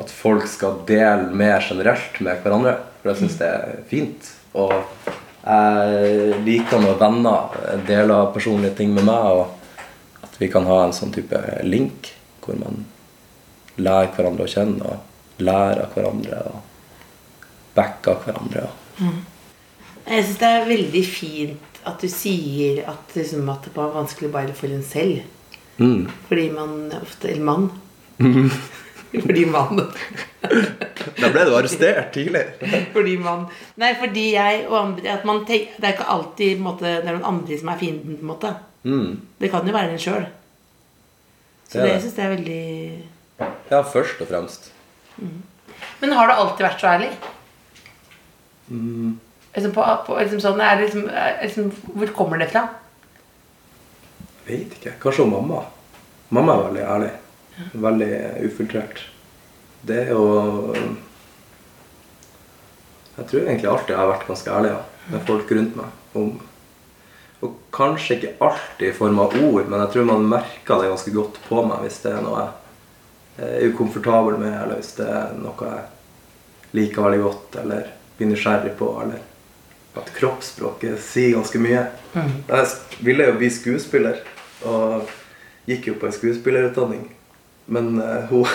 at 0.02 0.10
folk 0.12 0.48
skal 0.50 0.82
dele 0.88 1.30
mer 1.30 1.62
generelt 1.64 2.18
med 2.24 2.42
hverandre. 2.42 2.74
For 3.00 3.12
jeg 3.12 3.22
syns 3.22 3.38
det 3.40 3.48
er 3.48 3.78
fint. 3.88 4.32
Og 4.58 4.74
jeg 5.44 6.42
liker 6.44 6.82
når 6.82 6.98
venner 7.00 7.56
deler 7.88 8.32
personlige 8.34 8.74
ting 8.82 8.92
med 8.96 9.06
meg, 9.08 9.38
og 9.38 9.57
vi 10.38 10.48
kan 10.52 10.66
ha 10.68 10.84
en 10.84 10.94
sånn 10.96 11.14
type 11.14 11.38
link 11.66 12.12
hvor 12.44 12.58
man 12.60 12.84
lærer 13.78 14.12
hverandre 14.14 14.46
å 14.46 14.50
kjenne 14.50 14.92
og 14.92 15.42
lærer 15.42 15.84
av 15.84 15.94
hverandre 15.94 16.42
og 16.50 16.60
backer 17.76 18.20
hverandre. 18.24 18.68
Jeg 20.08 20.24
syns 20.24 20.40
det 20.40 20.50
er 20.50 20.70
veldig 20.70 21.04
fint 21.06 21.82
at 21.88 22.02
du 22.02 22.08
sier 22.10 22.82
at, 22.90 23.14
liksom, 23.14 23.48
at 23.52 23.68
det 23.68 23.74
var 23.76 23.94
vanskelig 23.94 24.30
bare 24.34 24.54
for 24.56 24.72
en 24.72 24.84
selv. 24.84 25.22
Mm. 25.78 26.08
Fordi 26.28 26.48
man 26.50 26.92
ofte 26.98 27.30
Eller 27.30 27.44
mann. 27.44 27.70
Fordi 29.12 29.44
mann 29.46 29.78
Da 29.78 31.30
ble 31.32 31.44
du 31.46 31.54
arrestert 31.54 32.10
tidlig. 32.16 32.42
Fordi 32.94 33.14
mann 33.22 33.46
Nei, 33.78 33.92
fordi 34.00 34.24
jeg 34.34 34.64
og 34.66 34.78
andre 34.80 35.12
at 35.14 35.28
man 35.28 35.44
tenker, 35.46 35.78
Det 35.78 35.86
er 35.86 35.94
ikke 35.94 36.10
alltid 36.16 36.50
på 36.56 36.58
en 36.58 36.66
måte, 36.66 36.96
det 36.98 37.06
er 37.06 37.16
noen 37.16 37.30
andre 37.30 37.60
som 37.60 37.70
er 37.72 37.80
fienden, 37.80 38.18
på 38.18 38.26
en 38.26 38.32
måte. 38.32 38.52
Det 38.82 39.50
kan 39.50 39.66
jo 39.66 39.74
være 39.74 39.94
en 39.94 40.02
sjøl. 40.02 40.26
Så 41.68 41.78
Det 41.78 41.88
det 41.88 42.02
syns 42.02 42.18
jeg 42.18 42.26
er 42.26 42.36
veldig 42.36 42.62
Ja, 43.70 43.82
først 43.82 44.20
og 44.22 44.28
fremst. 44.30 44.70
Men 46.00 46.12
har 46.16 46.28
du 46.28 46.32
alltid 46.34 46.64
vært 46.64 46.80
så 46.80 46.92
ærlig? 46.94 47.10
Mm. 48.68 49.18
Liksom 49.54 49.72
på, 49.74 49.84
på, 50.06 50.16
liksom 50.20 50.40
sånn, 50.42 50.60
er 50.62 50.80
liksom, 50.82 51.08
liksom, 51.42 51.70
hvor 51.94 52.12
kommer 52.16 52.40
det 52.40 52.50
fra? 52.52 52.66
Vet 54.46 54.76
ikke. 54.78 54.94
Kanskje 55.02 55.26
hun 55.26 55.34
mamma. 55.34 55.64
Mamma 56.34 56.54
er 56.54 56.66
veldig 56.68 56.84
ærlig. 56.94 57.12
Veldig 57.72 58.10
ufiltrert. 58.46 59.02
Det 59.88 59.98
er 60.04 60.12
jo 60.12 60.74
Jeg 63.18 63.26
tror 63.30 63.40
egentlig 63.40 63.70
alltid 63.70 63.92
jeg 63.94 63.98
har 63.98 64.12
vært 64.12 64.28
ganske 64.28 64.52
ærlig 64.54 64.70
ja, 64.70 64.82
med 65.10 65.24
folk 65.26 65.50
rundt 65.50 65.78
meg. 65.78 65.94
Om, 66.14 66.28
og 67.40 67.54
kanskje 67.74 68.16
ikke 68.16 68.32
alltid 68.42 68.88
i 68.88 68.96
form 68.96 69.20
av 69.22 69.36
ord, 69.38 69.68
men 69.68 69.80
jeg 69.84 69.92
tror 69.94 70.08
man 70.08 70.26
merker 70.30 70.82
det 70.82 70.90
ganske 70.90 71.12
godt 71.14 71.38
på 71.46 71.62
meg 71.68 71.84
hvis 71.84 72.00
det 72.02 72.16
er 72.16 72.24
noe 72.24 72.46
jeg 73.38 73.46
er 73.46 73.68
ukomfortabel 73.70 74.40
med, 74.40 74.54
eller 74.64 74.80
hvis 74.80 74.96
det 74.98 75.06
er 75.06 75.36
noe 75.38 75.68
jeg 75.68 76.78
liker 76.78 77.06
veldig 77.06 77.20
godt, 77.22 77.60
eller 77.62 77.92
blir 78.18 78.32
nysgjerrig 78.32 78.72
på, 78.78 78.88
eller 79.04 79.22
at 79.98 80.10
kroppsspråket 80.16 80.98
sier 81.02 81.36
ganske 81.36 81.60
mye. 81.62 81.84
Jeg 82.14 83.04
ville 83.06 83.28
jo 83.30 83.36
bli 83.38 83.50
skuespiller, 83.54 84.18
og 84.66 85.06
gikk 85.70 85.90
jo 85.90 85.96
på 86.00 86.08
en 86.08 86.16
skuespillerutdanning. 86.16 87.06
Men 87.68 88.00
uh, 88.00 88.24
hun, 88.30 88.46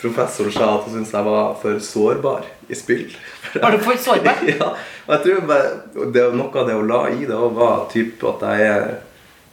professoren 0.00 0.54
sa 0.54 0.68
at 0.76 0.86
hun 0.86 0.96
syntes 0.96 1.14
jeg 1.16 1.26
var 1.26 1.56
for 1.62 1.80
sårbar 1.82 2.48
i 2.70 2.78
spill. 2.78 3.08
Var 3.56 3.74
du 3.74 3.82
for 3.82 3.98
sårbar? 3.98 4.44
ja, 4.52 4.72
og 5.10 5.14
jeg 5.16 5.22
tror 5.24 5.46
bare, 5.50 5.70
det, 6.14 6.22
Noe 6.38 6.60
av 6.60 6.68
det 6.68 6.76
hun 6.78 6.86
la 6.86 7.00
i 7.10 7.24
det 7.26 7.38
var 7.56 7.88
typ 7.90 8.22
at 8.30 8.44
jeg 8.46 8.68
er 8.70 8.84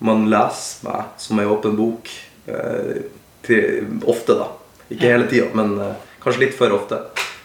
Man 0.05 0.27
leser 0.29 0.85
meg 0.85 1.15
som 1.17 1.39
ei 1.41 1.47
åpen 1.49 1.73
bok. 1.73 2.11
Eh, 2.45 2.99
til, 3.41 3.87
ofte, 4.05 4.35
da. 4.37 4.51
Ikke 4.93 5.09
hele 5.09 5.25
tida, 5.31 5.47
men 5.57 5.73
eh, 5.81 5.95
kanskje 6.21 6.43
litt 6.43 6.53
for 6.53 6.75
ofte. 6.75 6.99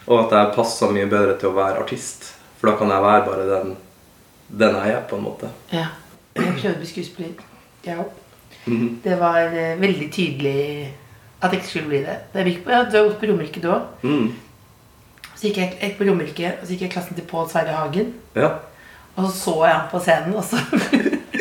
Og 0.05 0.27
at 0.27 0.35
jeg 0.37 0.53
passer 0.59 0.93
mye 0.93 1.09
bedre 1.09 1.39
til 1.41 1.49
å 1.49 1.57
være 1.57 1.81
artist. 1.81 2.29
For 2.61 2.69
da 2.69 2.77
kan 2.77 2.93
jeg 2.93 3.07
være 3.07 3.25
bare 3.31 3.47
den, 3.49 3.73
den 4.61 4.77
jeg 4.83 4.93
er, 4.99 5.01
på 5.09 5.17
en 5.17 5.25
måte. 5.25 5.49
Ja. 5.73 5.89
Jeg 6.37 6.45
prøvde 6.59 6.75
å 6.75 6.83
bli 6.83 6.91
skuespiller. 6.91 7.49
Jeg 7.87 8.05
òg. 8.05 8.21
Det 9.03 9.17
var 9.19 9.49
eh, 9.49 9.79
veldig 9.81 10.13
tydelig 10.13 10.59
at 11.43 11.51
jeg 11.51 11.63
ikke 11.63 11.71
skulle 11.71 11.91
bli 11.91 12.03
det. 12.05 12.19
Da 12.31 12.43
jeg 12.43 12.53
gikk 12.53 12.65
på, 12.67 12.75
ja, 12.77 12.85
har 12.85 13.09
gått 13.09 13.19
på 13.23 13.33
Romerike 13.33 13.63
da. 13.65 13.81
Mm. 14.05 14.29
Så 15.43 15.49
gikk 15.49 15.57
jeg, 15.59 15.71
jeg 15.83 15.95
på 15.99 16.07
Romerike, 16.07 16.51
og 16.61 16.61
så 16.63 16.71
gikk 16.71 16.85
jeg 16.85 16.91
i 16.93 16.93
klassen 16.93 17.17
til 17.19 17.25
Pål 17.27 17.49
Sverre 17.51 17.73
Hagen. 17.75 18.13
Ja. 18.39 18.53
Og 19.17 19.25
så 19.25 19.33
så 19.41 19.55
jeg 19.65 19.75
han 19.75 19.89
på 19.91 19.99
scenen, 20.05 20.37
og 20.39 20.45
så 20.47 20.61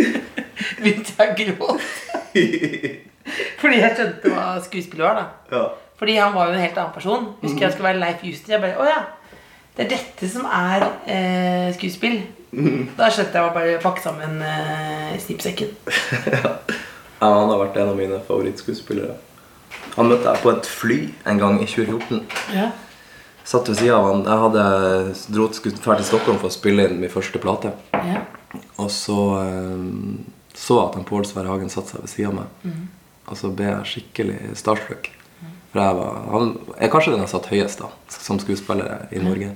begynte 0.81 1.13
jeg 1.19 1.29
å 1.29 1.35
gråte. 1.37 2.23
Fordi 3.61 3.77
jeg 3.83 3.93
skjønte 3.99 4.33
hva 4.33 4.47
skuespiller 4.65 5.05
var. 5.05 5.21
da 5.21 5.53
ja. 5.53 5.61
Fordi 6.01 6.17
han 6.17 6.33
var 6.33 6.49
jo 6.49 6.57
en 6.57 6.65
helt 6.65 6.81
annen 6.81 6.97
person. 6.97 7.29
Husker 7.43 7.67
jeg 7.67 7.75
skulle 7.75 7.91
være 7.91 8.01
Leif 8.01 8.25
Juster. 8.25 8.55
Jeg 8.55 8.65
bare, 8.65 8.81
å 8.81 8.89
ja, 8.89 9.37
Det 9.77 9.85
er 9.85 9.93
dette 9.93 10.33
som 10.33 10.49
er 10.49 10.89
eh, 11.05 11.69
skuespill. 11.77 12.23
Da 12.97 13.13
skjønte 13.13 13.37
jeg 13.37 13.53
bare 13.61 13.79
pakke 13.85 14.01
sammen 14.01 14.41
eh, 14.41 15.17
snippsekken. 15.21 15.77
ja. 16.39 16.57
Han 17.21 17.53
har 17.53 17.67
vært 17.67 17.77
en 17.77 17.93
av 17.93 17.99
mine 18.01 18.17
favorittskuespillere. 18.25 19.13
Han 19.93 20.09
møtte 20.09 20.25
jeg 20.25 20.41
på 20.41 20.57
et 20.57 20.77
fly 20.81 21.03
en 21.29 21.49
gang 21.49 21.61
i 21.61 21.69
2014. 21.69 22.25
Ja. 22.57 22.71
Satt 23.51 23.67
ved 23.67 23.81
siden 23.81 23.97
av 23.97 24.05
han. 24.07 24.21
Jeg 24.23 24.43
hadde 24.45 24.65
dro 25.35 25.47
skulle 25.55 25.79
dra 25.83 25.97
til 25.99 26.07
Stockholm 26.07 26.37
for 26.39 26.47
å 26.47 26.55
spille 26.55 26.85
inn 26.87 27.01
min 27.01 27.11
første 27.11 27.41
plate. 27.43 27.73
Ja. 27.91 28.21
Og 28.79 28.87
så 28.95 29.17
eh, 29.41 29.89
så 30.53 30.77
jeg 30.77 30.89
at 30.89 30.95
han 30.99 31.07
Pål 31.07 31.25
Sverre 31.27 31.51
Hagen 31.51 31.71
satte 31.71 31.95
seg 31.95 32.05
ved 32.05 32.11
siden 32.11 32.37
av 32.37 32.43
meg. 32.43 32.85
Og 33.31 33.39
så 33.39 33.51
ble 33.55 33.67
jeg 33.69 33.89
skikkelig 33.93 34.37
starstruck. 34.59 35.09
For 35.71 35.79
jeg 35.79 35.97
var 35.97 36.23
han 36.33 36.49
er 36.75 36.91
kanskje 36.91 37.13
den 37.13 37.23
jeg 37.23 37.31
satt 37.31 37.51
høyest 37.51 37.83
da, 37.83 37.91
som 38.11 38.39
skuespiller 38.41 39.05
i 39.15 39.21
Norge. 39.23 39.53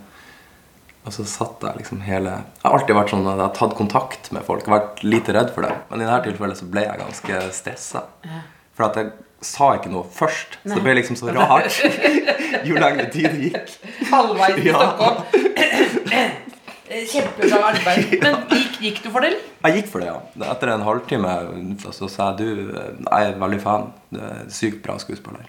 Og 1.05 1.13
så 1.13 1.25
satt 1.29 1.62
jeg 1.62 1.84
liksom 1.84 1.99
hele 2.01 2.31
Jeg 2.31 2.63
har 2.63 2.77
alltid 2.79 2.97
vært 2.97 3.12
sånn 3.13 3.27
at 3.27 3.36
jeg 3.36 3.43
har 3.43 3.58
tatt 3.60 3.75
kontakt 3.77 4.31
med 4.34 4.45
folk. 4.47 4.63
Jeg 4.63 4.73
har 4.73 4.79
vært 4.79 5.03
lite 5.05 5.36
redd 5.36 5.51
for 5.53 5.67
det. 5.67 5.73
Men 5.91 6.01
i 6.01 6.08
dette 6.08 6.31
tilfellet 6.31 6.62
så 6.62 6.69
ble 6.71 6.86
jeg 6.88 7.01
ganske 7.03 7.41
stressa. 7.60 8.05
For 8.75 8.88
at 8.88 8.97
jeg 8.99 9.12
sa 9.45 9.75
ikke 9.77 9.91
noe 9.93 10.08
først. 10.12 10.58
Så 10.63 10.73
det 10.73 10.84
ble 10.86 10.95
liksom 10.99 11.17
så 11.19 11.31
rart 11.36 11.77
jo 12.67 12.75
lengre 12.81 13.08
tid 13.13 13.29
det 13.31 13.51
gikk. 13.51 13.75
Halvveis 14.12 14.58
til 14.58 14.71
Ja. 14.71 14.81
Kjempebra 16.86 17.60
arbeid. 17.71 18.12
Men 18.21 18.36
gikk, 18.51 18.75
gikk 18.84 18.99
du 19.03 19.10
for 19.10 19.25
det. 19.25 19.34
Jeg 19.65 19.79
gikk 19.79 19.88
for 19.89 20.03
det, 20.03 20.12
ja. 20.12 20.49
Etter 20.53 20.69
en 20.75 20.86
halvtime 20.86 21.34
så 21.95 22.10
sa 22.12 22.29
jeg 22.31 22.38
du, 22.43 22.75
jeg 22.77 23.31
er 23.31 23.39
veldig 23.41 23.62
fan. 23.63 23.88
Du 24.13 24.19
er 24.21 24.43
sykt 24.53 24.84
bra 24.86 24.97
skuespiller. 25.01 25.47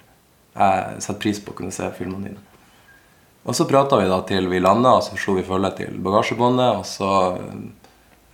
Jeg 0.56 1.02
setter 1.04 1.20
pris 1.26 1.40
på 1.44 1.52
å 1.52 1.58
kunne 1.58 1.74
se 1.76 1.88
filmene 1.98 2.30
dine. 2.30 2.44
Og 3.46 3.54
så 3.54 3.66
prata 3.68 4.00
vi 4.00 4.08
da 4.10 4.18
til 4.26 4.48
vi 4.50 4.58
landa, 4.58 4.96
og 4.98 5.04
så 5.06 5.18
slo 5.20 5.36
vi 5.36 5.44
følge 5.46 5.70
til 5.82 6.00
bagasjebåndet. 6.02 6.80
Og 6.80 6.86
så 6.88 7.10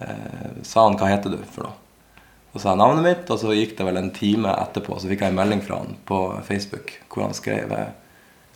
eh, 0.00 0.62
sa 0.62 0.86
han 0.86 0.96
'hva 0.96 1.10
heter 1.10 1.34
du' 1.34 1.42
for 1.44 1.66
noe. 1.66 1.81
Så 2.52 2.60
sa 2.60 2.72
jeg 2.74 2.82
navnet 2.82 3.06
mitt, 3.06 3.30
og 3.32 3.38
så 3.40 3.54
gikk 3.56 3.78
det 3.78 3.86
vel 3.88 3.96
en 3.96 4.10
time 4.12 4.52
etterpå, 4.60 4.98
så 5.00 5.08
fikk 5.08 5.24
jeg 5.24 5.32
en 5.32 5.38
melding 5.38 5.62
fra 5.64 5.78
han 5.80 5.94
på 6.08 6.18
Facebook 6.44 6.92
hvor 7.08 7.24
han 7.24 7.36
skrev 7.36 7.72
eh, 7.72 7.94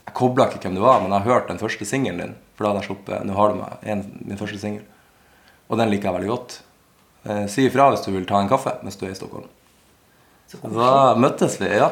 Jeg 0.06 0.14
kobla 0.18 0.46
ikke 0.50 0.61
hvem 0.66 0.76
du 0.76 0.82
var, 0.85 1.00
men 1.00 1.14
jeg 1.14 1.24
har 1.24 1.32
hørt 1.32 1.48
den 1.48 1.59
første 1.59 1.88
singelen 1.88 2.20
din. 2.20 2.35
For 2.54 2.64
da 2.64 2.70
hadde 2.70 2.85
jeg 2.85 2.90
sluppet 2.90 3.24
'Nå 3.24 3.35
har 3.35 3.52
du 3.52 3.59
meg', 3.61 3.78
en, 3.82 4.04
min 4.24 4.38
første 4.38 4.61
singel. 4.61 4.85
Og 5.68 5.80
den 5.80 5.90
liker 5.90 6.11
jeg 6.11 6.16
veldig 6.18 6.30
godt. 6.30 6.61
Eh, 7.26 7.46
si 7.50 7.66
ifra 7.66 7.88
hvis 7.90 8.04
du 8.06 8.12
vil 8.12 8.26
ta 8.28 8.38
en 8.40 8.50
kaffe 8.50 8.76
mens 8.82 8.96
du 9.00 9.06
er 9.06 9.14
i 9.14 9.18
Stockholm. 9.18 9.48
Så 10.46 10.61
Da 10.62 11.14
møttes 11.18 11.59
vi, 11.61 11.72
ja. 11.72 11.90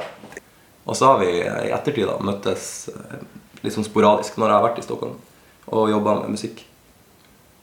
Og 0.85 0.97
så 0.97 1.11
har 1.11 1.19
vi 1.25 1.33
eh, 1.41 1.69
i 1.69 1.73
ettertid 1.75 2.07
da 2.07 2.21
møttes 2.23 2.89
eh, 2.93 3.25
litt 3.65 3.75
sånn 3.75 3.89
sporadisk 3.89 4.37
når 4.39 4.53
jeg 4.53 4.59
har 4.61 4.67
vært 4.69 4.79
i 4.79 4.87
Stockholm 4.87 5.19
og 5.73 5.91
jobba 5.91 6.21
med 6.21 6.37
musikk. 6.37 6.67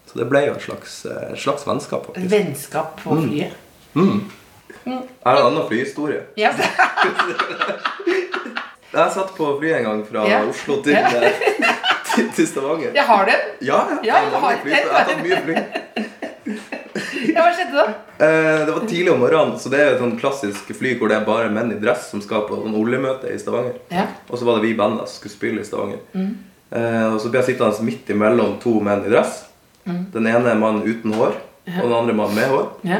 Så 0.10 0.17
det 0.17 0.25
ble 0.27 0.41
jo 0.47 0.56
et 0.58 0.63
slags, 0.65 0.95
et 1.06 1.39
slags 1.39 1.63
vennskap, 1.69 2.10
faktisk. 2.10 2.32
vennskap 2.34 2.97
på 2.99 3.15
flyet. 3.21 3.54
Jeg 3.93 5.01
det 5.23 5.32
en 5.38 5.45
annen 5.45 5.67
flyhistorie. 5.69 6.21
Yes. 6.39 6.56
Jeg 8.91 9.12
satt 9.15 9.30
på 9.38 9.47
flyet 9.60 9.77
en 9.80 9.86
gang 9.88 9.99
fra 10.08 10.25
yeah. 10.27 10.47
Oslo 10.49 10.82
til, 10.84 10.97
Ja. 10.97 11.08
til, 12.12 12.27
til 12.36 12.47
Stavanger. 12.47 12.91
Jeg 12.95 13.06
har 13.08 13.25
det. 13.30 13.38
Ja, 13.63 13.77
ja. 13.88 13.99
Ja, 14.04 14.17
jeg, 14.25 14.41
har 14.43 14.58
fly. 14.63 14.71
jeg 14.73 14.89
har 14.91 15.06
tatt 15.08 15.21
mye 15.23 15.38
fly. 15.45 15.56
Ja, 17.32 17.45
hva 17.45 17.51
skjedde 17.56 17.77
da? 17.77 17.86
Eh, 18.25 18.58
det 18.67 18.73
var 18.75 18.84
tidlig 18.89 19.13
om 19.13 19.21
morgenen, 19.23 19.56
så 19.62 19.71
det 19.71 19.80
er 19.80 19.93
et 19.93 20.01
sånn 20.01 20.17
klassisk 20.19 20.73
fly 20.75 20.97
hvor 20.99 21.12
det 21.12 21.21
er 21.21 21.27
bare 21.27 21.51
menn 21.54 21.71
i 21.71 21.77
dress 21.80 22.10
som 22.12 22.23
skal 22.23 22.43
på 22.49 22.58
sånn 22.60 22.75
oljemøte 22.75 23.32
i 23.32 23.39
Stavanger. 23.39 23.77
Ja. 23.93 24.10
Og 24.27 24.41
så 24.41 24.47
var 24.49 24.60
det 24.60 24.65
vi 24.65 24.73
i 24.73 24.80
bandet 24.82 25.08
som 25.08 25.21
skulle 25.21 25.38
spille 25.38 25.63
i 25.63 25.69
Stavanger. 25.69 26.01
Eh, 26.12 27.08
og 27.13 27.21
så 27.23 27.32
ble 27.32 27.39
jeg 27.39 27.54
sittende 27.54 27.88
midt 27.88 28.12
imellom 28.12 28.58
to 28.63 28.75
menn 28.84 29.06
i 29.08 29.13
dress. 29.13 29.45
Den 29.88 30.27
ene 30.27 30.51
er 30.51 30.60
mannen 30.60 30.84
uten 30.84 31.15
hår, 31.15 31.39
og 31.80 31.88
den 31.88 31.96
andre 31.98 32.14
mannen 32.18 32.36
med 32.36 32.52
hår. 32.52 32.68
Ja. 32.88 33.00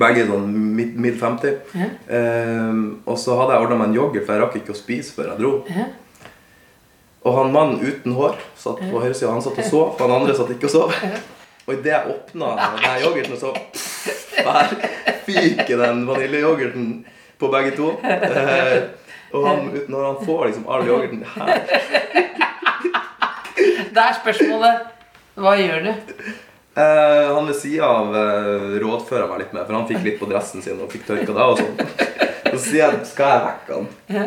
Begge 0.00 0.26
sånn 0.28 0.48
mid, 0.76 0.96
mid 1.02 1.18
50. 1.20 1.54
Ja. 1.76 1.88
Um, 2.08 2.82
og 3.04 3.18
så 3.20 3.36
hadde 3.40 3.54
jeg 3.56 3.66
ordna 3.66 3.78
meg 3.80 3.90
en 3.90 3.96
yoghurt, 3.98 4.24
for 4.26 4.36
jeg 4.36 4.44
rakk 4.44 4.58
ikke 4.60 4.74
å 4.74 4.78
spise 4.78 5.16
før 5.16 5.32
jeg 5.32 5.42
dro. 5.42 5.52
Ja. 5.72 5.88
Og 7.26 7.34
han 7.40 7.54
mannen 7.54 7.82
uten 7.82 8.14
hår 8.14 8.36
satt 8.54 8.78
på 8.84 9.00
høyresida. 9.02 9.32
Han 9.32 9.42
satt 9.42 9.58
og 9.58 9.66
sov, 9.66 9.96
han 9.98 10.14
andre 10.14 10.36
satt 10.38 10.52
ikke 10.54 10.68
og 10.68 10.74
sov. 10.76 10.94
Og 11.66 11.72
idet 11.74 11.90
jeg 11.90 12.12
åpna 12.12 12.52
denne 12.60 12.92
yoghurten, 13.02 13.40
så 13.40 13.50
der 14.36 14.76
fyker 15.26 15.80
den 15.82 16.04
vaniljeyoghurten 16.06 16.86
på 17.40 17.50
begge 17.50 17.74
to. 17.76 17.96
Eh, 18.06 18.76
og 19.34 19.42
han 19.48 19.66
uten 19.74 19.94
hår, 19.96 20.04
han 20.06 20.26
får 20.28 20.44
liksom 20.46 20.68
all 20.70 20.86
yoghurten 20.86 21.24
her. 21.34 21.66
Det 23.96 24.02
er 24.04 24.16
spørsmålet 24.20 24.74
Hva 25.40 25.52
gjør 25.58 25.86
du? 25.86 25.92
Eh, 26.76 27.34
han 27.34 27.46
ved 27.48 27.56
sida 27.56 27.86
av 27.88 28.16
eh, 28.16 28.74
rådfører 28.82 29.30
meg 29.30 29.38
litt 29.44 29.52
med, 29.56 29.64
for 29.64 29.78
han 29.78 29.86
fikk 29.88 30.02
litt 30.04 30.18
på 30.20 30.28
dressen 30.28 30.60
sin 30.64 30.80
og 30.84 30.90
fikk 30.92 31.06
tørka 31.08 31.32
det 31.32 31.46
og 31.48 31.60
sånn. 31.62 31.78
Så 32.52 32.58
sier 32.66 32.82
jeg 32.84 33.06
skal 33.08 33.32
jeg 33.32 33.44
vekke 33.46 33.78
han. 33.78 33.86
Ja. 34.12 34.26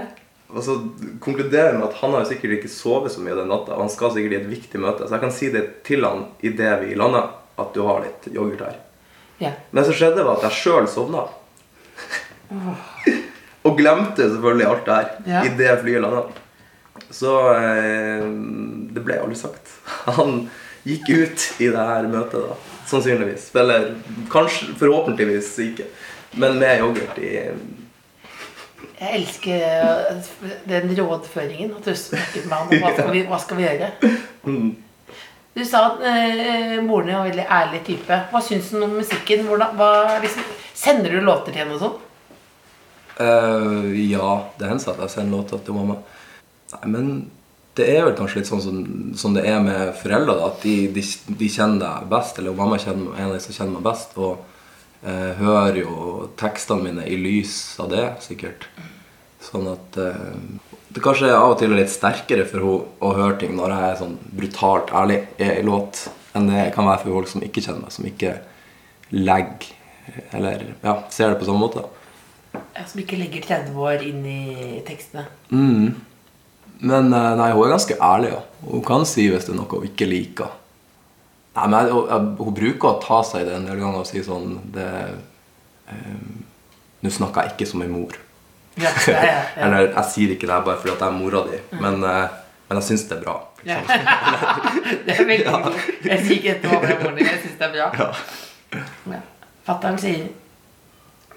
Og 0.50 0.64
så 0.66 0.80
konkluderer 1.22 1.70
jeg 1.76 1.78
med 1.78 1.88
at 1.92 2.00
han 2.02 2.16
har 2.16 2.24
jo 2.26 2.32
sikkert 2.32 2.56
ikke 2.58 2.72
sovet 2.74 3.14
så 3.14 3.22
mye 3.22 3.36
den 3.38 3.52
natta. 3.54 3.76
Og 3.78 3.84
han 3.86 3.92
skal 3.94 4.16
sikkert 4.16 4.34
i 4.34 4.40
et 4.42 4.50
viktig 4.50 4.82
møte, 4.82 5.06
så 5.06 5.14
jeg 5.16 5.22
kan 5.28 5.36
si 5.36 5.52
det 5.54 5.64
til 5.86 6.02
han 6.08 6.26
idet 6.42 6.72
vi 6.88 6.96
lander, 6.98 7.30
at 7.62 7.74
du 7.76 7.84
har 7.86 8.02
litt 8.02 8.26
yoghurt 8.34 8.64
her. 8.66 8.80
Ja. 9.44 9.52
Men 9.70 9.86
så 9.86 9.94
skjedde 9.94 10.24
det 10.24 10.32
at 10.34 10.48
jeg 10.50 10.58
sjøl 10.64 10.90
sovna. 10.90 11.28
og 13.68 13.78
glemte 13.78 14.26
selvfølgelig 14.26 14.68
alt 14.72 14.86
det 14.88 14.96
her 14.96 15.10
Ja. 15.30 15.44
idet 15.46 15.82
flyet 15.84 16.02
landa. 16.02 16.24
Så 17.14 17.36
eh, 17.54 18.26
det 18.94 19.04
ble 19.06 19.20
aldri 19.22 19.38
sagt. 19.38 19.70
Han 20.18 20.48
gikk 20.88 21.10
ut 21.10 21.48
i 21.60 21.70
det 21.72 21.88
her 21.92 22.08
møtet, 22.12 22.46
da. 22.46 22.58
Sannsynligvis. 22.90 23.50
Eller 23.56 23.92
kanskje, 24.32 24.74
forhåpentligvis 24.80 25.52
ikke. 25.66 25.88
Men 26.42 26.60
med 26.62 26.82
yoghurt 26.84 27.18
i 27.22 27.34
Jeg 29.00 29.16
elsker 29.16 29.64
eh, 29.64 30.30
den 30.68 30.94
rådføringen. 30.98 31.74
Du 31.86 31.94
snakket 31.96 32.46
med 32.50 32.58
han 32.58 32.74
hva 32.84 32.94
skal 32.94 33.12
vi, 33.14 33.24
hva 33.30 33.40
skal 33.42 33.60
vi 33.60 33.68
gjøre. 33.68 33.92
Du 35.56 35.66
sa 35.68 35.86
at 35.90 36.04
eh, 36.06 36.76
moren 36.84 37.10
din 37.10 37.18
var 37.18 37.26
en 37.26 37.32
veldig 37.32 37.48
ærlig 37.50 37.82
type. 37.88 38.20
Hva 38.32 38.44
syns 38.44 38.74
hun 38.74 38.86
om 38.86 39.00
musikken? 39.00 39.48
Hvordan, 39.48 39.76
hva, 39.80 40.20
liksom, 40.24 40.46
sender 40.78 41.16
du 41.16 41.24
låter 41.24 41.54
til 41.54 41.64
henne 41.64 41.78
og 41.78 41.84
sånn? 41.84 41.98
Uh, 43.20 43.90
ja, 44.00 44.38
det 44.56 44.70
hender 44.70 44.94
at 44.94 45.02
jeg 45.04 45.12
sender 45.12 45.36
låter 45.36 45.60
til 45.64 45.76
mamma. 45.76 45.98
Nei, 46.76 46.86
men 46.94 47.10
det 47.80 47.88
er 47.90 48.06
vel 48.06 48.16
kanskje 48.18 48.42
litt 48.42 48.50
sånn 48.50 48.64
som, 48.64 48.80
som 49.18 49.36
det 49.36 49.46
er 49.50 49.60
med 49.64 49.94
foreldre. 50.02 50.36
Da, 50.38 50.52
at 50.52 50.64
de, 50.66 50.76
de, 50.96 51.04
de 51.40 51.50
kjenner 51.52 51.82
deg 51.84 52.12
best, 52.12 52.40
eller 52.40 52.58
mamma 52.58 52.80
kjenner, 52.82 53.14
er 53.16 53.24
en 53.24 53.32
av 53.32 53.38
de 53.38 53.44
som 53.46 53.56
kjenner 53.56 53.78
meg 53.78 53.88
best. 53.88 54.18
Og 54.20 55.08
eh, 55.08 55.32
hører 55.40 55.82
jo 55.82 55.96
tekstene 56.40 56.90
mine 56.90 57.08
i 57.08 57.18
lys 57.20 57.56
av 57.82 57.92
det, 57.94 58.06
sikkert. 58.26 58.70
Sånn 59.44 59.70
at 59.72 60.00
eh, 60.04 60.30
det 60.90 61.04
kanskje 61.06 61.30
er 61.30 61.38
av 61.38 61.54
og 61.54 61.60
til 61.62 61.74
litt 61.78 61.92
sterkere 61.94 62.48
for 62.50 62.66
henne 62.66 63.02
å 63.06 63.16
høre 63.18 63.40
ting 63.42 63.52
når 63.58 63.74
jeg 63.76 63.90
er 63.90 64.00
sånn 64.00 64.16
brutalt 64.36 64.94
ærlig 64.98 65.20
i 65.38 65.60
låt, 65.66 66.08
enn 66.38 66.50
det 66.50 66.72
kan 66.76 66.88
være 66.90 67.04
for 67.04 67.20
folk 67.20 67.30
som 67.30 67.46
ikke 67.46 67.62
kjenner 67.62 67.86
meg, 67.86 67.94
som 67.94 68.08
ikke 68.10 68.40
legger 69.14 69.76
eller 70.32 70.66
ja, 70.82 71.04
ser 71.10 71.30
det 71.30 71.40
på 71.40 71.46
samme 71.46 71.62
måte. 71.62 71.84
Ja, 72.54 72.86
Som 72.88 73.02
ikke 73.04 73.20
legger 73.20 73.46
30 73.46 73.78
år 73.78 74.06
inn 74.08 74.24
i 74.26 74.82
tekstene. 74.88 75.28
Mm. 75.54 76.00
Men 76.80 77.14
eh, 77.14 77.36
nei, 77.40 77.52
hun 77.52 77.66
er 77.66 77.74
ganske 77.76 77.98
ærlig. 78.02 78.32
Ja. 78.34 78.42
Hun 78.70 78.84
kan 78.86 79.06
si 79.08 79.28
hvis 79.32 79.48
det 79.48 79.54
er 79.54 79.60
noe 79.60 79.80
hun 79.82 79.88
ikke 79.90 80.08
liker. 80.08 80.56
Nei, 81.58 81.66
men 81.68 81.78
jeg, 81.80 82.02
jeg, 82.12 82.28
Hun 82.40 82.56
bruker 82.56 82.92
å 82.92 83.00
ta 83.04 83.20
seg 83.28 83.44
i 83.44 83.50
det 83.50 83.56
en 83.58 83.68
del 83.68 83.82
ganger 83.82 84.04
og 84.04 84.08
si 84.08 84.24
sånn 84.24 84.60
det, 84.76 84.90
eh, 85.92 86.18
Nå 87.04 87.12
snakker 87.16 87.48
jeg 87.48 87.56
ikke 87.56 87.70
som 87.72 87.84
en 87.84 87.94
mor. 87.96 88.18
Ja, 88.80 88.92
ja, 89.08 89.22
ja. 89.26 89.40
Eller 89.66 89.90
jeg 89.90 90.06
sier 90.14 90.36
ikke 90.36 90.48
det 90.48 90.56
her 90.56 90.66
bare 90.68 90.80
fordi 90.80 90.94
at 90.94 91.04
jeg 91.04 91.12
er 91.12 91.18
mora 91.20 91.44
di, 91.48 91.60
men, 91.80 92.04
eh, 92.08 92.36
men 92.70 92.82
jeg 92.82 92.90
syns 92.92 93.06
det 93.10 93.18
er 93.18 93.24
bra. 93.26 93.38
Ja. 93.68 93.80
Det 93.84 95.16
er 95.16 95.26
veldig 95.28 95.46
god. 95.48 95.80
Jeg 96.06 96.22
sier 96.24 96.38
ikke 96.38 96.54
etter 96.54 96.72
hva 96.72 96.84
det 96.84 96.94
er 96.94 97.02
moren 97.02 97.18
din. 97.20 97.28
Jeg 97.28 97.42
syns 97.44 97.58
det 97.60 97.68
er 97.68 97.74
bra. 97.76 98.12
Ja. 99.16 99.24
Fatter'n 99.68 100.00
sier 100.00 100.30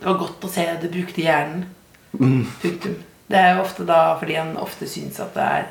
det 0.02 0.08
var 0.08 0.16
godt 0.18 0.44
å 0.46 0.48
se 0.50 0.66
du 0.82 0.88
brukte 0.90 1.22
hjernen. 1.22 1.66
Punktum. 2.12 2.94
Det 3.32 3.40
er 3.40 3.54
jo 3.56 3.62
ofte 3.64 3.86
da 3.88 4.00
fordi 4.20 4.36
han 4.36 4.52
ofte 4.60 4.88
syns 4.90 5.20
at 5.24 5.32
det 5.36 5.46
er 5.46 5.70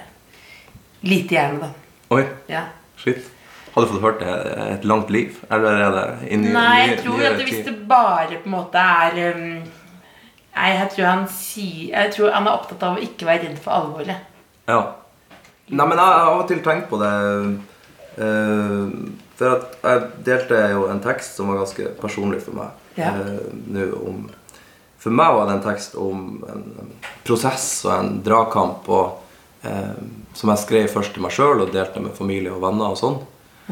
lite 1.06 1.38
hjerne, 1.38 1.60
da. 1.68 1.70
Oi, 2.16 2.26
Ja. 2.50 2.66
shit. 2.98 3.30
Hadde 3.72 3.88
fått 3.88 4.02
hørt 4.04 4.20
det 4.20 4.32
et 4.68 4.84
langt 4.86 5.10
liv? 5.14 5.38
Eller 5.50 5.78
er 5.86 5.94
det 5.96 6.32
inni, 6.34 6.50
Nei, 6.52 6.90
jeg 6.90 6.98
tror 7.06 7.22
at 7.24 7.38
hvis 7.40 7.62
det 7.66 7.76
bare 7.88 8.42
på 8.42 8.50
en 8.50 8.52
måte 8.58 8.82
er 8.84 9.20
um, 9.32 9.62
Nei, 10.52 10.72
jeg 10.76 10.90
tror 10.92 11.06
han 11.08 11.22
sier 11.32 11.94
Jeg 11.94 12.12
tror 12.18 12.34
han 12.36 12.50
er 12.50 12.58
opptatt 12.58 12.84
av 12.84 12.98
å 12.98 13.06
ikke 13.06 13.30
være 13.30 13.46
redd 13.48 13.62
for 13.64 13.72
alvoret. 13.72 14.28
Ja. 14.68 14.82
Nei, 15.72 15.86
men 15.86 15.96
jeg 15.96 16.04
har 16.04 16.28
av 16.34 16.42
og 16.42 16.48
til 16.52 16.60
tenkt 16.66 16.90
på 16.92 17.00
det 17.00 17.14
Uh, 18.12 18.92
For 19.40 19.56
at 19.56 19.78
jeg 19.88 20.02
delte 20.28 20.58
jo 20.74 20.82
en 20.92 21.00
tekst 21.02 21.38
som 21.40 21.48
var 21.48 21.62
ganske 21.62 21.94
personlig 22.02 22.42
for 22.44 22.58
meg. 22.58 22.74
Ja. 23.00 23.14
uh, 23.16 23.38
nå 23.72 23.86
om 24.04 24.26
For 25.02 25.14
meg 25.18 25.34
var 25.34 25.48
det 25.48 25.56
en 25.58 25.64
tekst 25.66 25.96
om 25.98 26.44
en 26.52 26.66
prosess 27.26 27.68
og 27.88 27.94
en 27.96 28.12
dragkamp 28.26 28.90
og, 28.94 29.24
eh, 29.66 29.96
som 30.38 30.52
jeg 30.54 30.62
skrev 30.62 30.92
først 30.94 31.16
til 31.16 31.26
meg 31.26 31.34
sjøl 31.34 31.64
og 31.64 31.74
delte 31.74 32.04
med 32.04 32.14
familie 32.18 32.54
og 32.54 32.62
venner 32.62 32.94
og 32.94 33.00
sånn. 33.00 33.18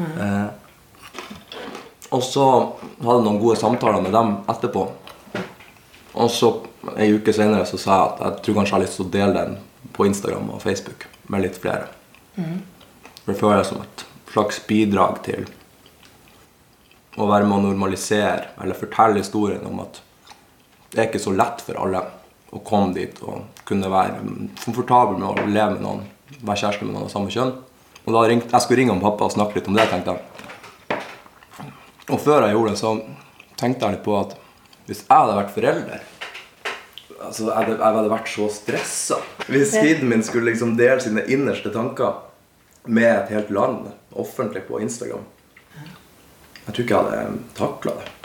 Eh, 0.00 0.48
og 2.10 2.24
så 2.26 2.46
hadde 2.98 3.20
jeg 3.20 3.26
noen 3.28 3.38
gode 3.38 3.60
samtaler 3.60 4.02
med 4.02 4.14
dem 4.16 4.34
etterpå. 4.50 4.88
Og 6.18 6.30
så 6.34 6.50
en 6.96 7.14
uke 7.14 7.32
senere 7.36 7.68
så 7.68 7.78
sa 7.78 7.94
jeg 7.94 8.10
at 8.10 8.20
jeg 8.24 8.44
tror 8.44 8.58
kanskje 8.58 8.72
jeg 8.72 8.78
har 8.78 8.86
lyst 8.86 8.98
til 8.98 9.06
å 9.06 9.14
dele 9.14 9.44
den 9.44 9.56
på 9.94 10.06
Instagram 10.08 10.50
og 10.56 10.62
Facebook 10.64 11.06
med 11.30 11.44
litt 11.46 11.58
flere. 11.62 11.86
For 13.20 13.30
det 13.30 13.38
føles 13.38 13.70
som 13.70 13.82
et 13.84 14.04
slags 14.32 14.58
bidrag 14.66 15.22
til 15.26 15.46
å 17.20 17.26
være 17.30 17.46
med 17.46 17.58
å 17.60 17.64
normalisere 17.68 18.50
eller 18.62 18.78
fortelle 18.78 19.22
historien 19.22 19.62
om 19.68 19.82
at 19.84 20.00
det 20.90 20.98
er 20.98 21.08
ikke 21.08 21.22
så 21.22 21.34
lett 21.36 21.62
for 21.64 21.78
alle 21.78 22.02
å 22.50 22.60
komme 22.66 22.94
dit 22.96 23.18
og 23.22 23.62
kunne 23.68 23.90
være 23.92 24.22
komfortabel 24.64 25.20
med 25.20 25.28
å 25.30 25.46
leve 25.46 25.76
med 25.76 25.84
noen, 25.84 26.04
være 26.40 26.64
kjæreste 26.64 26.86
med 26.86 26.96
noen 26.96 27.06
av 27.06 27.12
samme 27.12 27.30
kjønn. 27.30 27.52
Og 28.06 28.14
da 28.16 28.22
ringte, 28.26 28.50
Jeg 28.50 28.64
skulle 28.64 28.80
ringe 28.80 28.94
om 28.96 29.02
pappa 29.02 29.28
og 29.28 29.34
snakke 29.34 29.58
litt 29.58 29.68
om 29.68 29.76
det, 29.76 29.86
tenkte 29.90 30.16
jeg. 30.16 31.00
Og 32.10 32.18
før 32.18 32.46
jeg 32.46 32.56
gjorde 32.56 32.72
det, 32.72 32.80
så 32.80 32.94
tenkte 33.60 33.86
jeg 33.86 33.96
litt 33.98 34.06
på 34.06 34.16
at 34.18 34.34
hvis 34.88 35.04
jeg 35.04 35.14
hadde 35.14 35.36
vært 35.36 35.54
forelder 35.54 36.08
altså 37.20 37.44
Jeg 37.44 37.54
hadde, 37.54 37.74
jeg 37.76 37.96
hadde 37.96 38.10
vært 38.10 38.30
så 38.32 38.46
stressa 38.50 39.18
hvis 39.46 39.74
kiden 39.76 40.08
min 40.08 40.22
skulle 40.24 40.50
liksom 40.50 40.72
dele 40.78 41.02
sine 41.04 41.26
innerste 41.28 41.72
tanker 41.74 42.22
med 42.88 43.10
et 43.12 43.34
helt 43.34 43.50
land 43.52 43.90
offentlig 44.16 44.62
på 44.66 44.80
Instagram. 44.80 45.26
Jeg 46.64 46.72
tror 46.72 46.84
ikke 46.84 46.96
jeg 46.96 47.10
hadde 47.10 47.42
takla 47.58 47.94
det. 47.98 48.19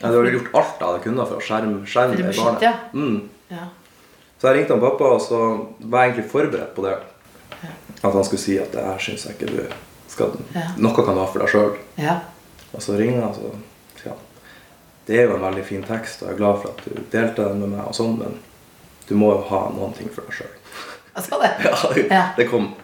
Jeg 0.00 0.10
hadde 0.12 0.30
gjort 0.34 0.54
alt 0.54 0.80
jeg 0.80 0.86
hadde 0.88 1.02
kunnet 1.06 1.28
for 1.30 1.36
å 1.40 1.44
skjerme, 1.46 1.86
skjerme 1.88 2.16
det 2.16 2.36
barnet. 2.36 2.62
ja. 2.62 2.72
Mm. 2.92 3.28
Ja. 3.50 3.66
Så 4.40 4.48
jeg 4.50 4.56
ringte 4.58 4.74
han 4.76 4.82
pappa, 4.82 5.04
og 5.16 5.20
så 5.24 5.38
var 5.80 6.02
jeg 6.04 6.10
egentlig 6.12 6.30
forberedt 6.30 6.74
på 6.76 6.82
det. 6.84 6.96
At 8.02 8.12
han 8.12 8.24
skulle 8.24 8.42
si 8.42 8.58
at 8.60 8.72
det 8.74 8.82
her 8.84 8.98
syns 9.00 9.24
jeg 9.26 9.36
ikke 9.38 9.52
du 9.54 9.62
skal 10.12 10.34
Ja. 10.54 10.66
Noe 10.76 10.92
kan 10.94 11.14
du 11.16 11.20
ha 11.22 11.26
for 11.26 11.40
deg 11.40 11.48
sjøl. 11.48 11.76
ja. 11.96 12.18
Og 12.74 12.82
så 12.82 12.96
ringer 12.98 13.22
han 13.22 13.30
og 13.30 13.34
så 13.38 13.50
sier 14.02 14.10
han 14.12 14.18
Det 15.06 15.16
er 15.16 15.22
jo 15.30 15.36
en 15.36 15.42
veldig 15.46 15.64
fin 15.64 15.82
tekst, 15.86 16.20
og 16.22 16.28
jeg 16.28 16.34
er 16.34 16.38
glad 16.42 16.58
for 16.62 16.68
at 16.74 16.84
du 16.84 17.00
delte 17.12 17.44
den 17.48 17.60
med 17.62 17.68
meg, 17.78 17.86
og 17.86 17.94
sånn, 17.94 18.18
men 18.18 18.36
du 19.08 19.14
må 19.14 19.30
jo 19.32 19.42
ha 19.48 19.60
noen 19.72 19.94
ting 19.96 20.10
for 20.12 20.26
deg 20.26 20.34
sjøl. 20.34 20.52
Sa 21.24 21.38
det, 21.94 22.06
Ja. 22.10 22.24
det 22.36 22.48
kom. 22.50 22.74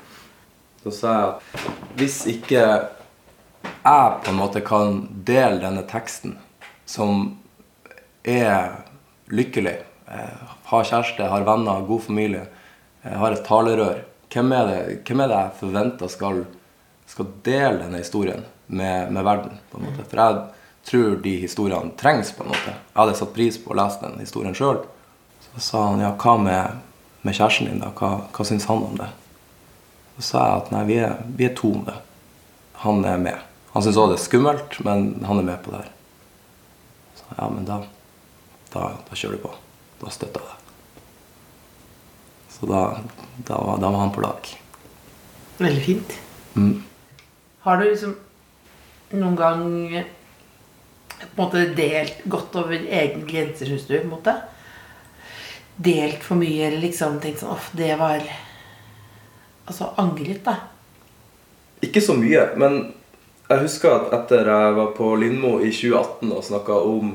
Så 0.85 0.90
sa 0.96 1.12
jeg 1.12 1.29
at 1.29 1.66
hvis 1.98 2.20
ikke 2.27 2.62
jeg 2.62 4.22
på 4.25 4.31
en 4.33 4.38
måte 4.38 4.62
kan 4.64 5.09
dele 5.27 5.61
denne 5.61 5.83
teksten, 5.90 6.38
som 6.87 7.38
er 8.23 8.83
lykkelig, 9.33 9.77
eh, 10.12 10.49
har 10.64 10.88
kjæreste, 10.88 11.29
har 11.29 11.47
venner, 11.47 11.87
god 11.87 12.03
familie, 12.03 12.47
eh, 13.03 13.18
har 13.18 13.33
et 13.33 13.45
talerør, 13.47 14.03
hvem 14.33 14.53
er 14.53 14.66
det, 14.66 14.81
hvem 15.07 15.21
er 15.21 15.29
det 15.29 15.38
jeg 15.38 15.57
forventer 15.61 16.09
skal, 16.09 16.45
skal 17.07 17.29
dele 17.45 17.83
denne 17.83 18.01
historien 18.01 18.45
med, 18.66 19.12
med 19.12 19.25
verden? 19.25 19.59
på 19.71 19.79
en 19.79 19.85
måte? 19.85 20.07
For 20.09 20.23
jeg 20.23 20.38
tror 20.88 21.16
de 21.23 21.37
historiene 21.37 21.92
trengs. 21.97 22.33
på 22.33 22.45
en 22.45 22.49
måte. 22.49 22.73
Jeg 22.73 23.01
hadde 23.01 23.16
satt 23.18 23.35
pris 23.35 23.59
på 23.61 23.73
å 23.73 23.77
lese 23.77 24.01
den 24.03 24.18
historien 24.21 24.55
sjøl. 24.57 24.81
Så 25.45 25.61
sa 25.61 25.83
han 25.90 26.01
ja, 26.01 26.14
hva 26.16 26.37
med, 26.40 26.81
med 27.23 27.37
kjæresten 27.37 27.68
din, 27.68 27.83
da? 27.83 27.92
Hva, 27.99 28.25
hva 28.33 28.47
syns 28.49 28.68
han 28.71 28.85
om 28.87 28.97
det? 28.97 29.11
Så 30.16 30.31
sa 30.31 30.47
jeg 30.47 30.62
at 30.62 30.73
nei, 30.73 30.85
vi 30.88 30.99
er, 31.05 31.18
vi 31.37 31.49
er 31.49 31.57
to 31.59 31.75
om 31.77 31.85
det. 31.88 31.99
Han 32.85 33.05
er 33.05 33.21
med. 33.21 33.49
Han 33.73 33.85
syns 33.85 34.01
òg 34.01 34.12
det 34.12 34.18
er 34.21 34.25
skummelt, 34.27 34.79
men 34.87 35.12
han 35.29 35.40
er 35.40 35.49
med 35.53 35.61
på 35.64 35.75
det 35.75 35.85
her. 35.85 35.92
Ja, 37.37 37.49
men 37.51 37.64
da, 37.68 37.83
da, 38.73 38.88
da 39.09 39.16
kjører 39.16 39.38
du 39.38 39.45
på. 39.47 39.55
Da 40.03 40.12
støtter 40.12 40.42
jeg 40.42 40.51
deg. 40.51 40.59
Så 42.53 42.68
da, 42.71 42.83
da, 43.49 43.59
var, 43.59 43.79
da 43.83 43.90
var 43.90 44.05
han 44.05 44.14
på 44.14 44.23
lag. 44.25 44.51
Veldig 45.59 45.85
fint. 45.85 46.16
Mm. 46.55 46.83
Har 47.64 47.79
du 47.79 47.87
liksom 47.88 48.16
noen 49.12 49.37
gang 49.37 49.64
på 51.23 51.27
en 51.27 51.37
måte 51.38 51.66
delt 51.77 52.25
gått 52.25 52.57
over 52.59 52.75
egne 52.75 53.27
grenser, 53.29 53.68
syns 53.68 53.87
du? 53.87 53.97
på 53.97 54.05
en 54.05 54.14
måte? 54.14 54.35
Delt 55.77 56.25
for 56.25 56.40
mye, 56.40 56.66
eller 56.68 56.83
liksom 56.83 57.21
tenkt 57.23 57.40
sånn 57.40 57.55
Uff, 57.55 57.71
det 57.79 57.95
var 58.01 58.25
Altså 59.62 59.92
angret, 59.97 60.42
da. 60.45 60.57
Ikke 61.87 62.03
så 62.03 62.16
mye, 62.18 62.42
men 62.59 62.81
jeg 63.53 63.62
husker 63.67 63.95
at 63.95 64.12
etter 64.17 64.49
jeg 64.51 64.75
var 64.77 64.91
på 64.97 65.12
Lindmo 65.21 65.57
i 65.61 65.71
2018 65.73 66.33
og 66.33 66.45
snakka 66.47 66.77
om 66.88 67.12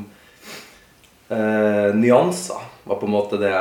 eh, 1.29 1.95
nyanser, 1.95 2.61
var 2.87 2.95
på 3.01 3.05
en 3.05 3.11
måte 3.11 3.37
det 3.41 3.51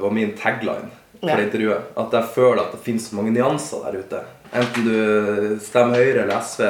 var 0.00 0.10
min 0.10 0.32
tagline 0.38 0.90
for 1.20 1.28
Ja. 1.30 1.38
intervjuet. 1.40 1.82
At 1.96 2.12
jeg 2.12 2.24
føler 2.34 2.62
at 2.62 2.72
det 2.72 2.80
finnes 2.82 3.08
så 3.08 3.16
mange 3.16 3.30
nyanser 3.30 3.84
der 3.84 3.98
ute. 4.00 4.20
Enten 4.52 4.84
du 4.84 5.58
stemmer 5.62 5.94
Høyre 5.96 6.24
eller 6.24 6.40
SV 6.42 6.62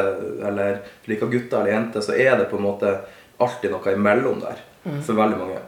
eller 0.47 0.79
liker 1.09 1.27
gutter 1.33 1.61
eller 1.63 1.73
jenter, 1.73 2.01
så 2.05 2.13
er 2.15 2.37
det 2.39 2.51
på 2.51 2.57
en 2.59 2.67
måte 2.67 2.93
alltid 3.41 3.71
noe 3.73 3.95
imellom 3.97 4.41
der 4.43 4.61
for 5.03 5.15
veldig 5.19 5.39
mange. 5.39 5.59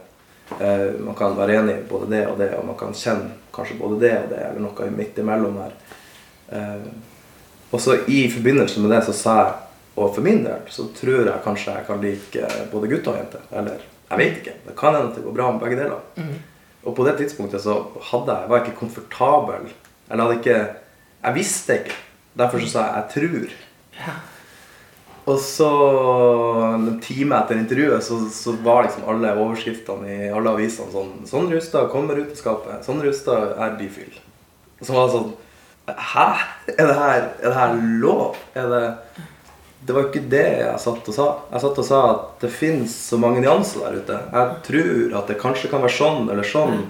Eh, 0.59 0.91
man 1.01 1.15
kan 1.15 1.35
være 1.37 1.57
enig 1.59 1.79
i 1.79 1.87
både 1.89 2.09
det 2.11 2.27
og 2.27 2.37
det, 2.37 2.51
og 2.59 2.65
man 2.67 2.77
kan 2.77 2.93
kjenne 2.93 3.31
kanskje 3.55 3.79
både 3.79 3.99
det 3.99 4.13
og 4.23 4.29
det, 4.29 4.41
eller 4.51 4.61
noe 4.61 4.89
midt 4.91 5.17
imellom 5.19 5.57
der. 5.57 5.73
Eh, 6.51 6.87
og 7.71 7.81
så 7.81 7.97
i 8.07 8.29
forbindelse 8.31 8.79
med 8.79 8.91
det 8.91 9.01
så 9.07 9.13
sa 9.17 9.35
jeg, 9.41 9.53
og 9.95 10.11
for 10.15 10.25
min 10.25 10.43
del, 10.43 10.63
så 10.67 10.89
tror 10.95 11.29
jeg 11.29 11.43
kanskje 11.45 11.75
jeg 11.77 11.87
kan 11.87 12.01
like 12.03 12.49
både 12.71 12.89
gutter 12.91 13.13
og 13.13 13.19
jenter. 13.21 13.45
Eller 13.55 13.83
jeg 14.09 14.19
vet 14.19 14.39
ikke. 14.41 14.55
Det 14.67 14.75
kan 14.77 14.95
hende 14.95 15.09
at 15.09 15.15
det 15.17 15.23
går 15.23 15.35
bra 15.37 15.51
med 15.51 15.63
begge 15.63 15.79
deler. 15.79 16.31
Og 16.85 16.95
på 16.97 17.05
det 17.07 17.15
tidspunktet 17.17 17.63
så 17.63 17.79
hadde 18.11 18.35
jeg, 18.35 18.49
var 18.49 18.59
jeg 18.59 18.67
ikke 18.67 18.81
komfortabel. 18.83 19.69
Eller 20.09 20.27
hadde 20.27 20.41
ikke 20.41 20.59
Jeg 21.25 21.35
visste 21.35 21.77
ikke. 21.79 21.95
Derfor 22.37 22.59
så 22.59 22.67
sa 22.67 22.79
jeg 22.79 22.93
'jeg 22.93 23.09
tror'. 23.15 23.51
Og 25.25 25.39
så 25.39 25.69
en 26.75 26.99
time 27.01 27.35
etter 27.35 27.57
intervjuet 27.57 28.03
så, 28.03 28.19
så 28.29 28.51
var 28.61 28.83
liksom 28.83 29.07
alle 29.09 29.31
overskriftene 29.33 30.07
i 30.07 30.29
alle 30.29 30.51
avisene 30.53 30.91
sånn 30.93 31.25
Sånn 31.25 31.49
Rustad 31.49 31.89
kommer 31.89 32.19
ut 32.19 32.29
av 32.29 32.37
skapet. 32.37 32.85
Sånn 32.85 33.01
Rustad 33.01 33.55
er 33.57 33.77
bifil. 33.79 34.13
Så 34.81 34.93
var 34.93 35.09
sånn 35.09 35.33
Hæ? 35.85 36.27
Er 36.77 36.87
det 36.87 36.93
her, 36.97 37.23
er 37.41 37.49
det 37.49 37.55
her 37.55 37.73
lov? 38.01 38.37
Er 38.57 38.69
det 38.69 38.85
Det 39.85 39.93
var 39.93 40.05
jo 40.05 40.09
ikke 40.09 40.29
det 40.31 40.45
jeg 40.63 40.81
satt 40.81 41.09
og 41.11 41.15
sa. 41.15 41.25
Jeg 41.51 41.61
satt 41.61 41.79
og 41.81 41.85
sa 41.85 42.01
at 42.09 42.27
det 42.41 42.51
fins 42.53 42.95
så 43.11 43.19
mange 43.21 43.43
nyanser 43.43 43.85
der 43.85 43.99
ute. 44.01 44.19
Jeg 44.33 44.59
tror 44.65 45.17
at 45.19 45.29
det 45.29 45.39
kanskje 45.41 45.69
kan 45.71 45.85
være 45.85 45.97
sånn 45.97 46.29
eller 46.33 46.47
sånn. 46.49 46.87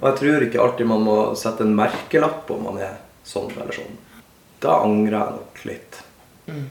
Og 0.00 0.08
jeg 0.10 0.18
tror 0.20 0.46
ikke 0.46 0.62
alltid 0.62 0.90
man 0.90 1.06
må 1.06 1.18
sette 1.38 1.66
en 1.66 1.74
merkelapp 1.74 2.44
på 2.46 2.58
om 2.58 2.68
man 2.68 2.82
er 2.86 2.98
sånn 3.26 3.50
eller 3.56 3.74
sånn. 3.74 3.98
Da 4.62 4.78
angrer 4.84 5.18
jeg 5.18 5.38
nok 5.40 5.64
litt. 5.70 6.02
Mm. 6.44 6.64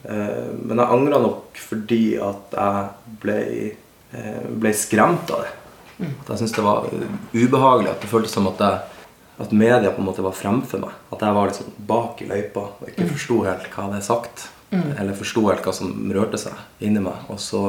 men 0.69 0.77
jeg 0.77 0.93
angra 0.93 1.17
nok 1.17 1.57
fordi 1.57 2.03
at 2.21 2.51
jeg 2.53 3.13
ble, 3.23 3.37
eh, 4.13 4.43
ble 4.61 4.73
skremt 4.77 5.31
av 5.33 5.41
det. 5.41 5.53
At 5.97 6.33
jeg 6.33 6.41
syntes 6.41 6.55
det 6.57 6.65
var 6.65 6.89
eh, 6.89 7.15
ubehagelig. 7.33 7.93
At 7.93 8.03
det 8.03 8.11
føltes 8.11 8.33
som 8.35 8.49
at, 8.51 8.61
jeg, 8.61 9.07
at 9.45 9.55
media 9.55 9.91
på 9.93 10.01
en 10.01 10.09
måte 10.09 10.25
var 10.25 10.35
fremfor 10.37 10.83
meg. 10.83 10.97
At 11.13 11.23
jeg 11.25 11.37
var 11.37 11.49
liksom 11.49 11.73
bak 11.89 12.21
i 12.23 12.29
løypa 12.29 12.67
og 12.73 12.91
ikke 12.91 13.09
forsto 13.13 13.39
helt 13.47 13.67
hva 13.69 13.87
jeg 13.87 13.95
hadde 13.95 14.05
sagt. 14.07 14.47
Eller 14.73 15.17
forsto 15.17 15.45
helt 15.49 15.65
hva 15.65 15.73
som 15.75 15.93
rørte 16.15 16.39
seg 16.41 16.85
inni 16.85 17.03
meg. 17.03 17.27
Og 17.33 17.39
så 17.41 17.61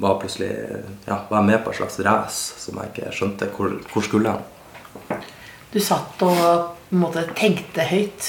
var 0.00 0.18
plutselig 0.20 0.50
ja, 1.06 1.22
var 1.28 1.40
jeg 1.40 1.48
med 1.50 1.62
på 1.64 1.72
et 1.72 1.80
slags 1.80 1.98
race 2.04 2.60
som 2.60 2.80
jeg 2.80 2.92
ikke 2.92 3.12
skjønte 3.14 3.50
hvor, 3.56 3.76
hvor 3.92 4.06
skulle 4.06 4.32
Jeg. 4.32 5.20
Du 5.74 5.78
satt 5.82 6.22
og 6.24 6.40
på 6.86 6.94
en 6.94 7.02
måte 7.02 7.22
tenkte 7.36 7.84
høyt. 7.84 8.28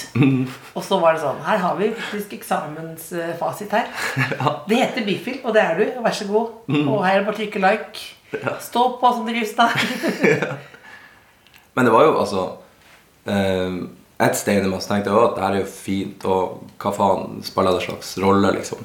Og 0.76 0.84
så 0.84 0.98
var 1.00 1.16
det 1.16 1.22
sånn 1.22 1.44
Her 1.46 1.60
har 1.62 1.76
vi 1.80 1.92
faktisk 1.96 2.34
eksamensfasit 2.40 3.76
her. 3.78 3.92
Det 4.70 4.80
heter 4.82 5.06
bifil, 5.08 5.38
og 5.46 5.54
det 5.56 5.62
er 5.64 5.78
du. 5.78 5.86
Vær 6.04 6.16
så 6.18 6.28
god. 6.28 6.56
Og 6.82 7.04
her 7.06 7.20
er 7.20 7.22
det 7.22 7.28
bare 7.30 7.38
å 7.38 7.40
trykke 7.40 7.62
like. 7.64 8.08
Stå 8.66 8.88
på 9.00 9.14
som 9.14 9.30
drivstad. 9.30 9.78
Rustad. 9.78 10.58
Men 11.78 11.86
det 11.86 11.94
var 11.94 12.08
jo 12.08 12.14
altså 12.18 12.44
eh, 13.30 13.74
Et 14.20 14.34
sted 14.38 14.58
inni 14.58 14.70
meg 14.72 14.82
så 14.82 14.96
tenkte 14.96 15.12
jeg 15.14 15.24
at 15.28 15.36
det 15.38 15.44
her 15.46 15.56
er 15.56 15.62
jo 15.62 15.70
fint, 15.70 16.24
og 16.26 16.64
hva 16.82 16.92
faen 16.96 17.42
spiller 17.46 17.76
det 17.78 17.84
slags 17.86 18.16
rolle, 18.24 18.50
liksom? 18.56 18.80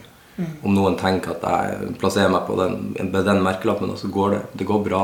Om 0.64 0.74
noen 0.74 0.96
tenker 0.98 1.34
at 1.36 1.42
jeg 1.46 1.92
plasserer 2.00 2.30
meg 2.32 2.44
på 2.48 2.56
den, 2.58 2.76
med 2.98 3.24
den 3.28 3.42
merkelappen, 3.44 3.90
og 3.92 3.98
så 4.00 4.08
går 4.12 4.30
det, 4.34 4.40
det 4.60 4.66
går 4.68 4.82
bra. 4.84 5.02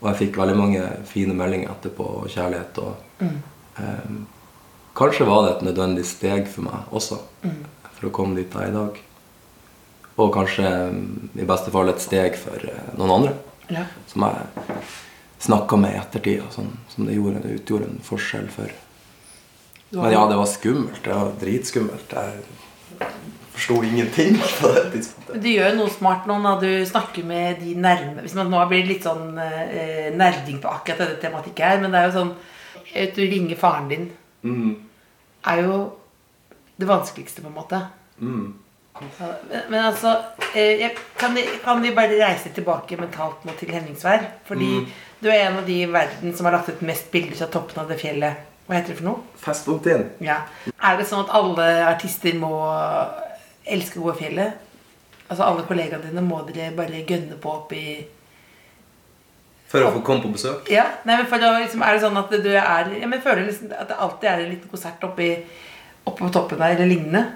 Og 0.00 0.08
jeg 0.10 0.18
fikk 0.20 0.38
veldig 0.40 0.56
mange 0.58 0.84
fine 1.08 1.34
meldinger 1.36 1.72
etterpå, 1.72 2.06
og 2.22 2.28
kjærlighet. 2.32 2.78
Og, 2.82 3.24
eh, 3.78 4.10
kanskje 4.98 5.26
var 5.28 5.46
det 5.46 5.52
et 5.56 5.64
nødvendig 5.70 6.04
steg 6.06 6.46
for 6.50 6.66
meg 6.68 6.90
også, 6.94 7.18
for 7.96 8.08
å 8.10 8.12
komme 8.14 8.36
dit 8.38 8.52
jeg 8.52 8.68
er 8.68 8.74
i 8.74 8.76
dag. 8.78 9.00
Og 10.20 10.32
kanskje 10.34 10.68
mm, 10.92 11.30
i 11.40 11.46
beste 11.48 11.72
fall 11.72 11.88
et 11.88 12.02
steg 12.02 12.36
for 12.38 12.54
eh, 12.70 12.90
noen 12.98 13.16
andre 13.18 13.34
Ja. 13.70 13.84
som 14.10 14.22
jeg 14.26 14.76
snakka 15.40 15.76
med 15.78 15.94
i 15.94 15.98
ettertid, 16.00 16.42
og 16.42 16.52
sånn, 16.52 16.72
som 16.90 17.06
det 17.06 17.14
gjorde, 17.16 17.42
utgjorde 17.54 17.86
en 17.88 18.00
forskjell 18.04 18.48
for. 18.50 18.70
Men 19.90 20.12
ja, 20.12 20.26
det 20.30 20.38
var 20.38 20.46
skummelt. 20.46 21.02
Det 21.04 21.14
var 21.14 21.32
dritskummelt. 21.40 22.12
Jeg 22.14 23.08
forsto 23.60 23.82
ingenting 23.84 24.38
på 24.60 24.70
det 24.74 24.84
tidspunktet. 24.94 25.42
Du 25.42 25.48
gjør 25.50 25.74
noe 25.76 25.90
smart 25.92 26.28
nå 26.30 26.38
når 26.40 26.62
du 26.62 26.70
snakker 26.88 27.26
med 27.26 27.60
de 27.60 27.74
nærme 27.78 28.22
Hvis 28.24 28.36
man 28.38 28.50
nå 28.52 28.62
blir 28.70 28.86
litt 28.88 29.04
sånn 29.04 29.36
eh, 29.40 30.08
nerding 30.16 30.60
på 30.62 30.70
akkurat 30.70 31.02
denne 31.02 31.18
tematikken 31.22 31.66
her, 31.66 31.82
men 31.82 31.92
det 31.92 32.00
er 32.00 32.08
jo 32.08 32.16
sånn 32.20 32.32
at 32.90 33.18
Du 33.18 33.22
ringer 33.22 33.58
faren 33.58 33.90
din. 33.90 34.08
Er 35.46 35.62
jo 35.62 35.76
det 36.80 36.88
vanskeligste, 36.88 37.42
på 37.44 37.50
en 37.50 37.58
måte. 37.58 37.78
Mm. 38.18 38.54
Ja, 38.94 39.00
Men, 39.50 39.62
men 39.70 39.84
altså 39.84 40.14
eh, 40.56 40.90
kan, 41.16 41.34
vi, 41.36 41.44
kan 41.64 41.82
vi 41.82 41.92
bare 41.94 42.18
reise 42.18 42.50
tilbake 42.56 42.96
mentalt 43.00 43.44
nå 43.44 43.54
til 43.58 43.72
Henningsvær? 43.74 44.24
Fordi 44.48 44.70
du 45.20 45.28
er 45.28 45.46
en 45.46 45.60
av 45.60 45.66
de 45.68 45.82
i 45.82 45.90
verden 45.92 46.34
som 46.36 46.48
har 46.48 46.56
lagt 46.56 46.72
ut 46.72 46.82
mest 46.82 47.10
bilder 47.12 47.36
fra 47.36 47.50
toppen 47.52 47.82
av 47.82 47.92
det 47.92 48.00
fjellet. 48.00 48.49
Hva 48.70 48.78
heter 48.78 48.92
det 48.92 49.00
for 49.00 49.06
noe? 49.08 49.22
Festvogntiden. 49.42 50.04
Ja. 50.22 50.36
Er 50.78 50.98
det 51.00 51.08
sånn 51.10 51.24
at 51.24 51.32
alle 51.34 51.64
artister 51.88 52.36
må 52.38 52.52
elske 53.66 53.98
å 53.98 54.04
gå 54.04 54.12
i 54.12 54.20
fjellet? 54.20 54.60
Altså 55.26 55.42
alle 55.42 55.64
kollegaene 55.66 56.06
dine 56.06 56.22
må 56.22 56.38
dere 56.46 56.68
bare 56.76 57.00
gønne 57.02 57.34
på 57.42 57.50
opp 57.50 57.74
i 57.74 57.98
For 59.72 59.82
å 59.82 59.90
få 59.96 60.04
komme 60.06 60.22
på 60.22 60.30
besøk. 60.36 60.70
Ja, 60.70 60.86
nei, 61.02 61.16
men 61.18 61.26
for 61.26 61.42
da 61.42 61.50
liksom, 61.56 61.82
Er 61.82 61.98
det 61.98 62.04
sånn 62.04 62.22
at 62.22 62.30
du 62.30 62.48
er 62.52 62.94
ja, 62.94 63.10
men 63.10 63.26
føler 63.26 63.48
liksom 63.48 63.74
at 63.74 63.90
det 63.90 63.98
alltid 64.06 64.30
er 64.30 64.44
en 64.44 64.54
liten 64.54 64.70
konsert 64.70 65.02
oppi, 65.10 65.32
oppe 66.04 66.22
på 66.22 66.32
toppen 66.38 66.62
der, 66.62 66.78
eller 66.78 66.94
lignende? 66.94 67.26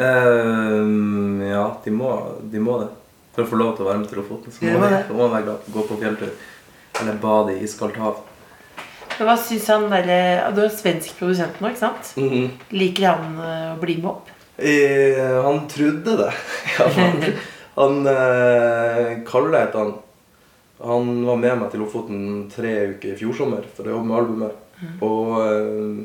Um, 0.00 1.44
ja, 1.44 1.68
de 1.84 1.92
må, 1.92 2.16
de 2.48 2.60
må 2.72 2.80
det. 2.86 2.90
For 3.36 3.44
å 3.44 3.52
få 3.52 3.60
lov 3.60 3.76
til 3.76 3.84
å 3.84 3.92
være 3.92 4.00
med 4.00 4.08
til 4.08 4.22
Lofoten, 4.22 4.52
så 4.52 4.64
må, 4.64 4.88
de, 4.88 5.04
må 5.12 5.28
de. 5.36 5.60
Gå 5.76 5.88
på 5.92 6.00
fjelltur. 6.00 6.32
Eller 7.00 7.20
bade 7.20 7.58
i 7.58 7.64
iskaldt 7.68 8.00
hav. 8.00 8.24
Men 9.18 9.28
hva 9.28 9.36
syns 9.38 9.66
han 9.70 9.88
derre 9.92 10.52
Du 10.56 10.62
er 10.64 10.70
svensk 10.72 11.18
produsent 11.20 11.58
nå, 11.60 11.72
ikke 11.72 11.84
sant? 11.84 12.12
Mhm. 12.20 12.46
Liker 12.74 13.08
han 13.10 13.40
eh, 13.42 13.72
å 13.74 13.80
bli 13.82 13.98
med 14.00 14.12
opp? 14.12 14.30
Eh, 14.56 15.42
han 15.42 15.64
trodde 15.70 16.16
det. 16.22 16.30
Han 16.78 17.24
han 17.74 18.06
eh, 18.06 19.18
Kalle 19.26 19.58
het 19.58 19.74
han. 19.74 19.94
Han 20.82 21.12
var 21.24 21.38
med 21.40 21.60
meg 21.60 21.70
til 21.72 21.80
Lofoten 21.84 22.24
tre 22.52 22.72
uker 22.96 23.14
i 23.14 23.18
fjor 23.20 23.36
sommer 23.38 23.64
for 23.76 23.86
å 23.86 23.94
jobbe 23.94 24.08
med 24.10 24.18
albumet. 24.18 24.58
Og 25.04 25.36
eh, 25.40 26.02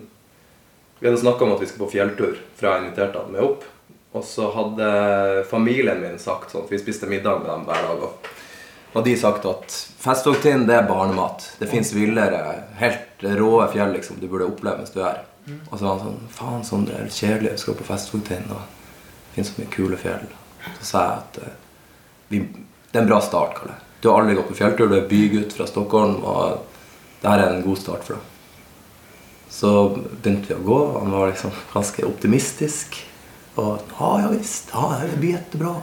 vi 1.00 1.10
hadde 1.10 1.22
snakka 1.22 1.46
om 1.46 1.56
at 1.56 1.64
vi 1.64 1.70
skulle 1.70 1.88
på 1.88 1.96
fjelltur, 1.98 2.38
for 2.58 2.70
jeg 2.70 2.86
inviterte 2.86 3.24
han 3.24 3.34
med 3.34 3.44
opp. 3.44 3.66
Og 4.16 4.24
så 4.26 4.48
hadde 4.54 4.88
familien 5.50 6.00
min 6.02 6.22
sagt 6.22 6.54
sånn, 6.54 6.64
for 6.66 6.74
vi 6.74 6.82
spiste 6.82 7.10
middag 7.10 7.42
med 7.44 7.52
dem 7.52 7.66
hver 7.68 7.84
dag. 7.90 8.06
Og, 8.08 8.32
og 8.98 9.06
de 9.06 9.14
sagt 9.20 9.46
at 9.46 9.74
Festogtind, 10.02 10.66
det 10.70 10.76
er 10.78 10.88
barnemat. 10.90 11.44
Det 11.60 11.70
fins 11.70 11.92
villere, 11.94 12.40
helt 12.80 13.26
råe 13.38 13.68
fjell 13.74 13.94
liksom, 13.94 14.18
du 14.22 14.28
burde 14.30 14.48
oppleve 14.50 14.82
mens 14.82 14.94
du 14.94 15.02
er 15.02 15.10
her. 15.10 15.26
Og 15.70 15.78
så 15.78 15.84
var 15.86 15.92
han 15.94 16.02
sånn 16.04 16.32
Faen, 16.34 16.64
Sondre, 16.68 16.98
det 16.98 17.08
er 17.08 17.18
kjedelig. 17.18 17.54
Vi 17.56 17.64
skal 17.64 17.78
på 17.80 17.88
Festogtind, 17.88 18.52
Og 18.52 18.64
det 18.64 19.36
fins 19.36 19.52
så 19.54 19.62
mye 19.62 19.74
kule 19.74 20.00
fjell. 20.02 20.26
Så 20.80 20.88
sa 20.90 21.04
jeg 21.04 21.20
at 21.22 21.38
eh, 21.44 21.60
vi, 22.32 22.42
det 22.92 22.98
er 22.98 23.06
en 23.06 23.12
bra 23.12 23.20
start, 23.24 23.54
Kalle. 23.60 23.78
Du 24.02 24.10
har 24.10 24.22
aldri 24.22 24.36
gått 24.38 24.50
på 24.52 24.58
fjelltur. 24.60 24.90
Du 24.92 24.98
er 24.98 25.08
bygutt 25.10 25.56
fra 25.58 25.68
Stockholm. 25.70 26.20
Og 26.28 27.22
det 27.22 27.32
her 27.32 27.44
er 27.44 27.56
en 27.56 27.66
god 27.66 27.80
start 27.82 28.04
for 28.08 28.18
deg. 28.18 28.34
Så 29.58 29.72
begynte 29.96 30.52
vi 30.52 30.58
å 30.58 30.66
gå. 30.66 30.80
Han 31.00 31.16
var 31.16 31.32
liksom 31.32 31.54
ganske 31.72 32.06
optimistisk. 32.06 33.00
Og 33.58 33.78
ja, 33.98 34.12
ja 34.22 34.34
visst. 34.36 34.74
Ja, 34.74 35.00
det 35.02 35.22
blir 35.22 35.38
jättebra. 35.38 35.78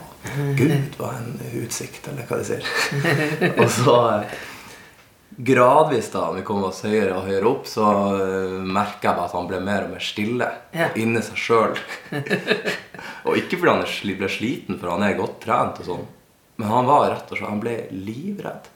Gud, 0.57 0.97
hva 0.99 1.13
en 1.19 1.37
utsikt, 1.61 2.09
eller 2.09 2.27
hva 2.29 2.41
de 2.41 2.49
sier. 2.49 2.69
og 3.61 3.69
så 3.73 3.97
eh, 4.15 4.37
gradvis 5.37 6.09
da 6.13 6.29
vi 6.35 6.45
kom 6.47 6.65
oss 6.69 6.83
høyere 6.87 7.17
og 7.19 7.29
høyere 7.29 7.51
opp, 7.51 7.69
så 7.69 7.85
uh, 7.85 8.59
merka 8.63 9.11
jeg 9.11 9.19
bare 9.19 9.29
at 9.29 9.37
han 9.37 9.49
ble 9.51 9.61
mer 9.67 9.87
og 9.87 9.95
mer 9.95 10.05
stille. 10.05 10.49
Ja. 10.75 10.91
Inni 11.01 11.23
seg 11.27 11.41
sjøl. 11.41 11.79
og 13.27 13.41
ikke 13.41 13.59
fordi 13.59 13.73
han 13.73 13.85
ble 14.21 14.31
sliten, 14.33 14.79
for 14.81 14.95
han 14.95 15.07
er 15.07 15.19
godt 15.19 15.41
trent 15.45 15.81
og 15.83 15.91
sånn. 15.91 16.07
Men 16.61 16.71
han 16.71 16.87
var 16.87 17.09
rett 17.11 17.31
og 17.33 17.39
slett 17.39 17.51
Han 17.51 17.63
ble 17.63 17.77
livredd. 17.91 18.69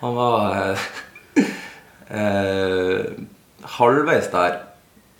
Han 0.00 0.14
var 0.16 0.54
eh, 0.56 0.86
eh, 2.18 3.10
Halvveis 3.76 4.30
der 4.32 4.62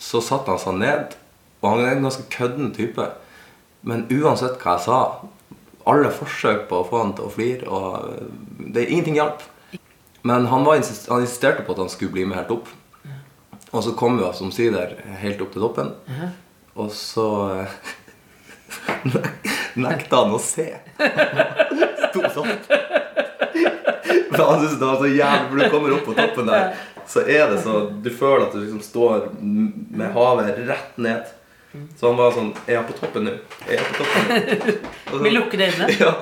så 0.03 0.23
satte 0.25 0.51
han 0.51 0.59
seg 0.59 0.81
ned, 0.81 1.13
og 1.61 1.69
han 1.69 1.85
er 1.85 1.93
en 1.95 2.09
ganske 2.09 2.25
kødden 2.33 2.73
type. 2.75 3.05
Men 3.87 4.09
uansett 4.11 4.57
hva 4.63 4.75
jeg 4.75 4.87
sa, 4.89 4.99
alle 5.91 6.11
forsøk 6.15 6.69
på 6.71 6.81
å 6.83 6.87
få 6.89 7.01
han 7.03 7.15
til 7.19 7.27
å 7.29 7.33
flire, 7.33 7.67
og 7.69 8.13
eh, 8.13 8.29
det, 8.77 8.87
ingenting 8.91 9.17
hjalp. 9.19 9.43
Men 10.23 10.47
han, 10.47 10.63
var, 10.65 10.77
insist- 10.79 11.09
han 11.11 11.25
insisterte 11.25 11.65
på 11.67 11.75
at 11.75 11.83
han 11.83 11.91
skulle 11.91 12.13
bli 12.15 12.25
med 12.29 12.39
helt 12.39 12.53
opp. 12.55 12.69
Og 13.73 13.81
så 13.87 13.95
kom 13.97 14.19
vi 14.21 14.25
oss 14.27 14.43
omsider 14.45 14.99
helt 15.23 15.41
opp 15.43 15.55
til 15.55 15.65
toppen. 15.65 15.91
Og 16.77 16.91
så 16.95 17.27
eh, 17.57 17.77
nekta 19.83 20.23
han 20.23 20.35
å 20.37 20.41
se. 20.43 20.69
Sto 22.13 22.23
sånn. 22.35 22.53
For 24.33 24.45
han 24.47 24.61
syntes 24.63 24.79
det 24.81 24.87
var 24.89 24.97
så 25.01 25.09
jævlig 25.13 25.49
For 25.49 25.59
du 25.61 25.73
kommer 25.73 25.95
opp 25.97 26.05
på 26.09 26.15
toppen 26.17 26.49
der, 26.49 26.71
så 27.09 27.21
er 27.29 27.51
det 27.53 27.59
så 27.65 27.75
Du 28.05 28.09
føler 28.15 28.47
at 28.47 28.55
du 28.55 28.63
liksom 28.63 28.81
står 28.85 29.27
med 29.43 30.13
havet 30.15 30.61
rett 30.69 30.97
ned. 31.01 31.29
Så 31.97 32.07
han 32.11 32.17
var 32.19 32.33
sånn 32.37 32.51
Er 32.67 32.75
jeg 32.79 32.87
på 32.91 32.95
toppen 32.99 33.25
nå? 33.29 33.33
Er 33.69 33.79
jeg 33.79 33.85
på 33.89 33.95
toppen 34.03 34.29
nå? 34.29 34.37
Vi 34.67 35.17
så- 35.17 35.23
Med 35.25 35.33
lukkede 35.37 35.69
øyne? 35.73 35.89
Ja. 36.01 36.13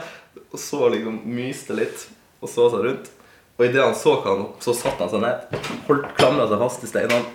Og 0.53 0.59
så 0.63 0.89
liksom 0.95 1.21
myste 1.27 1.75
litt 1.79 2.07
og 2.41 2.49
så 2.49 2.69
seg 2.73 2.85
rundt. 2.87 3.11
Og 3.59 3.65
idet 3.67 3.83
han 3.85 3.95
så 3.99 4.15
hva 4.23 4.31
han 4.33 4.45
opp, 4.47 4.61
så 4.65 4.73
satte 4.75 5.05
han 5.05 5.11
seg 5.13 5.21
ned. 5.21 5.59
Holdt 5.89 6.07
Klamra 6.17 6.47
seg 6.49 6.63
fast 6.63 6.85
i 6.87 6.89
steinene. 6.89 7.27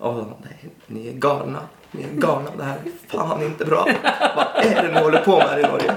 Og 0.00 0.16
sånn 0.18 0.32
Nei, 0.42 0.70
ni 0.96 1.04
er 1.12 1.18
galna. 1.22 1.62
Ni 1.94 2.02
er 2.08 2.16
garna, 2.18 2.50
Det 2.58 2.64
her 2.66 2.80
er 2.82 2.96
faen 3.12 3.44
ikke 3.46 3.68
bra. 3.68 3.84
Hva 3.86 4.46
er 4.64 4.74
det 4.80 4.88
ni 4.90 4.98
holder 5.04 5.22
på 5.28 5.36
med 5.38 5.48
her 5.52 5.60
i 5.62 5.68
Norge? 5.70 5.94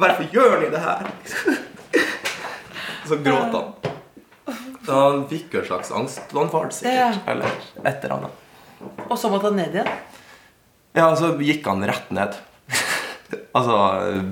Hvorfor 0.00 0.30
gjør 0.32 0.54
ni 0.62 0.70
det 0.72 0.80
her? 0.86 1.10
Så 3.06 3.16
gråt 3.26 3.52
han. 3.52 3.74
Så 4.86 4.92
han 4.96 5.22
fikk 5.28 5.52
jo 5.54 5.60
en 5.60 5.66
slags 5.68 5.92
angstanfall, 5.92 6.70
sikkert. 6.72 7.20
Eller 7.28 7.52
et 7.84 8.04
eller 8.04 8.16
annet. 8.16 8.42
Og 9.10 9.18
så 9.20 9.28
måtte 9.32 9.50
han 9.50 9.56
ned 9.60 9.76
igjen? 9.76 9.92
Ja, 10.94 11.08
og 11.10 11.18
så 11.18 11.32
gikk 11.42 11.66
han 11.70 11.84
rett 11.86 12.12
ned. 12.14 12.40
Altså, 13.54 13.74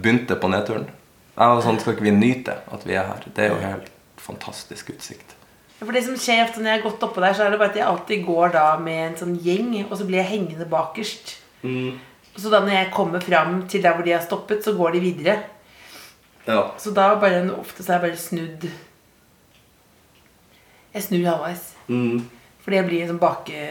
begynte 0.03 0.37
på 0.39 0.51
nedturen. 0.51 0.85
Jeg 1.33 1.51
var 1.51 1.63
sånn, 1.65 1.79
skal 1.81 1.95
ikke 1.95 2.05
vi 2.05 2.13
nyte 2.15 2.55
at 2.75 2.85
vi 2.87 2.95
er 2.99 3.07
her? 3.09 3.23
Det 3.35 3.45
er 3.45 3.53
jo 3.55 3.61
helt 3.63 3.89
fantastisk 4.21 4.93
utsikt. 4.93 5.35
Ja, 5.79 5.87
For 5.87 5.95
det 5.97 6.05
som 6.07 6.19
skjer 6.21 6.45
ofte 6.45 6.63
når 6.63 6.71
jeg 6.71 6.81
har 6.81 6.85
gått 6.85 7.07
oppå 7.07 7.23
der, 7.25 7.35
så 7.35 7.47
er 7.47 7.55
det 7.55 7.61
bare 7.63 7.73
at 7.73 7.79
jeg 7.81 7.87
alltid 7.89 8.25
går 8.27 8.53
da 8.55 8.67
med 8.83 9.01
en 9.07 9.17
sånn 9.19 9.35
gjeng, 9.43 9.73
og 9.89 9.97
så 9.99 10.07
blir 10.07 10.21
jeg 10.21 10.31
hengende 10.31 10.69
bakerst. 10.71 11.39
Mm. 11.63 11.99
så 12.35 12.51
da 12.51 12.59
når 12.65 12.73
jeg 12.75 12.91
kommer 12.91 13.23
fram 13.23 13.61
til 13.71 13.85
der 13.85 13.95
hvor 13.95 14.07
de 14.07 14.15
har 14.17 14.23
stoppet, 14.25 14.65
så 14.65 14.73
går 14.75 14.97
de 14.97 15.03
videre. 15.03 15.37
Ja. 16.47 16.73
Så 16.79 16.91
da 16.95 17.13
bare 17.23 17.45
ofte 17.55 17.85
så 17.85 17.93
er 17.93 18.01
jeg 18.01 18.05
bare 18.09 18.19
snudd 18.19 18.65
Jeg 20.93 21.05
snur 21.07 21.29
halvveis. 21.31 21.69
Mm. 21.87 22.25
Fordi 22.63 22.77
jeg 22.79 22.89
blir 22.91 23.07
sånn 23.09 23.23
bake... 23.23 23.63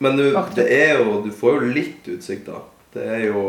Men 0.00 0.16
du, 0.16 0.30
det 0.56 0.64
er 0.72 0.94
jo, 0.96 1.18
du 1.20 1.28
får 1.34 1.58
jo 1.58 1.72
litt 1.76 2.06
utsikt, 2.08 2.46
da. 2.48 2.62
Det 2.94 3.04
er 3.04 3.26
jo 3.28 3.42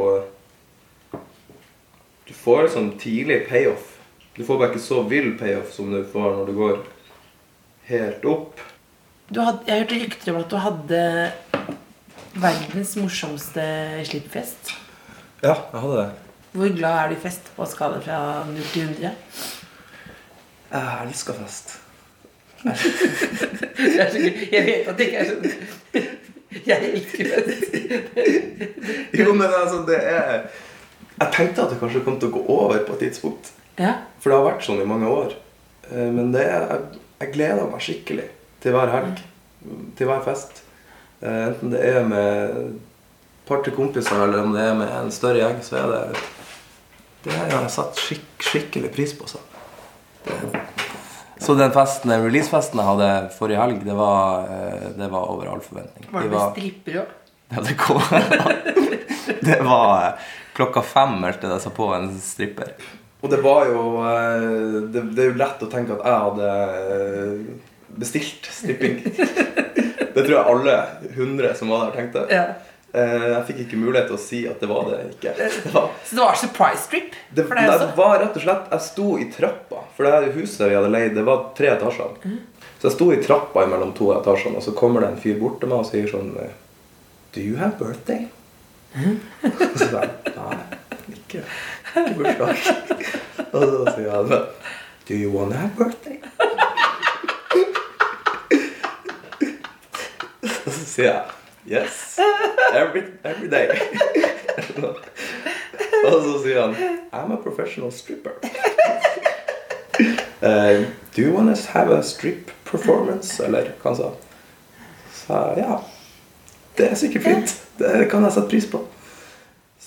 Du 2.28 2.34
får 2.36 2.68
sånn 2.74 2.92
tidlig 3.00 3.46
payoff. 3.48 3.94
Du 4.36 4.44
får 4.48 4.60
bare 4.60 4.72
ikke 4.74 4.84
så 4.84 5.02
vill 5.08 5.34
payoff 5.40 5.72
som 5.76 5.92
du 5.92 6.02
får 6.08 6.36
når 6.38 6.50
du 6.52 6.54
går 6.60 6.78
helt 7.88 8.28
opp. 8.28 8.60
Du 9.32 9.40
hadde, 9.44 9.64
jeg 9.68 9.84
hørte 9.84 10.00
rykter 10.04 10.32
om 10.34 10.40
at 10.42 10.52
du 10.52 10.58
hadde 10.60 11.02
verdens 12.44 12.96
morsomste 13.00 13.66
slippfest. 14.08 14.74
Ja, 15.44 15.56
jeg 15.56 15.84
hadde 15.84 15.98
det. 16.02 16.10
Hvor 16.52 16.74
glad 16.76 16.98
er 16.98 17.12
du 17.12 17.16
i 17.16 17.22
fest 17.24 17.52
på 17.56 17.68
skala 17.68 18.00
fra 18.04 18.18
0 18.48 18.60
til 18.74 18.90
100? 18.90 19.14
Jeg 20.72 21.08
elsker 21.08 21.40
fest. 21.40 21.78
Jeg 23.82 24.66
vet 24.68 24.90
at 24.92 25.00
det 25.00 25.08
ikke 25.08 25.22
er 25.24 25.30
sånn 25.32 25.80
Jeg 26.70 26.82
liker 26.84 27.30
fest. 27.32 27.76
Jo, 29.16 29.34
men 29.34 29.48
altså, 29.48 29.82
det 29.88 29.98
er 30.04 30.50
Jeg 31.22 31.30
tenkte 31.36 31.64
at 31.64 31.72
det 31.74 31.80
kanskje 31.80 32.02
kom 32.06 32.18
til 32.20 32.32
å 32.32 32.36
gå 32.40 32.42
over 32.50 32.82
på 32.88 32.96
et 32.98 33.04
tidspunkt. 33.08 33.52
Ja. 33.80 33.94
For 34.20 34.32
det 34.32 34.38
har 34.40 34.48
vært 34.50 34.66
sånn 34.66 34.82
i 34.84 34.88
mange 34.90 35.08
år. 35.10 35.36
Eh, 35.92 36.10
Men 36.12 36.32
det 36.34 36.44
er, 36.48 36.66
jeg, 36.74 37.02
jeg 37.22 37.34
gleder 37.38 37.70
meg 37.72 37.84
skikkelig 37.86 38.28
til 38.64 38.76
hver 38.76 38.92
helg. 38.96 39.22
Til 39.98 40.10
hver 40.10 40.24
fest. 40.26 40.64
Eh, 41.22 41.48
Enten 41.52 41.72
det 41.76 41.82
er 41.88 42.04
med 42.10 42.58
et 42.58 43.48
par 43.48 43.62
til 43.66 43.74
kompiser, 43.76 44.18
eller 44.26 44.44
om 44.46 44.54
det 44.56 44.64
er 44.66 44.76
med 44.80 44.92
en 44.98 45.12
større 45.14 45.42
gjeng, 45.44 45.60
så 45.66 45.80
er 45.82 45.88
det 45.94 46.04
Det 47.26 47.34
har 47.38 47.52
jeg 47.54 47.72
satt 47.78 48.00
skik 48.02 48.46
skikkelig 48.52 48.90
pris 48.96 49.12
på. 49.14 49.28
Så. 49.30 49.38
Det, 50.26 50.38
så 51.42 51.56
den 51.58 51.74
festen, 51.74 52.12
den 52.14 52.22
releasefesten 52.28 52.80
jeg 52.82 52.90
hadde 52.92 53.10
forrige 53.34 53.62
helg, 53.62 53.82
det 53.86 53.96
var, 53.98 54.46
eh, 54.54 54.88
det 54.98 55.10
var 55.10 55.32
over 55.34 55.50
all 55.50 55.64
forventning. 55.66 56.06
Var 56.12 56.28
det 56.28 56.32
med 56.36 56.54
stripper 56.54 57.00
òg? 57.02 57.18
ja, 57.52 57.64
det 57.68 57.74
kom 57.80 58.02
Det 59.50 59.58
var 59.66 60.06
eh, 60.06 60.30
klokka 60.56 60.84
fem 60.86 61.18
meldte 61.24 61.50
det 61.50 61.58
seg 61.64 61.74
på 61.76 61.90
en 61.98 62.12
stripper. 62.22 62.76
Og 63.22 63.34
det 63.34 63.42
var 63.42 63.68
jo 63.70 63.82
eh, 64.06 64.46
det, 64.94 65.04
det 65.16 65.26
er 65.26 65.32
jo 65.32 65.40
lett 65.42 65.66
å 65.66 65.70
tenke 65.72 65.98
at 65.98 66.06
jeg 66.06 66.26
hadde 66.28 66.52
bestilt 68.02 68.48
stripping. 68.54 69.02
Det 70.12 70.26
tror 70.26 70.34
jeg 70.34 70.52
alle 70.52 70.74
hundre 71.16 71.54
som 71.56 71.70
var 71.72 71.86
der, 71.86 71.94
tenkte. 71.96 72.26
Ja. 72.28 72.42
Eh, 72.94 73.26
Jeg 73.32 73.44
fikk 73.48 73.60
ikke 73.66 73.78
mulighet 73.80 74.08
til 74.10 74.18
å 74.18 74.20
si 74.20 74.40
at 74.52 74.60
det 74.60 74.68
var 74.68 74.84
det 74.90 74.98
ikke. 75.14 75.32
Det 75.38 75.72
var, 75.72 75.86
Så 76.04 76.16
det 76.18 76.24
var 76.26 76.36
surprise 76.36 76.90
trip? 76.92 77.14
det, 77.32 77.46
for 77.48 77.56
deg 77.56 77.70
det 77.70 77.76
også? 77.78 77.96
var 77.96 78.18
rett 78.20 78.36
og 78.36 78.44
slett 78.44 78.66
Jeg 78.74 78.82
sto 78.88 79.06
i 79.18 79.28
trappa, 79.32 79.80
for 79.96 80.04
det 80.10 80.34
huset 80.36 80.66
vi 80.68 80.76
hadde 80.76 80.90
leid, 80.92 81.16
det 81.16 81.24
var 81.28 81.46
tre 81.56 81.68
etasjer. 81.72 82.12
Så 82.82 82.90
jeg 82.90 82.96
sto 82.98 83.08
i 83.14 83.22
trappa 83.24 83.64
mellom 83.70 83.94
to 83.96 84.10
etasjene, 84.18 84.58
og 84.60 84.64
så 84.66 84.74
kommer 84.76 85.00
det 85.06 85.10
en 85.14 85.22
fyr 85.24 85.38
bort 85.40 85.60
til 85.62 85.70
meg 85.72 85.80
og 85.86 85.88
sier 85.88 86.08
sånn 86.12 86.34
eh, 86.42 86.52
Do 87.32 87.40
you 87.40 87.56
have 87.62 87.78
birthday? 87.80 88.28
Og 88.98 89.48
så 89.80 89.88
sa 89.88 90.02
jeg 90.04 90.36
nei, 90.36 90.58
ikke, 91.16 91.42
ikke 91.96 92.16
bursdag. 92.18 92.56
Og 93.56 93.62
så 93.64 93.94
sier 93.96 94.12
han 94.12 94.28
Do 95.08 95.14
you 95.16 95.30
wanna 95.32 95.56
have 95.64 95.72
birthday? 95.80 96.18
Og 100.42 100.72
så 100.74 100.84
sier 100.86 101.08
jeg 101.08 101.22
Yes. 101.66 102.20
Every, 102.74 103.04
every 103.24 103.48
day. 103.50 103.68
Og 106.06 106.16
så 106.24 106.40
sier 106.44 106.62
han 106.62 106.76
I'm 107.14 107.34
a 107.34 107.38
professional 107.44 107.92
stripper. 107.92 108.32
Uh, 110.42 110.86
do 111.16 111.22
you 111.22 111.34
want 111.36 111.56
to 111.56 111.72
have 111.72 111.92
a 111.92 112.02
strip 112.04 112.52
performance? 112.66 113.44
Eller 113.44 113.72
hva 113.82 113.92
han 113.92 113.96
sa. 114.00 114.10
Så 115.14 115.42
ja. 115.60 115.78
Det 116.78 116.88
er 116.92 116.96
sikkert 116.96 117.24
fint. 117.28 117.54
Det 117.78 118.08
kan 118.10 118.24
jeg 118.26 118.34
sette 118.34 118.50
pris 118.50 118.66
på. 118.72 118.82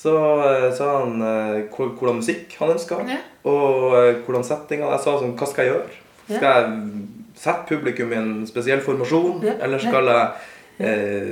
Så 0.05 0.13
eh, 0.45 0.67
sa 0.77 0.89
han 1.01 1.15
eh, 1.25 1.63
hvordan 1.73 2.19
musikk 2.21 2.53
han 2.61 2.75
ønska, 2.75 2.99
Ja. 3.09 3.17
og 3.49 3.95
eh, 3.97 4.19
hvordan 4.27 4.45
settinga. 4.45 4.91
Jeg 4.93 5.01
sa 5.01 5.15
sånn 5.17 5.33
Hva 5.39 5.47
skal 5.49 5.65
jeg 5.65 5.73
gjøre? 5.73 5.95
Skal 6.27 6.45
jeg 6.45 6.65
sette 7.41 7.65
publikum 7.71 8.13
i 8.13 8.19
en 8.21 8.35
spesiell 8.47 8.83
formasjon? 8.85 9.41
Ja. 9.49 9.55
Eller 9.65 9.81
skal 9.81 10.11
jeg 10.13 10.27
eh, 10.79 11.29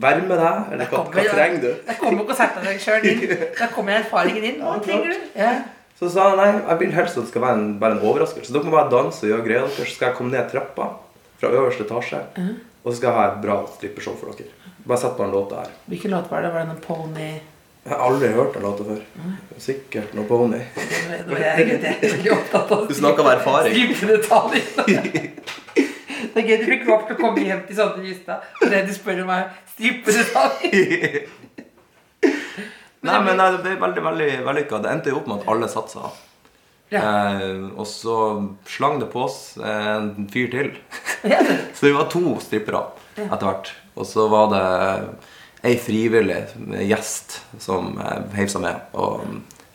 vær 0.00 0.20
med 0.24 0.36
deg? 0.36 0.72
Eller 0.74 0.90
hva, 0.90 1.04
hva 1.12 1.24
trenger 1.30 1.62
du? 1.62 1.70
Jeg 1.86 1.98
kommer 2.00 2.24
ikke 2.24 2.34
og 2.34 2.40
setter 2.40 2.66
deg 2.68 2.82
sjøl 2.82 3.08
inn. 3.12 3.24
Da 3.60 3.70
kommer 3.72 4.00
erfaringen 4.00 4.50
inn. 4.50 4.60
Hva 4.64 4.76
trenger 4.84 5.14
du? 5.14 5.30
Ja. 5.38 5.54
Så 5.98 6.10
sa 6.10 6.30
han 6.32 6.40
nei, 6.42 6.50
jeg 6.58 6.80
vil 6.82 6.94
helst 6.96 7.16
at 7.16 7.26
det 7.26 7.30
skal 7.30 7.44
være 7.46 7.60
en, 7.60 7.72
bare 7.80 7.96
en 7.96 8.04
overraskelse. 8.04 8.52
Dere 8.52 8.66
må 8.66 8.74
bare 8.74 8.90
danse 8.92 9.22
og 9.24 9.30
gjøre 9.30 9.46
greia 9.46 9.62
deres. 9.64 9.78
Så 9.78 9.96
skal 9.96 10.10
jeg 10.10 10.18
komme 10.18 10.34
ned 10.34 10.50
trappa 10.50 10.90
fra 11.40 11.52
øverste 11.54 11.86
etasje. 11.86 12.20
Og 12.84 12.90
så 12.90 12.98
skal 12.98 13.08
jeg 13.10 13.18
ha 13.20 13.26
et 13.30 13.40
bra 13.44 13.56
strippeshow 13.76 14.16
for 14.20 14.34
dere. 14.36 14.52
Bare 14.84 15.00
sett 15.00 15.16
på 15.16 15.24
den 15.24 15.32
låta 15.32 15.62
her. 15.62 15.70
Hvilken 15.88 16.12
låt 16.12 16.30
var 16.30 16.42
det? 16.44 16.50
Var 16.52 16.66
det 16.66 16.68
noen 16.74 16.82
pony 16.84 17.28
Jeg 17.84 17.92
har 17.92 18.02
aldri 18.04 18.28
hørt 18.32 18.52
den 18.56 18.64
låta 18.66 18.84
før. 18.88 19.00
Sikkert 19.60 20.12
noe 20.16 20.26
pony. 20.28 20.60
Nå 20.60 21.38
er 21.38 21.46
jeg, 21.46 21.68
jeg 21.70 21.78
er 21.94 22.02
veldig 22.02 22.34
opptatt 22.36 22.74
av 22.76 22.84
Du 22.90 22.94
snakker 22.98 23.24
av 23.24 23.30
erfaring. 23.38 23.72
Det 26.34 26.42
er 26.42 26.48
gøy 26.50 26.60
du 26.60 26.66
fikk 26.66 26.86
lov 26.88 27.06
til 27.06 27.14
å 27.14 27.20
komme 27.20 27.46
hjem 27.46 27.62
til 27.68 27.78
sånne 27.78 28.04
Justad, 28.08 28.46
og 28.58 28.72
det 28.72 28.80
du 28.88 28.92
spør 28.96 29.22
om 29.22 29.32
er 29.36 29.44
strippedetaljer. 29.74 31.18
Nei, 33.04 33.18
men 33.20 33.36
nei, 33.36 33.50
det 33.52 33.60
ble 33.62 33.76
veldig, 33.82 34.02
veldig 34.08 34.28
vellykka. 34.46 34.80
Det 34.82 34.90
endte 34.90 35.12
jo 35.12 35.20
opp 35.20 35.28
med 35.30 35.42
at 35.42 35.50
alle 35.52 35.68
satsa. 35.70 36.10
Ja. 36.92 37.00
Eh, 37.00 37.64
og 37.76 37.86
så 37.88 38.16
slang 38.68 38.98
det 39.02 39.10
på 39.12 39.24
oss 39.26 39.38
en 39.60 40.28
fyr 40.32 40.50
til. 40.52 40.74
Så 41.76 41.86
vi 41.86 41.94
var 41.94 42.10
to 42.12 42.36
strippere 42.42 42.82
etter 43.16 43.46
hvert. 43.46 43.70
Og 43.94 44.06
så 44.08 44.26
var 44.28 44.50
det 44.52 44.64
ei 45.64 45.78
frivillig 45.80 46.42
gjest 46.84 47.38
som 47.62 47.94
eh, 48.02 48.24
heiv 48.36 48.50
seg 48.52 48.64
med 48.66 48.96
og 49.00 49.22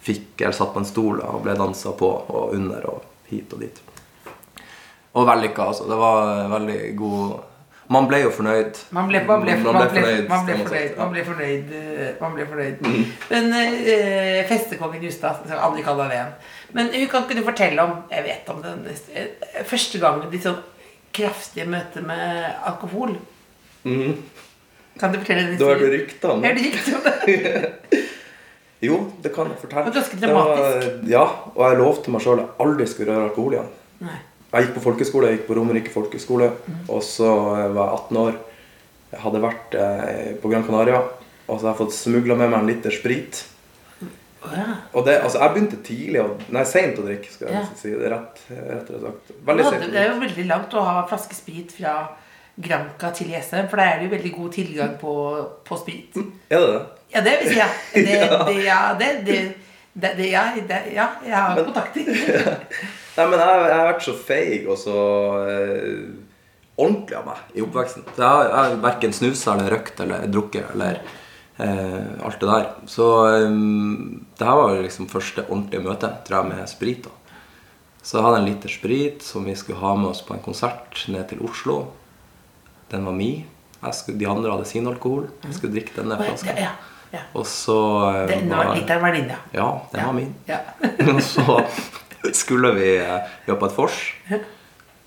fikk 0.06 0.43
eller 0.43 0.56
satt 0.56 0.74
på 0.76 0.84
en 0.84 0.89
stol 0.89 1.22
og 1.26 1.41
ble 1.45 1.56
dansa 1.58 1.93
på 1.98 2.10
og 2.30 2.54
under 2.56 2.86
og 2.91 3.06
hit 3.32 3.54
og 3.56 3.63
dit. 3.65 3.82
Og 5.13 5.26
vellykka, 5.28 5.63
altså. 5.72 5.88
Det 5.89 5.98
var 5.98 6.50
veldig 6.52 6.95
god 6.98 7.39
Man 7.89 8.06
ble 8.08 8.19
jo 8.22 8.30
fornøyd. 8.30 8.78
Man 8.93 9.08
ble, 9.10 9.19
man 9.26 9.41
ble, 9.41 9.56
man 9.65 9.74
ble, 9.74 9.74
man 9.74 9.89
ble, 9.89 10.28
man 10.30 10.43
ble 10.45 10.58
fornøyd. 10.60 10.91
Man 11.00 11.13
ble 11.15 11.24
fornøyd. 11.26 11.72
eh, 11.74 12.12
Man 12.22 12.36
fornøyd. 12.52 12.84
Men 13.32 13.54
eh, 13.58 14.43
festekongen 14.50 15.02
Justad 15.08 15.39
skal 15.45 15.58
aldri 15.58 15.82
kalle 15.88 16.06
deg 16.06 16.13
igjen. 16.19 16.36
Men 16.78 16.91
hun 16.93 17.08
kan 17.10 17.24
ikke 17.26 17.39
du 17.39 17.43
fortelle 17.48 17.82
om 17.82 17.95
Jeg 18.13 18.24
vet 18.28 18.52
om 18.54 18.62
den 18.62 18.86
eh, 18.93 19.63
første 19.65 19.98
gangen 20.04 20.30
ditt 20.30 20.45
sånn 20.45 20.62
kraftige 21.17 21.65
møte 21.65 22.02
med 22.06 22.45
alkohol. 22.69 23.15
Mhm. 23.84 24.13
Kan 25.00 25.12
du 25.13 25.17
fortelle 25.24 25.58
Du 25.58 25.65
har 25.65 25.80
hørt 25.80 25.89
historien? 25.89 26.00
rykter 26.00 26.30
om 26.30 26.41
det? 26.45 26.54
det. 27.26 28.06
Jo, 28.86 29.12
det 29.24 29.34
kan 29.36 29.50
jeg 29.50 29.58
fortelle. 29.60 29.86
Det 29.89 29.93
var 29.95 30.02
ganske 30.02 30.19
Det 30.22 30.30
var- 30.34 30.56
dramatisk. 30.56 31.10
ja, 31.10 31.24
og 31.56 31.63
jeg 31.72 31.78
lovte 31.82 32.12
meg 32.13 32.22
sjøl 32.22 32.39
at 32.39 32.45
jeg 32.45 32.67
aldri 32.67 32.86
skulle 32.88 33.12
røre 33.15 33.24
alkohol 33.30 33.54
igjen. 33.58 33.72
Nei. 34.00 34.19
Jeg 34.49 34.65
gikk 34.65 34.75
på 34.79 34.81
folkeskole, 34.88 35.27
jeg 35.29 35.38
gikk 35.39 35.47
på 35.51 35.55
Romerike 35.59 35.91
folkeskole, 35.93 36.47
og 36.89 37.03
så 37.05 37.29
eh, 37.53 37.67
var 37.75 37.91
jeg 37.91 37.99
18 37.99 38.17
år. 38.23 38.38
Jeg 39.12 39.21
hadde 39.25 39.41
vært 39.43 39.75
eh, 39.77 40.31
på 40.41 40.49
Gran 40.51 40.65
Canaria, 40.65 41.03
og 41.49 41.59
så 41.59 41.67
har 41.67 41.73
jeg 41.75 41.81
fått 41.83 41.95
smugla 41.97 42.38
med 42.38 42.49
meg 42.53 42.59
en 42.63 42.69
liter 42.69 42.93
sprit. 42.93 43.43
Ja. 44.39 44.65
Og 44.95 45.03
det, 45.05 45.17
altså, 45.19 45.41
jeg 45.43 45.53
begynte 45.53 45.79
tidlig, 45.85 46.21
nei, 46.55 46.63
seint 46.65 46.97
å 47.01 47.05
drikke, 47.05 47.29
skal 47.33 47.49
jeg 47.51 47.59
Ja. 47.59 47.63
si 47.77 47.89
det 47.91 48.09
rett, 48.13 48.38
rettere 48.55 49.01
sagt. 49.03 49.31
Veldig 49.45 49.65
hadde- 49.67 49.91
Det 49.91 49.99
er 49.99 50.07
jo 50.13 50.19
veldig 50.21 50.45
langt 50.47 50.73
å 50.79 50.83
ha 50.85 51.05
flaske 51.09 51.35
sprit 51.35 51.74
fra 51.76 51.95
Granca 52.59 53.11
til 53.15 53.30
Jessheim, 53.36 53.67
for 53.69 53.78
da 53.78 53.84
er 53.84 53.99
det 53.99 54.09
jo 54.09 54.15
veldig 54.15 54.32
god 54.38 54.53
tilgang 54.53 54.97
på, 55.01 55.13
på 55.65 55.78
sprit. 55.82 56.15
Er 56.49 56.57
det 56.63 56.71
det? 56.74 56.82
Ja, 57.13 57.21
det 57.21 57.36
vil 57.41 57.49
si, 57.53 57.57
ja. 57.59 57.67
Det, 57.93 58.05
det, 58.49 58.63
ja, 58.65 58.80
det, 58.97 59.11
det, 59.26 59.38
det, 59.93 60.15
det, 60.17 60.32
ja, 60.32 60.43
det, 60.55 60.82
ja, 60.95 61.07
jeg 61.26 61.36
har 61.36 61.63
kontakter. 61.63 62.57
Nei, 63.20 63.28
men 63.28 63.41
jeg, 63.43 63.63
jeg 63.67 63.76
har 63.76 63.88
vært 63.89 64.05
så 64.05 64.15
feig 64.15 64.67
og 64.72 64.78
så 64.80 64.99
eh, 65.51 66.03
ordentlig 66.80 67.17
av 67.20 67.26
meg 67.28 67.57
i 67.57 67.63
oppveksten. 67.65 68.05
Så 68.15 68.24
jeg 68.24 68.30
har, 68.30 68.45
jeg 68.47 68.59
har 68.59 68.84
verken 68.86 69.15
snusa 69.15 69.55
eller 69.55 69.74
røkt 69.76 69.99
eller 70.05 70.28
drukket 70.32 70.70
eller 70.72 71.01
eh, 71.59 72.05
alt 72.24 72.39
det 72.39 72.51
der. 72.51 72.70
Så 72.88 73.09
um, 73.43 74.22
det 74.39 74.47
her 74.47 74.59
var 74.61 74.80
liksom 74.80 75.09
første 75.11 75.43
ordentlige 75.49 75.84
møte 75.84 76.13
tror 76.28 76.39
jeg, 76.39 76.51
med 76.53 76.72
sprit. 76.72 77.09
da. 77.09 77.39
Så 78.01 78.17
jeg 78.17 78.28
hadde 78.30 78.41
en 78.41 78.47
liter 78.47 78.72
sprit 78.72 79.26
som 79.26 79.47
vi 79.47 79.57
skulle 79.59 79.84
ha 79.84 79.95
med 79.99 80.13
oss 80.13 80.24
på 80.24 80.38
en 80.38 80.45
konsert 80.45 81.03
ned 81.11 81.28
til 81.30 81.43
Oslo. 81.43 81.82
Den 82.93 83.03
var 83.05 83.17
mi. 83.20 83.34
Skulle, 83.95 84.20
de 84.20 84.28
andre 84.32 84.55
hadde 84.55 84.67
sin 84.72 84.88
alkohol. 84.88 85.28
Jeg 85.43 85.59
skulle 85.59 85.76
drikke 85.76 85.99
denne 85.99 86.15
ja, 86.15 86.30
flaska. 86.32 86.55
ja. 86.55 86.72
Ja. 87.09 87.24
Og 87.34 87.45
så 87.49 87.76
eh, 88.13 88.28
Den 88.30 88.51
var 88.53 88.76
litt 88.76 88.89
av 88.89 88.99
en 88.99 89.07
venninne. 89.07 89.38
Ja, 89.51 89.70
den 89.91 90.05
var 90.05 90.13
min. 90.13 90.36
Ja. 90.45 90.59
Og 91.15 91.22
så 91.26 91.57
skulle 92.41 92.74
vi 92.78 92.89
jobbe 93.47 93.59
på 93.59 93.70
et 93.70 93.78
vors, 93.78 93.99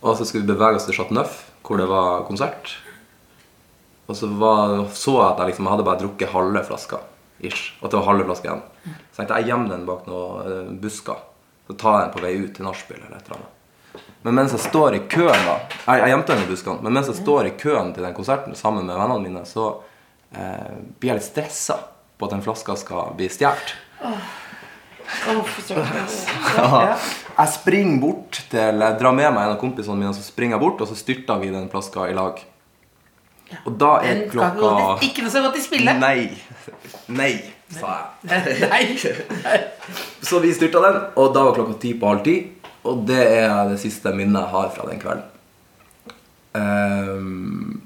og 0.03 0.17
så 0.19 0.27
skulle 0.27 0.47
vi 0.47 0.53
bevege 0.55 0.79
oss 0.79 0.89
til 0.89 0.97
Chat 0.97 1.13
Neuf, 1.15 1.45
hvor 1.63 1.79
det 1.79 1.87
var 1.91 2.25
konsert. 2.27 2.75
Og 4.11 4.17
så 4.19 4.27
var, 4.27 4.83
så 4.93 5.15
jeg 5.15 5.29
at 5.29 5.41
jeg 5.41 5.53
liksom 5.53 5.69
hadde 5.71 5.87
bare 5.87 6.01
drukket 6.03 6.33
halve 6.35 6.65
flaska. 6.67 6.99
Ish, 7.43 7.77
og 7.81 7.87
at 7.87 7.95
det 7.95 8.01
var 8.01 8.09
halve 8.11 8.27
flaska 8.29 8.49
igjen. 8.49 8.65
Så 9.11 9.21
tenkte 9.21 9.39
jeg 9.39 9.45
jeg 9.45 9.53
gjemmer 9.53 9.73
den 9.73 9.87
bak 9.89 10.09
noen 10.11 10.51
eh, 10.51 10.73
busker. 10.83 11.23
Så 11.69 11.77
tar 11.79 11.97
jeg 11.97 12.09
den 12.09 12.15
på 12.17 12.25
vei 12.25 12.33
ut 12.43 12.53
til 12.57 12.67
nachspiel 12.67 13.01
eller 13.01 13.17
et 13.17 13.31
eller 13.31 13.39
annet. 13.39 14.03
Men 14.27 14.37
mens 14.39 14.55
jeg 14.55 14.63
står 14.63 14.95
i 14.97 15.01
køen 15.11 15.47
da 15.47 15.55
Jeg, 15.59 15.99
jeg 16.01 16.13
gjemte 16.13 16.35
den 16.35 16.45
i 16.45 16.51
buskene. 16.51 16.85
Men 16.85 16.95
mens 16.99 17.11
jeg 17.11 17.19
står 17.19 17.49
i 17.49 17.57
køen 17.63 17.95
til 17.95 18.07
den 18.07 18.15
konserten 18.17 18.59
sammen 18.59 18.87
med 18.89 18.99
vennene 18.99 19.25
mine, 19.25 19.47
så 19.49 19.71
eh, 20.35 20.79
blir 20.99 21.13
jeg 21.13 21.21
litt 21.21 21.31
stressa 21.31 21.79
på 22.19 22.29
at 22.29 22.37
den 22.37 22.45
flaska 22.45 22.77
skal 22.79 23.15
bli 23.19 23.31
stjålet. 23.33 23.75
Ja. 24.03 24.15
Jeg 27.33 27.49
springer 27.55 28.01
bort 28.03 28.33
til 28.53 28.75
Jeg 28.85 28.99
drar 29.01 29.15
med 29.17 29.31
meg 29.33 29.45
en 29.45 29.55
av 29.55 29.61
kompisene 29.61 29.99
mine, 29.99 30.15
så 30.17 30.23
springer 30.25 30.55
jeg 30.57 30.65
bort, 30.65 30.81
og 30.83 30.87
så 30.91 30.97
styrter 30.99 31.37
vi 31.43 31.49
den 31.53 31.71
flaska 31.73 32.01
i 32.11 32.17
lag. 32.17 32.35
Og 33.67 33.73
da 33.81 33.93
er 34.07 34.15
klokka 34.33 34.71
Ikke 35.05 35.23
noe 35.25 35.33
så 35.33 35.41
godt 35.45 35.59
i 35.61 35.65
spillet. 35.65 35.95
Nei. 36.01 36.19
Nei, 37.13 37.33
sa 37.73 37.89
jeg. 38.25 38.39
Nei. 38.71 38.83
Så 40.29 40.35
vi 40.41 40.55
styrta 40.57 40.81
den, 40.85 40.97
og 41.19 41.27
da 41.35 41.41
var 41.49 41.57
klokka 41.57 41.75
ti 41.83 41.91
på 41.99 42.09
halv 42.09 42.23
ti. 42.25 42.37
Og 42.89 42.95
det 43.07 43.21
er 43.21 43.69
det 43.71 43.79
siste 43.83 44.09
minnet 44.17 44.41
jeg 44.41 44.53
har 44.55 44.69
fra 44.75 44.85
den 44.89 45.01
kvelden. 45.03 45.27
Um, 46.53 47.83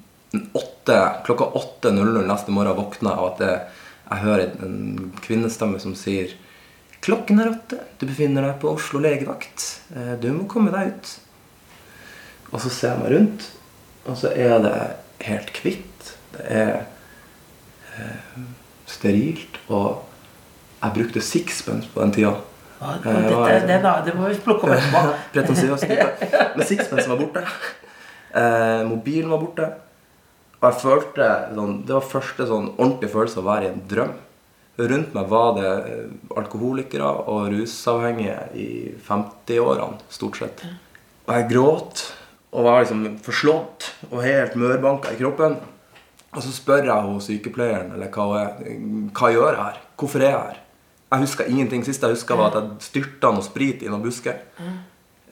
8, 0.57 0.97
klokka 1.27 1.45
8.00 1.59 2.25
neste 2.27 2.51
morgen 2.55 2.79
våkner 2.79 3.11
jeg 3.13 3.21
av 3.21 3.27
at 3.31 3.39
jeg, 3.45 3.57
jeg 4.07 4.19
hører 4.25 4.49
en 4.67 4.77
kvinnestemme 5.23 5.79
som 5.83 5.93
sier 5.99 6.29
Klokken 7.05 7.41
er 7.41 7.51
åtte. 7.53 7.79
Du 8.01 8.07
befinner 8.09 8.43
deg 8.49 8.59
på 8.63 8.73
Oslo 8.75 9.01
legevakt. 9.03 9.67
Eh, 9.95 10.15
Du 10.21 10.31
må 10.33 10.47
komme 10.51 10.73
deg 10.75 10.95
ut. 10.95 11.13
Og 12.53 12.61
så 12.63 12.71
ser 12.71 12.93
jeg 12.95 13.03
meg 13.03 13.13
rundt, 13.13 13.47
og 14.07 14.17
så 14.17 14.31
er 14.33 14.59
det 14.63 14.75
helt 15.27 15.51
hvitt. 15.63 16.13
Det 16.37 16.45
er 16.47 16.75
eh, 17.99 18.43
sterilt. 18.87 19.59
Og 19.69 20.03
jeg 20.83 20.95
brukte 20.99 21.23
sixpence 21.25 21.89
på 21.93 22.05
den 22.05 22.13
tida. 22.15 22.35
Ja, 22.77 22.93
Dette, 23.03 23.67
det, 23.67 23.79
da, 23.83 23.95
det 24.05 24.13
må 24.15 24.29
vi 24.29 24.37
plukke 24.45 24.69
opp 24.69 24.75
etterpå. 24.77 25.15
Pretensiøst. 25.35 25.87
Men 26.57 26.67
sixpence 26.69 27.09
var 27.09 27.19
borte. 27.23 27.43
Eh, 28.37 28.83
mobilen 28.89 29.33
var 29.33 29.41
borte. 29.43 29.71
Og 30.61 30.67
jeg 30.71 30.81
følte 30.83 31.27
sånn, 31.57 31.75
Det 31.87 31.95
var 31.97 32.07
første 32.11 32.47
sånn 32.49 32.71
ordentlig 32.77 33.11
følelse 33.13 33.41
av 33.41 33.45
å 33.45 33.51
være 33.51 33.67
i 33.67 33.73
en 33.73 33.83
drøm. 33.91 34.13
Rundt 34.77 35.15
meg 35.17 35.31
var 35.31 35.55
det 35.57 35.71
eh, 35.89 36.11
alkoholikere 36.37 37.09
og 37.33 37.49
rusavhengige 37.55 38.37
i 38.61 38.69
50-årene, 39.07 40.03
stort 40.13 40.37
sett. 40.43 40.67
Og 41.27 41.33
jeg 41.33 41.49
gråt 41.55 42.05
og 42.57 42.67
var 42.67 42.83
liksom 42.83 43.07
forslått 43.25 43.89
og 44.11 44.21
helt 44.25 44.55
mørbanka 44.61 45.15
i 45.15 45.19
kroppen. 45.21 45.57
Og 46.37 46.45
så 46.45 46.53
spør 46.53 46.91
jeg 46.91 47.09
hun 47.09 47.23
sykepleieren 47.25 47.95
eller 47.97 48.13
hva, 48.13 48.27
er, 48.43 48.77
hva 49.17 49.33
gjør 49.33 49.51
jeg 49.55 49.63
her. 49.63 49.83
Hvorfor 49.97 50.25
er 50.25 50.31
jeg 50.31 50.41
her? 50.43 50.63
Jeg 51.07 51.23
husker 51.23 51.49
ingenting. 51.49 51.85
Sist 51.87 52.03
jeg 52.05 52.13
huska, 52.13 52.37
var 52.37 52.53
at 52.53 52.59
jeg 52.61 52.89
styrta 52.91 53.31
noe 53.33 53.45
sprit 53.45 53.85
i 53.85 53.89
noen 53.89 54.05
busker. 54.05 54.43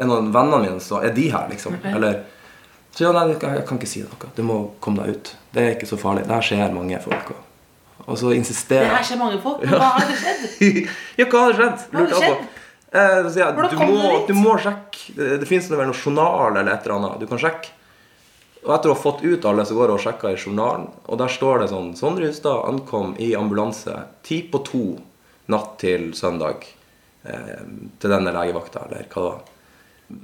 En 0.00 0.10
av 0.10 0.30
vennene 0.34 0.62
mine 0.62 0.82
så 0.82 1.02
Er 1.04 1.12
de 1.14 1.28
her, 1.30 1.48
liksom? 1.50 1.76
Eller 1.84 2.22
Så 2.94 3.04
ja, 3.04 3.10
nei, 3.12 3.26
jeg, 3.32 3.40
jeg 3.42 3.66
kan 3.66 3.80
ikke 3.80 3.90
si 3.90 4.04
noe. 4.06 4.30
Du 4.36 4.44
må 4.46 4.58
komme 4.80 5.02
deg 5.02 5.16
ut. 5.16 5.34
Det 5.52 5.62
er 5.62 5.74
ikke 5.74 5.90
så 5.90 5.98
farlig. 5.98 6.28
Det 6.28 6.36
her 6.36 6.46
skjer 6.46 6.76
mange 6.76 7.00
folk. 7.02 7.34
Og, 8.04 8.18
så 8.20 8.34
insisterer 8.36 8.84
jeg. 8.84 8.90
Det 8.90 8.98
her 8.98 9.08
skjer 9.08 9.20
mange 9.20 9.40
folk. 9.44 9.64
Hva 9.64 9.94
har 9.96 10.10
det 10.10 10.18
skjedd? 10.20 10.44
ja, 11.20 11.26
hva 11.30 11.46
har 11.46 11.56
skjedd? 11.60 11.86
Hva 11.90 12.02
har 12.02 12.10
Lurte 12.10 12.26
jeg. 12.26 12.42
Eh, 12.94 13.30
så 13.32 13.40
ja, 13.40 13.48
du, 13.56 13.78
må, 13.80 14.10
du 14.26 14.28
du 14.28 14.36
må 14.38 14.58
sjekke. 14.62 15.14
Det, 15.16 15.30
det 15.42 15.48
fins 15.50 15.70
noe 15.72 15.88
journal 15.90 16.52
eller 16.52 16.70
et 16.74 16.84
eller 16.86 16.98
annet. 16.98 17.24
Du 17.24 17.30
kan 17.30 17.40
sjekke. 17.42 17.72
Og 18.64 18.70
etter 18.72 18.90
å 18.90 18.94
ha 18.94 19.00
fått 19.00 19.24
ut 19.24 19.44
alle, 19.48 19.64
så 19.68 19.76
går 19.76 19.90
jeg 19.90 19.98
og 19.98 20.04
sjekker 20.04 20.36
i 20.36 20.38
journalen. 20.40 20.86
Og 21.08 21.18
der 21.20 21.32
står 21.32 21.64
det 21.64 21.72
sånn 21.72 21.90
Sondre 21.98 22.30
Hustad 22.30 22.62
ankom 22.68 23.12
i 23.20 23.34
ambulanse 23.36 23.96
ti 24.24 24.40
på 24.48 24.62
to 24.64 24.84
natt 25.52 25.74
til 25.82 26.12
søndag. 26.16 26.64
Eh, 27.24 27.58
til 28.00 28.12
denne 28.12 28.32
legevakta, 28.36 28.86
eller 28.86 29.08
hva 29.08 29.24
det 29.24 29.28
var. 29.30 29.53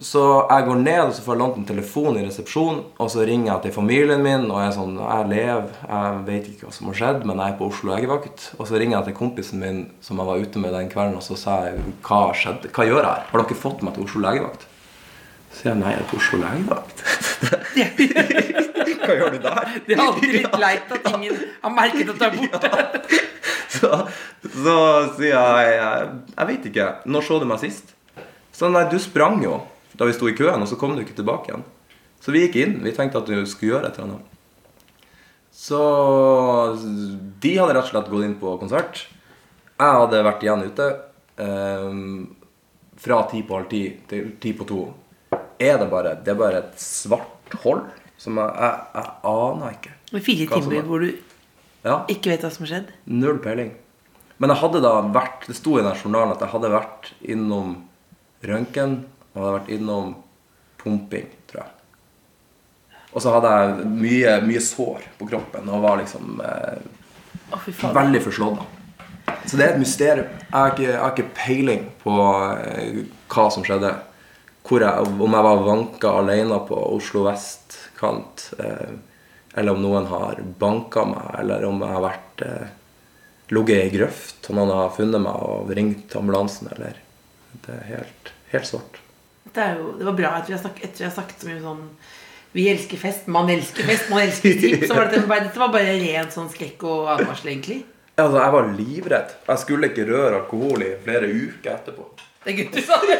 Så 0.04 0.22
jeg 0.44 0.64
går 0.66 0.80
ned 0.82 0.98
og 1.06 1.12
så 1.16 1.22
får 1.24 1.34
jeg 1.34 1.40
lånt 1.40 1.56
en 1.56 1.68
telefon 1.68 2.18
i 2.20 2.24
resepsjonen. 2.26 2.82
Og 3.00 3.08
så 3.12 3.24
ringer 3.26 3.48
jeg 3.52 3.62
til 3.64 3.74
familien 3.78 4.20
min 4.22 4.44
og 4.50 4.58
jeg 4.60 4.68
er 4.68 4.74
sånn 4.76 4.98
Jeg 5.00 5.28
lever, 5.30 5.70
jeg 5.88 6.18
vet 6.26 6.50
ikke 6.50 6.66
hva 6.66 6.74
som 6.76 6.90
har 6.90 6.98
skjedd, 6.98 7.24
men 7.28 7.40
jeg 7.40 7.54
er 7.54 7.58
på 7.58 7.68
Oslo 7.70 7.94
legevakt. 7.94 8.50
Og 8.58 8.68
så 8.68 8.80
ringer 8.80 8.98
jeg 8.98 9.08
til 9.08 9.16
kompisen 9.22 9.62
min 9.64 9.80
som 10.04 10.20
jeg 10.20 10.28
var 10.28 10.42
ute 10.44 10.62
med 10.62 10.76
den 10.76 10.90
kvelden, 10.92 11.16
og 11.16 11.24
så 11.24 11.38
sa 11.40 11.56
jeg 11.68 11.80
hva 12.06 12.20
skjedde? 12.36 12.72
Hva 12.76 12.86
gjør 12.90 13.00
jeg 13.00 13.08
her? 13.08 13.24
Har 13.32 13.44
dere 13.44 13.62
fått 13.62 13.86
meg 13.86 13.96
til 13.96 14.04
Oslo 14.04 14.24
legevakt? 14.26 14.68
Så 15.50 15.62
sier 15.62 15.72
jeg 15.72 15.80
nei, 15.80 15.94
jeg 15.96 16.02
er 16.04 16.10
på 16.10 16.20
Oslo 16.20 16.36
legevakt. 16.44 16.98
hva 19.00 19.16
gjør 19.16 19.32
du 19.34 19.40
der? 19.48 19.72
Det 19.86 19.96
er 19.96 20.04
alltid 20.04 20.36
litt 20.36 20.58
leit 20.60 20.92
at 20.98 21.08
ingen 21.14 21.40
har 21.64 21.74
merket 21.74 22.12
at 22.12 22.20
du 22.20 22.24
er 22.28 22.36
borte. 22.36 22.70
Så, 23.70 23.86
så 24.42 24.72
sier 25.14 25.60
jeg 25.62 25.76
Jeg 25.78 26.46
vet 26.48 26.64
ikke. 26.72 26.86
Når 27.06 27.22
så 27.24 27.36
du 27.40 27.46
meg 27.48 27.60
sist? 27.62 27.94
Så 28.60 28.68
nei, 28.68 28.82
du 28.92 28.98
sprang 29.00 29.38
jo 29.44 29.62
da 29.96 30.04
vi 30.08 30.12
sto 30.12 30.28
i 30.28 30.34
køen, 30.36 30.60
og 30.60 30.68
så 30.68 30.76
kom 30.78 30.92
du 30.96 31.00
ikke 31.02 31.16
tilbake 31.16 31.48
igjen. 31.50 31.64
Så 32.20 32.32
vi 32.34 32.42
gikk 32.44 32.58
inn. 32.60 32.74
Vi 32.84 32.92
tenkte 32.92 33.22
at 33.22 33.28
du 33.30 33.38
skulle 33.48 33.72
gjøre 33.74 33.88
et 33.88 33.96
eller 33.96 34.10
annet. 34.12 34.26
Så 35.56 35.78
de 37.40 37.52
hadde 37.56 37.74
rett 37.74 37.86
og 37.88 37.90
slett 37.90 38.10
gått 38.12 38.26
inn 38.26 38.36
på 38.40 38.52
konsert. 38.60 39.06
Jeg 39.80 39.96
hadde 40.02 40.20
vært 40.26 40.44
igjen 40.44 40.66
ute. 40.68 40.88
eh, 41.40 41.94
fra 43.00 43.22
ti 43.30 43.40
på 43.48 43.56
halv 43.56 43.68
ti 43.70 43.82
til 44.08 44.32
ti 44.42 44.52
på 44.52 44.66
to. 44.68 44.80
Er 45.58 45.78
det 45.80 45.86
bare 45.90 46.14
Det 46.22 46.28
er 46.34 46.36
bare 46.38 46.58
et 46.58 46.74
svart 46.76 47.54
hold 47.64 47.86
som 48.20 48.36
jeg, 48.36 48.50
jeg, 48.60 48.80
jeg 48.94 49.10
aner 49.24 49.70
ikke. 49.78 49.92
Med 50.12 50.22
fire 50.22 50.46
timer 50.60 50.82
hvor 50.84 51.00
du 51.00 51.12
Ja. 51.84 52.04
ikke 52.12 52.28
vet 52.34 52.42
hva 52.44 52.50
som 52.52 52.66
har 52.66 52.72
skjedd. 52.74 52.90
Null 53.06 53.38
peiling. 53.40 53.72
Men 54.38 54.50
jeg 54.50 54.58
hadde 54.60 54.82
da 54.82 55.00
vært 55.02 55.46
Det 55.48 55.56
sto 55.56 55.78
i 55.78 55.82
den 55.82 55.96
journalen 55.96 56.32
at 56.34 56.40
jeg 56.44 56.52
hadde 56.52 56.70
vært 56.70 57.12
innom 57.24 57.76
røntgen 58.46 58.96
og 59.34 59.40
hadde 59.40 59.54
vært 59.58 59.72
innom 59.76 60.14
pumping, 60.80 61.28
tror 61.50 61.62
jeg. 61.64 61.76
Og 63.10 63.22
så 63.22 63.32
hadde 63.34 63.52
jeg 63.52 63.88
mye, 63.90 64.34
mye 64.46 64.62
sår 64.62 65.06
på 65.18 65.28
kroppen 65.32 65.70
og 65.70 65.82
var 65.82 65.98
liksom 65.98 66.42
eh, 66.46 66.84
oh, 67.56 67.70
veldig 67.96 68.22
forslått. 68.22 68.62
Så 69.46 69.58
det 69.58 69.66
er 69.66 69.74
et 69.74 69.82
mysterium. 69.82 70.30
Jeg 70.44 70.54
har 70.54 70.72
ikke, 70.72 70.86
jeg 70.86 71.00
har 71.00 71.14
ikke 71.14 71.34
peiling 71.36 71.84
på 72.02 72.14
eh, 72.54 73.02
hva 73.32 73.46
som 73.50 73.66
skjedde. 73.66 73.92
Jeg, 74.70 75.06
om 75.18 75.34
jeg 75.34 75.46
var 75.46 75.62
vanka 75.66 76.10
alene 76.20 76.60
på 76.68 76.76
Oslo 76.94 77.24
vestkant, 77.26 78.50
eh, 78.62 78.92
eller 79.58 79.74
om 79.74 79.82
noen 79.82 80.06
har 80.06 80.38
banka 80.60 81.02
meg, 81.08 81.30
eller 81.40 81.64
om 81.66 81.80
jeg 81.82 81.96
har 81.96 82.04
vært 82.04 82.44
eh, 82.46 82.68
ligget 83.50 83.74
i 83.74 83.80
ei 83.88 83.94
grøft 83.96 84.46
og 84.46 84.58
noen 84.60 84.70
har 84.76 84.92
funnet 84.94 85.24
meg 85.24 85.46
og 85.48 85.72
ringt 85.74 86.14
ambulansen, 86.14 86.70
eller 86.76 87.00
Det 87.52 87.76
er 87.76 87.84
helt, 87.96 88.32
helt 88.54 88.66
svart. 88.68 88.98
Det, 89.52 89.66
jo, 89.78 89.92
det 89.98 90.06
var 90.06 90.16
bra 90.18 90.32
at 90.38 90.48
vi 90.48 90.54
har 90.54 90.62
snakket, 90.62 90.84
etter 90.84 91.04
vi 91.04 91.08
har 91.08 91.14
snakket 91.14 91.42
så 91.42 91.48
mye 91.48 91.62
sånn 91.64 91.86
Vi 92.52 92.64
elsker 92.70 92.98
fest, 92.98 93.26
man 93.30 93.50
elsker 93.50 93.86
fest, 93.86 94.08
man 94.10 94.24
elsker 94.24 94.56
tips. 94.62 94.88
Så 94.88 94.94
var 94.94 95.10
det, 95.10 95.22
dette 95.26 95.62
var 95.62 95.74
bare 95.74 95.98
ren 96.02 96.30
sånn 96.34 96.50
skrekk 96.50 96.82
og 96.86 97.10
advarsel, 97.14 97.52
egentlig. 97.52 97.82
Altså, 98.16 98.40
jeg 98.42 98.54
var 98.56 98.72
livredd. 98.76 99.36
Jeg 99.48 99.62
skulle 99.62 99.90
ikke 99.90 100.08
røre 100.08 100.40
alkohol 100.42 100.82
i 100.84 100.90
flere 101.04 101.30
uker 101.30 101.76
etterpå. 101.76 102.08
Det 102.44 102.52
er 102.52 102.58
gutter 102.58 102.84
sa 102.88 102.98
det. 103.04 103.18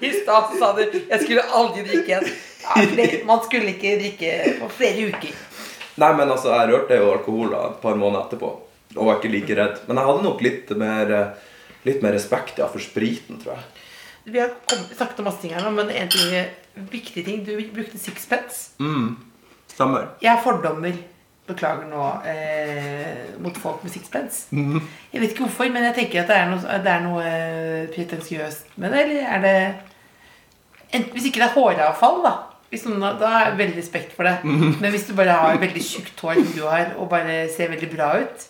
I 0.00 0.10
stad 0.14 0.52
sa 0.58 0.72
du 0.76 0.82
'jeg 0.84 1.20
skulle 1.22 1.42
aldri 1.42 1.82
drikke 1.82 2.08
igjen'. 2.08 2.32
Ja, 2.62 2.82
flere, 2.94 3.24
man 3.26 3.40
skulle 3.44 3.74
ikke 3.74 3.98
drikke 3.98 4.32
på 4.60 4.68
flere 4.78 5.06
uker. 5.12 5.34
Nei, 6.00 6.12
men 6.16 6.30
altså, 6.30 6.52
jeg 6.54 6.70
rørte 6.70 6.96
jo 6.96 7.12
alkohol 7.12 7.50
da, 7.50 7.62
et 7.70 7.80
par 7.82 7.94
måneder 7.94 8.26
etterpå. 8.26 8.50
Og 8.96 9.06
var 9.06 9.18
ikke 9.18 9.32
like 9.32 9.56
redd. 9.56 9.80
Men 9.88 9.96
jeg 9.96 10.06
hadde 10.06 10.22
nok 10.22 10.42
litt 10.42 10.70
mer, 10.78 11.12
eh, 11.12 11.49
litt 11.86 12.02
mer 12.04 12.14
respekt 12.16 12.60
ja, 12.60 12.68
for 12.70 12.82
spriten, 12.82 13.40
tror 13.42 13.56
jeg. 13.56 13.86
Vi 14.30 14.40
har 14.42 14.50
sagt 14.68 14.92
snakket 14.96 15.22
om 15.22 15.30
masse 15.30 15.40
ting 15.42 15.54
her 15.56 15.64
nå, 15.64 15.70
men 15.74 15.88
en 15.96 16.10
ting, 16.12 16.34
viktig 16.92 17.24
ting 17.24 17.40
Du 17.46 17.54
brukte 17.72 17.98
sixpence. 17.98 18.74
Stemmer. 19.70 20.12
Jeg 20.20 20.34
har 20.34 20.44
fordommer 20.44 20.98
beklager 21.50 21.88
nå 21.90 22.04
eh, 22.30 23.32
mot 23.42 23.56
folk 23.58 23.82
med 23.84 23.92
sixpence. 23.94 24.48
Jeg 25.10 25.22
vet 25.22 25.32
ikke 25.32 25.46
hvorfor, 25.46 25.70
men 25.72 25.88
jeg 25.88 25.96
tenker 25.96 26.22
at 26.22 26.30
det 26.30 26.36
er 26.36 26.50
noe, 26.50 26.78
det 26.84 26.92
er 26.92 27.04
noe 27.06 27.24
eh, 27.26 27.88
pretensiøst 27.94 28.76
med 28.80 28.94
det. 28.94 29.02
Eller 29.06 29.34
er 29.34 29.44
det 29.44 29.56
enten, 30.92 31.12
Hvis 31.16 31.30
ikke 31.30 31.42
det 31.42 31.48
er 31.48 31.56
håravfall, 31.56 32.22
da. 32.26 32.36
Noen, 32.70 33.02
da 33.18 33.32
har 33.32 33.48
jeg 33.48 33.58
veldig 33.58 33.78
respekt 33.80 34.14
for 34.14 34.28
det. 34.28 34.36
Men 34.44 34.92
hvis 34.94 35.08
du 35.08 35.14
bare 35.18 35.34
har 35.42 35.58
veldig 35.58 35.82
tjukt 35.82 36.22
hår 36.22 36.38
som 36.38 36.52
du 36.54 36.62
har, 36.68 36.92
og 36.98 37.10
bare 37.10 37.42
ser 37.50 37.72
veldig 37.72 37.90
bra 37.96 38.12
ut 38.22 38.46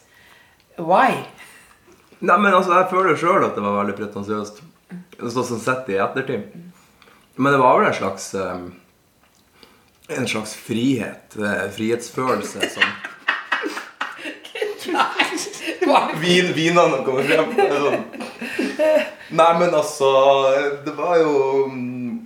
Why? 0.80 1.24
Nei, 2.20 2.36
men 2.36 2.52
altså, 2.52 2.74
jeg 2.76 2.90
føler 2.90 3.16
sjøl 3.16 3.46
at 3.46 3.54
det 3.56 3.62
var 3.64 3.78
veldig 3.80 3.96
pretensiøst. 3.96 4.60
Sånn 5.20 5.46
som 5.46 5.60
sett 5.62 5.88
i 5.92 5.96
ettertid. 6.00 6.50
Men 7.40 7.54
det 7.54 7.60
var 7.62 7.78
vel 7.80 7.88
en 7.88 7.96
slags 7.96 8.26
um, 8.36 8.66
En 10.10 10.26
slags 10.28 10.52
frihet. 10.58 11.36
eh, 11.38 11.68
Frihetsfølelse 11.72 12.68
som 12.74 12.88
Vin, 16.20 16.50
vinene 16.56 17.00
kommer 17.06 17.24
frem. 17.28 17.52
Sånn. 17.56 18.02
Nei, 19.30 19.50
men 19.60 19.74
altså 19.76 20.10
Det 20.84 20.92
var 20.96 21.16
jo 21.20 21.32
mm, 21.70 22.18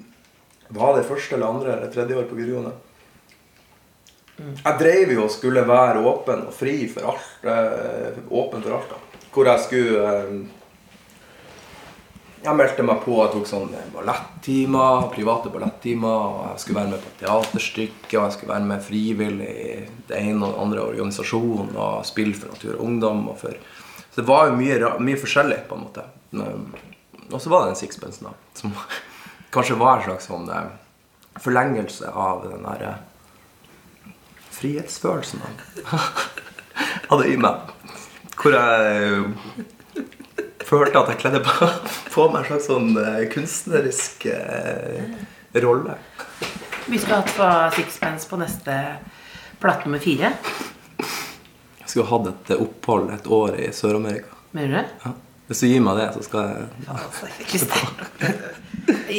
Var 0.74 0.96
det 0.98 1.06
første 1.08 1.36
eller 1.36 1.50
andre 1.52 1.74
eller 1.76 1.92
tredje 1.94 2.16
år 2.18 2.26
på 2.30 2.38
videregående? 2.38 2.74
Jeg 4.64 4.78
drev 4.80 5.12
jo 5.14 5.26
og 5.28 5.30
skulle 5.30 5.62
være 5.68 6.00
åpen 6.10 6.40
og 6.48 6.54
fri 6.56 6.88
for 6.90 7.12
alt. 7.12 7.28
Eh, 7.46 8.16
åpen 8.34 8.64
for 8.64 8.74
alt, 8.80 8.90
da. 8.90 9.13
Hvor 9.34 9.48
jeg 9.50 9.62
skulle 9.64 10.10
eh, 10.14 10.34
Jeg 12.44 12.58
meldte 12.58 12.84
meg 12.84 13.00
på 13.02 13.16
og 13.18 13.32
tok 13.32 13.46
sånn 13.48 13.70
ballettimer, 13.94 15.08
private 15.14 15.50
ballettimer. 15.50 16.26
og 16.28 16.50
Jeg 16.52 16.62
skulle 16.62 16.80
være 16.82 16.92
med 16.92 17.00
på 17.00 17.12
teaterstykket, 17.22 18.18
og 18.18 18.26
jeg 18.26 18.34
skulle 18.36 18.52
være 18.52 18.68
med 18.68 18.84
frivillig 18.84 19.48
i 19.48 19.78
det 20.10 20.18
ene 20.20 20.44
og 20.44 20.52
den 20.52 20.60
andre 20.66 20.84
organisasjonen 20.90 21.72
og 21.72 22.04
spille 22.04 22.36
for 22.36 22.52
Natur 22.52 22.74
og 22.76 22.84
Ungdom. 22.84 23.24
Og 23.32 23.38
for, 23.40 23.56
så 24.10 24.20
det 24.20 24.26
var 24.28 24.50
jo 24.50 24.58
mye, 24.60 24.92
mye 25.00 25.22
forskjellig, 25.22 25.62
på 25.70 25.78
en 25.78 25.86
måte. 25.86 26.04
Og 27.30 27.40
så 27.40 27.48
var 27.48 27.64
det 27.64 27.72
den 27.72 27.80
sixpensen, 27.80 28.28
da. 28.28 28.36
Som 28.60 28.76
kanskje 29.56 29.80
var 29.80 29.98
en 29.98 30.06
slags 30.10 30.28
sånn 30.28 30.52
eh, 30.52 30.70
forlengelse 31.40 32.12
av 32.12 32.44
den 32.44 32.68
derre 32.68 32.98
frihetsfølelsen 34.54 35.42
jeg 35.42 35.86
hadde 37.10 37.30
i 37.32 37.40
meg. 37.40 37.72
Hvor 38.40 38.54
jeg 38.56 39.64
følte 40.64 41.00
at 41.00 41.12
jeg 41.12 41.20
kledde 41.22 41.40
på, 41.44 41.68
på 42.14 42.26
meg 42.32 42.42
en 42.42 42.48
slags 42.48 42.68
sånn 42.70 42.94
eh, 43.00 43.24
kunstnerisk 43.32 44.26
eh, 44.32 45.04
rolle. 45.64 45.98
Vi 46.86 46.98
skulle 47.00 47.20
hatt 47.20 47.34
på 47.36 47.50
Sixpence 47.76 48.28
på 48.28 48.38
neste 48.40 48.78
plate 49.62 49.86
nummer 49.86 50.02
fire. 50.02 50.34
Jeg 50.98 51.88
skulle 51.88 52.08
hatt 52.10 52.32
et 52.32 52.56
opphold 52.58 53.12
et 53.14 53.28
år 53.32 53.60
i 53.60 53.70
Sør-Amerika. 53.76 54.34
Mener 54.56 54.72
du 54.72 54.76
det? 54.80 54.86
Ja. 55.04 55.14
Hvis 55.48 55.60
du 55.60 55.66
gir 55.68 55.82
meg 55.84 55.98
det, 56.00 56.06
så 56.14 56.22
skal 56.24 56.46
jeg 56.48 57.64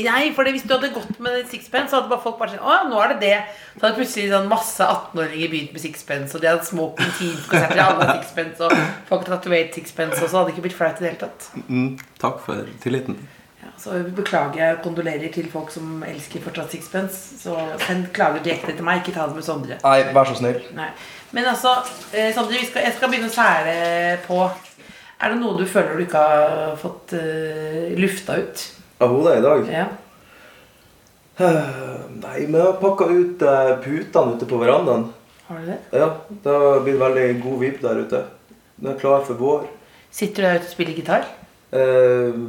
Nei, 0.06 0.32
for 0.36 0.46
hvis 0.52 0.66
du 0.68 0.74
hadde 0.76 0.92
gått 0.94 1.20
med 1.24 1.46
sixpence, 1.50 1.90
så 1.92 2.00
hadde 2.00 2.10
bare 2.12 2.22
folk 2.24 2.38
bare 2.40 2.54
sagt 2.54 2.66
Å 2.66 2.74
ja, 2.76 2.82
nå 2.90 3.00
er 3.02 3.14
det 3.14 3.20
det. 3.24 3.38
Så 3.76 3.86
hadde 3.86 3.98
plutselig 4.00 4.26
sånn 4.34 4.50
masse 4.52 4.86
18-åringer 4.86 5.52
begynt 5.54 5.72
med 5.76 5.84
sixpence, 5.84 6.36
og 6.38 6.44
de 6.44 6.50
hadde 6.52 6.68
smoking 6.68 7.14
teen-konserter, 7.20 7.82
alle 7.86 8.08
sixpence, 8.20 8.60
og 8.68 8.76
folk 9.10 9.24
hadde 9.24 9.32
tatovert 9.38 9.78
sixpence, 9.80 10.20
og 10.22 10.28
så 10.30 10.38
hadde 10.40 10.52
det 10.52 10.56
ikke 10.56 10.66
blitt 10.68 10.78
flaut 10.78 11.00
i 11.02 11.06
det 11.06 11.12
hele 11.14 11.24
tatt. 11.24 11.48
mm, 11.70 11.90
Takk 12.22 12.42
for 12.46 12.70
tilliten. 12.84 13.18
Ja, 13.64 13.72
så 13.82 13.98
beklager 14.20 14.62
jeg 14.62 14.78
og 14.78 14.84
kondolerer 14.86 15.34
til 15.34 15.50
folk 15.54 15.74
som 15.74 16.04
elsker 16.06 16.44
fortsatt 16.46 16.76
sixpence. 16.76 17.40
Så 17.42 17.56
send 17.88 18.12
klager 18.18 18.44
direkte 18.46 18.76
til 18.78 18.86
meg, 18.86 19.02
ikke 19.02 19.16
ta 19.18 19.26
det 19.32 19.40
med 19.40 19.48
Sondre. 19.48 19.80
Nei, 19.82 19.98
vær 20.14 20.30
så 20.30 20.38
snill. 20.42 20.62
Nei. 20.78 20.92
Men 21.34 21.50
altså, 21.54 21.80
eh, 22.14 22.30
Sondre, 22.36 22.60
vi 22.60 22.70
skal, 22.70 22.86
jeg 22.86 22.98
skal 23.00 23.10
begynne 23.14 23.32
å 23.32 23.38
sære 23.40 23.76
på. 24.28 24.44
Er 25.26 25.34
det 25.34 25.42
noe 25.42 25.58
du 25.58 25.66
føler 25.66 25.98
du 25.98 26.04
ikke 26.04 26.22
har 26.22 26.76
fått 26.78 27.16
uh, 27.18 27.96
lufta 27.98 28.36
ut? 28.38 28.66
Av 29.02 29.10
hodet 29.10 29.40
i 29.40 29.46
dag? 29.46 29.70
Ja. 29.74 29.86
Nei, 32.22 32.44
men 32.46 32.60
jeg 32.60 32.68
har 32.68 32.78
pakka 32.80 33.08
ut 33.10 33.42
eh, 33.44 33.72
putene 33.84 34.36
ute 34.38 34.48
på 34.48 34.60
verandaen. 34.62 35.10
Har 35.50 35.58
du 35.60 35.66
det? 35.68 35.80
Ja, 35.92 36.06
det 36.30 36.54
har 36.54 36.86
blitt 36.86 37.02
veldig 37.02 37.26
god 37.42 37.58
vibe 37.60 37.82
der 37.84 38.00
ute. 38.06 38.22
Den 38.78 38.94
er 38.94 39.02
klar 39.02 39.26
for 39.28 39.42
vår. 39.42 39.66
Sitter 40.16 40.46
du 40.46 40.48
der 40.48 40.62
ute 40.62 40.70
og 40.70 40.72
spiller 40.72 40.96
gitar? 41.02 41.28
Eh, 41.76 42.40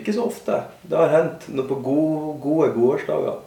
ikke 0.00 0.16
så 0.16 0.26
ofte. 0.26 0.58
Det 0.82 0.98
har 0.98 1.14
hendt 1.14 1.46
når 1.54 1.68
på 1.70 1.78
gode, 1.84 2.34
gode 2.42 2.72
gårsdager. 2.74 3.38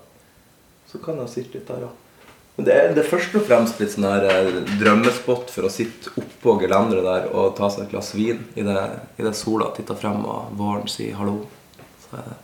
Så 0.87 1.01
kan 1.03 1.19
jeg 1.25 1.33
sitte 1.33 1.57
litt 1.57 1.67
der, 1.67 1.89
ja. 1.89 1.91
Det 2.55 2.71
er, 2.71 2.93
det 2.95 3.01
er 3.03 3.09
først 3.09 3.33
og 3.35 3.43
fremst 3.49 3.81
litt 3.81 3.91
sånn 3.91 4.07
her 4.07 4.25
eh, 4.31 4.61
drømmespott 4.79 5.49
for 5.51 5.67
å 5.67 5.71
sitte 5.71 6.13
oppå 6.21 6.55
gelenderet 6.61 7.03
der 7.03 7.25
og 7.35 7.51
ta 7.57 7.67
seg 7.67 7.83
et 7.83 7.91
glass 7.91 8.13
vin 8.15 8.39
i 8.55 8.63
det, 8.63 8.79
i 9.19 9.25
det 9.25 9.33
sola 9.35 9.73
titter 9.75 9.97
frem 9.99 10.23
og 10.23 10.53
våren 10.55 10.87
sier 10.87 11.17
hallo. 11.19 11.41
Så 11.99 12.15
er 12.21 12.29
det, 12.29 12.37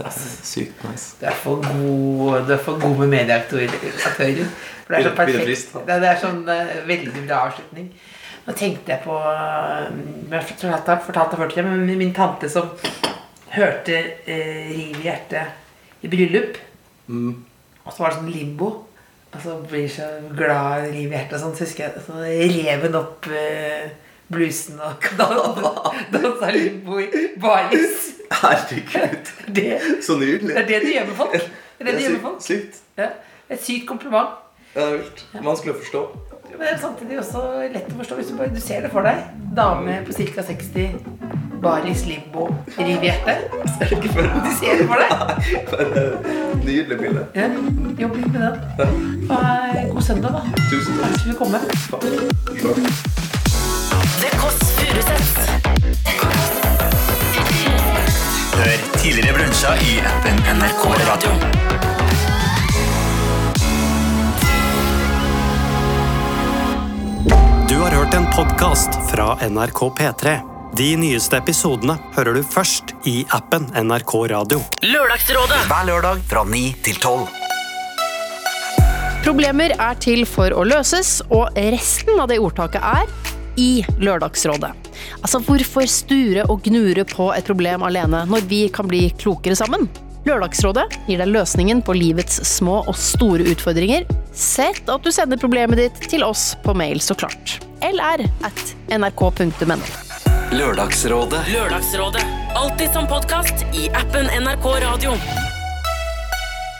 det 0.00 0.06
er 0.10 0.16
sykt 0.50 0.82
nice. 0.88 1.12
Du 1.20 1.28
er 1.30 1.38
for 1.38 1.62
god, 1.62 2.50
er 2.50 2.62
for 2.66 2.82
god 2.82 3.04
med 3.04 3.12
medieaktører. 3.14 3.70
For 3.70 4.24
det 4.26 4.98
er 4.98 5.06
så 5.06 5.14
perfekt. 5.14 5.76
Det, 5.78 6.00
det 6.02 6.10
er 6.10 6.18
sånn 6.24 6.42
eh, 6.50 6.74
veldig 6.88 7.22
bra 7.28 7.44
avslutning. 7.52 7.92
Nå 8.48 8.56
tenkte 8.56 8.94
jeg 8.96 9.04
på 9.04 9.14
eh, 9.14 9.86
Jeg 10.32 10.72
har 10.72 11.02
fortalt 11.04 11.30
det 11.30 11.38
før 11.38 11.54
til 11.54 11.66
men 11.68 11.86
min, 11.86 12.02
min 12.02 12.14
tante 12.16 12.50
som 12.50 12.74
hørte 13.54 13.94
eh, 14.26 14.74
Riv 14.74 14.98
i 14.98 15.06
hjertet 15.06 16.02
i 16.02 16.10
bryllup. 16.10 16.58
Mm. 17.06 17.32
Og 17.84 17.94
så 17.94 18.02
var 18.02 18.10
det 18.10 18.20
sånn 18.20 18.34
limbo. 18.34 18.72
Og 19.34 19.40
så 19.44 19.54
blir 19.68 19.88
så 19.92 20.06
glad 20.36 20.86
i 20.88 20.92
livet 20.94 21.12
i 21.12 21.16
hjertet 21.18 21.36
og 21.36 21.42
sånn. 21.42 21.56
Så 21.58 21.66
husker 21.66 21.84
jeg 21.84 22.04
så 22.06 22.20
rev 22.24 22.86
hun 22.86 22.96
opp 23.02 23.28
eh, 23.28 23.90
blusen 24.32 24.80
og 24.84 25.04
dansa 26.14 26.50
limbo 26.54 26.98
i 27.02 27.26
baris. 27.40 28.08
Herregud, 28.38 29.32
Det, 29.56 29.68
så 30.04 30.16
nydelig. 30.20 30.54
det 30.54 30.62
er 30.62 30.68
det 30.68 30.80
du 30.84 30.90
gjør 30.92 31.06
med 31.10 31.16
folk. 31.16 31.36
Det 31.38 31.84
er 31.84 31.88
det 31.90 31.94
du 31.96 32.02
gjør 32.04 32.16
med 32.16 32.24
folk. 32.24 32.42
sykt. 32.44 32.80
Ja, 32.98 33.10
et 33.48 33.62
sykt 33.64 33.86
kompliment. 33.88 34.36
Ja, 34.74 34.80
det 34.80 34.88
er 34.88 34.96
vilt. 35.02 35.22
Vanskelig 35.44 35.74
å 35.74 35.78
forstå. 35.82 36.02
Men 36.50 36.60
det 36.64 36.68
er 36.72 36.80
samtidig 36.80 37.18
også 37.20 37.42
lett 37.72 37.88
å 37.92 37.96
forstå 38.00 38.16
hvis 38.18 38.30
du, 38.32 38.36
bare, 38.40 38.52
du 38.56 38.60
ser 38.64 38.84
det 38.84 38.90
for 38.92 39.04
deg. 39.04 39.20
Dame 39.56 39.98
på 40.08 40.16
ca. 40.16 40.44
60, 40.48 40.98
baris, 41.62 42.06
limbo, 42.06 42.48
Riviette. 42.76 43.34
Ser 43.78 43.88
du 43.90 43.96
Ser 43.96 43.96
ikke 43.96 44.08
for 44.14 44.22
Du 44.22 44.50
ser 44.58 44.72
det 44.78 44.86
for 44.88 44.96
deg. 45.02 45.08
Nydelig 46.64 46.98
bilde. 47.00 47.22
Ja, 47.34 47.48
jobb 48.02 48.16
litt 48.16 48.32
med 48.32 48.40
den. 48.42 48.54
God 49.92 50.02
søndag, 50.02 50.30
da. 50.36 50.42
Tusen 50.70 50.98
Takk 50.98 51.02
takk. 51.02 51.08
for 51.08 51.08
at 51.14 51.22
du 51.24 51.32
kom. 51.38 51.52
The 54.18 54.30
Kåss 54.40 54.60
Furuseths. 54.76 55.34
Hør 58.58 58.78
tidligere 58.98 59.34
brunsjer 59.38 59.74
i 59.86 59.98
appen 60.12 60.36
NRK 60.58 60.84
Radio. 61.08 61.30
Du 67.68 67.76
har 67.84 67.90
hørt 67.90 68.14
en 68.14 68.26
podkast 68.36 68.90
fra 69.10 69.38
NRK 69.48 69.80
P3. 69.98 70.57
De 70.78 70.92
nyeste 70.94 71.34
episodene 71.34 71.96
hører 72.14 72.36
du 72.38 72.44
først 72.46 72.92
i 73.10 73.24
appen 73.34 73.64
NRK 73.74 74.12
Radio. 74.30 74.60
Lørdagsrådet. 74.86 75.56
Hver 75.66 75.88
lørdag 75.88 76.20
fra 76.30 76.44
9 76.46 76.60
til 76.86 77.00
12. 77.02 77.24
Problemer 79.24 79.74
er 79.74 79.98
til 79.98 80.22
for 80.22 80.54
å 80.54 80.62
løses, 80.62 81.16
og 81.34 81.58
resten 81.58 82.22
av 82.22 82.30
det 82.30 82.38
ordtaket 82.38 82.78
er 82.78 83.10
i 83.58 83.82
Lørdagsrådet. 83.98 84.70
Altså, 85.18 85.42
hvorfor 85.42 85.90
sture 85.90 86.46
og 86.46 86.62
gnure 86.62 87.02
på 87.10 87.32
et 87.34 87.50
problem 87.50 87.82
alene 87.82 88.22
når 88.30 88.46
vi 88.46 88.68
kan 88.70 88.86
bli 88.86 89.08
klokere 89.18 89.58
sammen? 89.58 89.90
Lørdagsrådet 90.30 90.86
gir 91.08 91.18
deg 91.18 91.34
løsningen 91.34 91.82
på 91.82 91.96
livets 91.98 92.38
små 92.46 92.84
og 92.84 92.94
store 92.94 93.50
utfordringer. 93.50 94.06
Sett 94.30 94.86
at 94.86 95.02
du 95.02 95.10
sender 95.10 95.42
problemet 95.42 95.88
ditt 95.88 96.06
til 96.06 96.22
oss 96.22 96.52
på 96.62 96.70
mail, 96.78 97.02
så 97.02 97.18
klart. 97.18 97.58
lr 97.82 98.28
at 98.46 98.68
nrk.no. 98.94 99.82
Lørdagsrådet. 100.52 101.48
Lørdagsrådet. 101.52 102.24
Alltid 102.54 102.90
som 102.92 103.06
podkast 103.06 103.54
i 103.76 103.88
appen 103.88 104.24
NRK 104.24 104.64
Radio. 104.64 105.12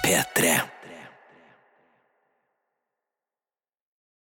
P3. 0.07 0.78